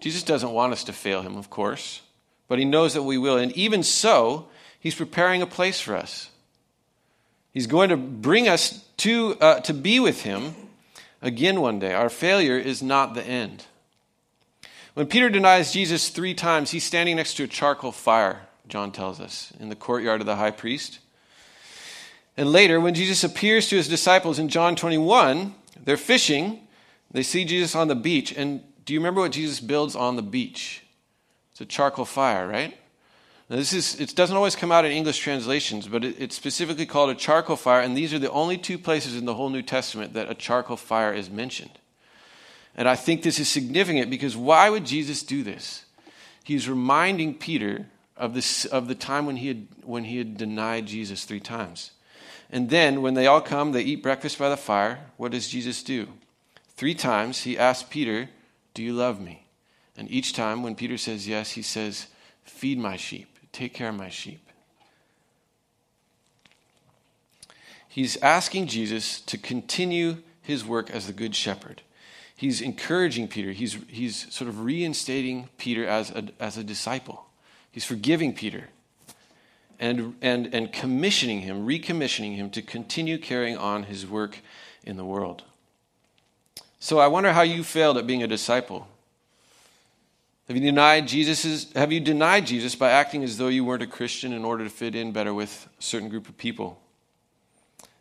Jesus 0.00 0.22
doesn't 0.22 0.50
want 0.50 0.72
us 0.72 0.84
to 0.84 0.92
fail 0.92 1.22
him, 1.22 1.36
of 1.36 1.50
course, 1.50 2.02
but 2.48 2.58
he 2.58 2.64
knows 2.64 2.94
that 2.94 3.02
we 3.02 3.18
will. 3.18 3.36
And 3.36 3.52
even 3.52 3.82
so, 3.82 4.48
He's 4.82 4.96
preparing 4.96 5.42
a 5.42 5.46
place 5.46 5.80
for 5.80 5.96
us. 5.96 6.28
He's 7.52 7.66
going 7.66 7.90
to 7.90 7.96
bring 7.96 8.48
us 8.48 8.84
to, 8.98 9.36
uh, 9.40 9.60
to 9.60 9.74
be 9.74 10.00
with 10.00 10.22
Him 10.22 10.54
again 11.20 11.60
one 11.60 11.78
day. 11.78 11.92
Our 11.92 12.08
failure 12.08 12.58
is 12.58 12.82
not 12.82 13.14
the 13.14 13.24
end. 13.24 13.66
When 14.94 15.06
Peter 15.06 15.30
denies 15.30 15.72
Jesus 15.72 16.10
three 16.10 16.34
times, 16.34 16.70
he's 16.70 16.84
standing 16.84 17.16
next 17.16 17.34
to 17.34 17.44
a 17.44 17.48
charcoal 17.48 17.92
fire, 17.92 18.42
John 18.68 18.92
tells 18.92 19.20
us, 19.20 19.52
in 19.58 19.70
the 19.70 19.76
courtyard 19.76 20.20
of 20.20 20.26
the 20.26 20.36
high 20.36 20.50
priest. 20.50 20.98
And 22.36 22.52
later, 22.52 22.78
when 22.78 22.94
Jesus 22.94 23.24
appears 23.24 23.68
to 23.68 23.76
his 23.76 23.88
disciples 23.88 24.38
in 24.38 24.48
John 24.48 24.76
21, 24.76 25.54
they're 25.82 25.96
fishing. 25.96 26.66
They 27.10 27.22
see 27.22 27.44
Jesus 27.44 27.74
on 27.74 27.88
the 27.88 27.94
beach. 27.94 28.32
And 28.36 28.62
do 28.84 28.92
you 28.92 29.00
remember 29.00 29.22
what 29.22 29.32
Jesus 29.32 29.60
builds 29.60 29.96
on 29.96 30.16
the 30.16 30.22
beach? 30.22 30.82
It's 31.52 31.60
a 31.60 31.66
charcoal 31.66 32.04
fire, 32.04 32.46
right? 32.46 32.76
Now, 33.48 33.56
this 33.56 33.72
is, 33.72 34.00
it 34.00 34.14
doesn't 34.14 34.36
always 34.36 34.56
come 34.56 34.72
out 34.72 34.84
in 34.84 34.92
English 34.92 35.18
translations, 35.18 35.86
but 35.86 36.04
it, 36.04 36.16
it's 36.18 36.36
specifically 36.36 36.86
called 36.86 37.10
a 37.10 37.14
charcoal 37.14 37.56
fire, 37.56 37.80
and 37.80 37.96
these 37.96 38.14
are 38.14 38.18
the 38.18 38.30
only 38.30 38.56
two 38.56 38.78
places 38.78 39.16
in 39.16 39.24
the 39.24 39.34
whole 39.34 39.50
New 39.50 39.62
Testament 39.62 40.14
that 40.14 40.30
a 40.30 40.34
charcoal 40.34 40.76
fire 40.76 41.12
is 41.12 41.28
mentioned. 41.28 41.78
And 42.74 42.88
I 42.88 42.96
think 42.96 43.22
this 43.22 43.38
is 43.38 43.48
significant 43.48 44.10
because 44.10 44.36
why 44.36 44.70
would 44.70 44.86
Jesus 44.86 45.22
do 45.22 45.42
this? 45.42 45.84
He's 46.44 46.68
reminding 46.68 47.34
Peter 47.34 47.86
of, 48.16 48.34
this, 48.34 48.64
of 48.64 48.88
the 48.88 48.94
time 48.94 49.26
when 49.26 49.36
he, 49.36 49.48
had, 49.48 49.66
when 49.84 50.04
he 50.04 50.18
had 50.18 50.36
denied 50.36 50.86
Jesus 50.86 51.24
three 51.24 51.40
times. 51.40 51.92
And 52.50 52.68
then, 52.68 53.00
when 53.00 53.14
they 53.14 53.26
all 53.26 53.40
come, 53.40 53.72
they 53.72 53.82
eat 53.82 54.02
breakfast 54.02 54.38
by 54.38 54.48
the 54.48 54.56
fire. 54.56 55.00
What 55.16 55.32
does 55.32 55.48
Jesus 55.48 55.82
do? 55.82 56.08
Three 56.76 56.94
times 56.94 57.42
he 57.42 57.58
asks 57.58 57.88
Peter, 57.88 58.28
Do 58.74 58.82
you 58.82 58.92
love 58.92 59.20
me? 59.20 59.46
And 59.96 60.10
each 60.10 60.34
time, 60.34 60.62
when 60.62 60.74
Peter 60.74 60.98
says 60.98 61.28
yes, 61.28 61.52
he 61.52 61.62
says, 61.62 62.08
Feed 62.44 62.78
my 62.78 62.96
sheep. 62.96 63.31
Take 63.52 63.74
care 63.74 63.90
of 63.90 63.94
my 63.94 64.08
sheep. 64.08 64.40
He's 67.88 68.16
asking 68.22 68.68
Jesus 68.68 69.20
to 69.20 69.36
continue 69.36 70.22
his 70.40 70.64
work 70.64 70.90
as 70.90 71.06
the 71.06 71.12
good 71.12 71.36
shepherd. 71.36 71.82
He's 72.34 72.60
encouraging 72.60 73.28
Peter. 73.28 73.52
He's, 73.52 73.76
he's 73.86 74.32
sort 74.34 74.48
of 74.48 74.64
reinstating 74.64 75.48
Peter 75.58 75.86
as 75.86 76.10
a, 76.10 76.28
as 76.40 76.56
a 76.56 76.64
disciple. 76.64 77.26
He's 77.70 77.84
forgiving 77.84 78.34
Peter 78.34 78.70
and, 79.78 80.14
and, 80.22 80.54
and 80.54 80.72
commissioning 80.72 81.42
him, 81.42 81.66
recommissioning 81.66 82.36
him 82.36 82.50
to 82.50 82.62
continue 82.62 83.18
carrying 83.18 83.56
on 83.56 83.84
his 83.84 84.06
work 84.06 84.38
in 84.84 84.96
the 84.96 85.04
world. 85.04 85.42
So 86.80 86.98
I 86.98 87.06
wonder 87.06 87.32
how 87.32 87.42
you 87.42 87.62
failed 87.62 87.98
at 87.98 88.06
being 88.06 88.22
a 88.22 88.26
disciple. 88.26 88.88
Have 90.48 90.56
you 90.56 90.62
denied 90.62 91.06
Jesus? 91.06 91.72
Have 91.72 91.92
you 91.92 92.00
denied 92.00 92.46
Jesus 92.46 92.74
by 92.74 92.90
acting 92.90 93.22
as 93.22 93.38
though 93.38 93.48
you 93.48 93.64
weren't 93.64 93.82
a 93.82 93.86
Christian 93.86 94.32
in 94.32 94.44
order 94.44 94.64
to 94.64 94.70
fit 94.70 94.94
in 94.94 95.12
better 95.12 95.32
with 95.32 95.68
a 95.78 95.82
certain 95.82 96.08
group 96.08 96.28
of 96.28 96.36
people? 96.36 96.80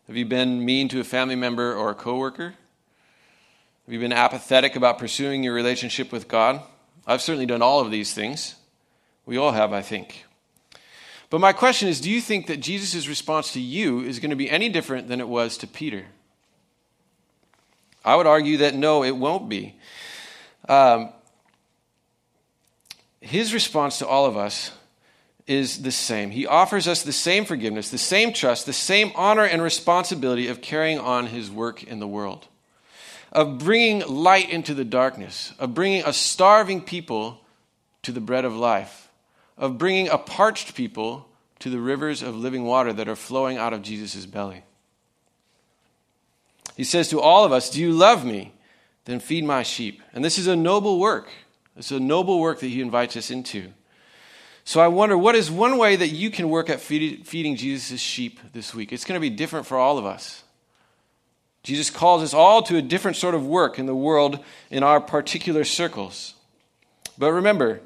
Have 0.07 0.17
you 0.17 0.25
been 0.25 0.65
mean 0.65 0.89
to 0.89 0.99
a 0.99 1.03
family 1.03 1.35
member 1.35 1.75
or 1.75 1.91
a 1.91 1.95
coworker? 1.95 2.55
Have 3.85 3.93
you 3.93 3.99
been 3.99 4.11
apathetic 4.11 4.75
about 4.75 4.97
pursuing 4.97 5.43
your 5.43 5.53
relationship 5.53 6.11
with 6.11 6.27
God? 6.27 6.61
I've 7.05 7.21
certainly 7.21 7.45
done 7.45 7.61
all 7.61 7.79
of 7.79 7.91
these 7.91 8.13
things. 8.13 8.55
We 9.25 9.37
all 9.37 9.51
have, 9.51 9.71
I 9.71 9.81
think. 9.81 10.25
But 11.29 11.41
my 11.41 11.53
question 11.53 11.87
is 11.87 12.01
do 12.01 12.09
you 12.09 12.21
think 12.21 12.47
that 12.47 12.57
Jesus' 12.57 13.07
response 13.07 13.53
to 13.53 13.61
you 13.61 14.01
is 14.01 14.19
going 14.19 14.31
to 14.31 14.35
be 14.35 14.49
any 14.49 14.67
different 14.67 15.07
than 15.07 15.19
it 15.19 15.27
was 15.27 15.57
to 15.59 15.67
Peter? 15.67 16.05
I 18.03 18.15
would 18.15 18.27
argue 18.27 18.57
that 18.57 18.75
no, 18.75 19.03
it 19.03 19.15
won't 19.15 19.47
be. 19.47 19.75
Um, 20.67 21.13
his 23.21 23.53
response 23.53 23.99
to 23.99 24.07
all 24.07 24.25
of 24.25 24.35
us 24.35 24.71
is 25.47 25.83
the 25.83 25.91
same. 25.91 26.31
He 26.31 26.47
offers 26.47 26.87
us 26.87 27.03
the 27.03 27.11
same 27.11 27.45
forgiveness, 27.45 27.89
the 27.89 27.97
same 27.97 28.33
trust, 28.33 28.65
the 28.65 28.73
same 28.73 29.11
honor 29.15 29.43
and 29.43 29.61
responsibility 29.61 30.47
of 30.47 30.61
carrying 30.61 30.99
on 30.99 31.27
his 31.27 31.49
work 31.49 31.83
in 31.83 31.99
the 31.99 32.07
world, 32.07 32.47
of 33.31 33.59
bringing 33.59 34.07
light 34.07 34.49
into 34.49 34.73
the 34.73 34.85
darkness, 34.85 35.53
of 35.59 35.73
bringing 35.73 36.03
a 36.05 36.13
starving 36.13 36.81
people 36.81 37.41
to 38.03 38.11
the 38.11 38.19
bread 38.19 38.45
of 38.45 38.55
life, 38.55 39.09
of 39.57 39.77
bringing 39.77 40.09
a 40.09 40.17
parched 40.17 40.75
people 40.75 41.27
to 41.59 41.69
the 41.69 41.79
rivers 41.79 42.23
of 42.23 42.35
living 42.35 42.63
water 42.63 42.91
that 42.91 43.07
are 43.07 43.15
flowing 43.15 43.57
out 43.57 43.73
of 43.73 43.83
Jesus' 43.83 44.25
belly. 44.25 44.63
He 46.75 46.83
says 46.83 47.09
to 47.09 47.21
all 47.21 47.45
of 47.45 47.51
us, 47.51 47.69
Do 47.69 47.79
you 47.79 47.91
love 47.91 48.25
me? 48.25 48.53
Then 49.05 49.19
feed 49.19 49.43
my 49.43 49.63
sheep. 49.63 50.01
And 50.13 50.23
this 50.23 50.37
is 50.37 50.47
a 50.47 50.55
noble 50.55 50.99
work. 50.99 51.29
It's 51.75 51.91
a 51.91 51.99
noble 51.99 52.39
work 52.39 52.59
that 52.59 52.67
he 52.67 52.81
invites 52.81 53.15
us 53.15 53.31
into. 53.31 53.71
So 54.63 54.79
I 54.79 54.87
wonder, 54.87 55.17
what 55.17 55.35
is 55.35 55.49
one 55.49 55.77
way 55.77 55.95
that 55.95 56.09
you 56.09 56.29
can 56.29 56.49
work 56.49 56.69
at 56.69 56.79
feeding 56.79 57.55
Jesus' 57.55 57.99
sheep 57.99 58.39
this 58.53 58.75
week? 58.75 58.93
It's 58.93 59.05
going 59.05 59.19
to 59.19 59.21
be 59.21 59.29
different 59.35 59.65
for 59.65 59.77
all 59.77 59.97
of 59.97 60.05
us. 60.05 60.43
Jesus 61.63 61.89
calls 61.89 62.23
us 62.23 62.33
all 62.33 62.61
to 62.63 62.77
a 62.77 62.81
different 62.81 63.17
sort 63.17 63.35
of 63.35 63.45
work 63.45 63.79
in 63.79 63.85
the 63.85 63.95
world 63.95 64.39
in 64.69 64.83
our 64.83 64.99
particular 64.99 65.63
circles. 65.63 66.35
But 67.17 67.31
remember, 67.31 67.81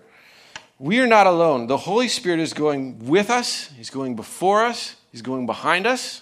we 0.80 1.00
are 1.00 1.08
not 1.08 1.28
alone. 1.28 1.67
The 1.67 1.78
Holy 1.78 2.08
Spirit 2.08 2.39
is 2.39 2.54
going 2.54 3.06
with 3.06 3.30
us, 3.30 3.69
He's 3.78 3.89
going 3.89 4.15
before 4.15 4.65
us, 4.65 4.95
He's 5.12 5.21
going 5.21 5.45
behind 5.45 5.88
us. 5.88 6.21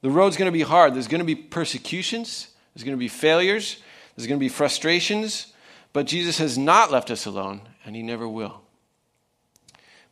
The 0.00 0.10
road's 0.10 0.36
going 0.36 0.46
to 0.46 0.56
be 0.56 0.62
hard. 0.62 0.94
There's 0.94 1.08
going 1.08 1.20
to 1.20 1.24
be 1.24 1.34
persecutions, 1.34 2.48
there's 2.74 2.84
going 2.84 2.96
to 2.96 3.00
be 3.00 3.08
failures, 3.08 3.82
there's 4.16 4.28
going 4.28 4.38
to 4.38 4.44
be 4.44 4.48
frustrations, 4.48 5.52
but 5.98 6.06
Jesus 6.06 6.38
has 6.38 6.56
not 6.56 6.92
left 6.92 7.10
us 7.10 7.26
alone, 7.26 7.60
and 7.84 7.96
he 7.96 8.04
never 8.04 8.28
will. 8.28 8.60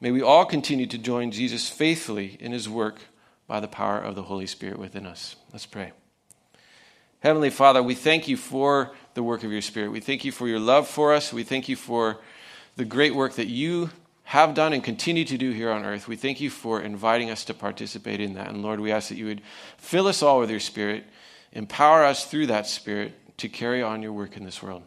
May 0.01 0.11
we 0.11 0.21
all 0.21 0.45
continue 0.45 0.89
to 0.89 0.99
join 0.99 1.31
Jesus 1.31 1.71
faithfully 1.71 2.37
in 2.41 2.51
his 2.51 2.69
work 2.69 2.99
by 3.47 3.61
the 3.61 3.69
power 3.69 4.01
of 4.01 4.17
the 4.17 4.25
Holy 4.25 4.49
Spirit 4.49 4.81
within 4.81 5.07
us. 5.07 5.37
Let's 5.53 5.65
pray. 5.65 5.93
Heavenly 7.21 7.51
Father, 7.51 7.85
we 7.85 7.95
thank 7.95 8.27
you 8.27 8.37
for 8.37 8.97
the 9.15 9.23
work 9.23 9.45
of 9.45 9.53
your 9.53 9.63
Spirit. 9.63 9.93
We 9.93 10.01
thank 10.01 10.25
you 10.25 10.33
for 10.33 10.49
your 10.49 10.59
love 10.59 10.89
for 10.89 11.15
us. 11.15 11.33
We 11.33 11.45
thank 11.45 11.69
you 11.69 11.77
for 11.77 12.19
the 12.75 12.85
great 12.85 13.15
work 13.15 13.35
that 13.35 13.47
you 13.47 13.91
have 14.25 14.55
done 14.55 14.73
and 14.73 14.83
continue 14.83 15.25
to 15.27 15.39
do 15.39 15.53
here 15.53 15.71
on 15.71 15.85
earth. 15.85 16.09
We 16.09 16.17
thank 16.17 16.41
you 16.41 16.51
for 16.51 16.81
inviting 16.81 17.31
us 17.31 17.45
to 17.45 17.55
participate 17.55 18.21
in 18.21 18.35
that. 18.35 18.49
And 18.49 18.61
Lord, 18.61 18.81
we 18.81 18.91
ask 18.91 19.09
that 19.11 19.19
you 19.19 19.27
would 19.27 19.43
fill 19.79 20.09
us 20.09 20.21
all 20.21 20.41
with 20.41 20.51
your 20.51 20.59
Spirit, 20.59 21.05
empower 21.53 22.03
us 22.03 22.27
through 22.27 22.49
that 22.49 22.67
Spirit 22.67 23.13
to 23.39 23.49
carry 23.49 23.85
on 23.85 24.03
your 24.03 24.13
work 24.13 24.37
in 24.37 24.43
this 24.43 24.61
world. 24.61 24.83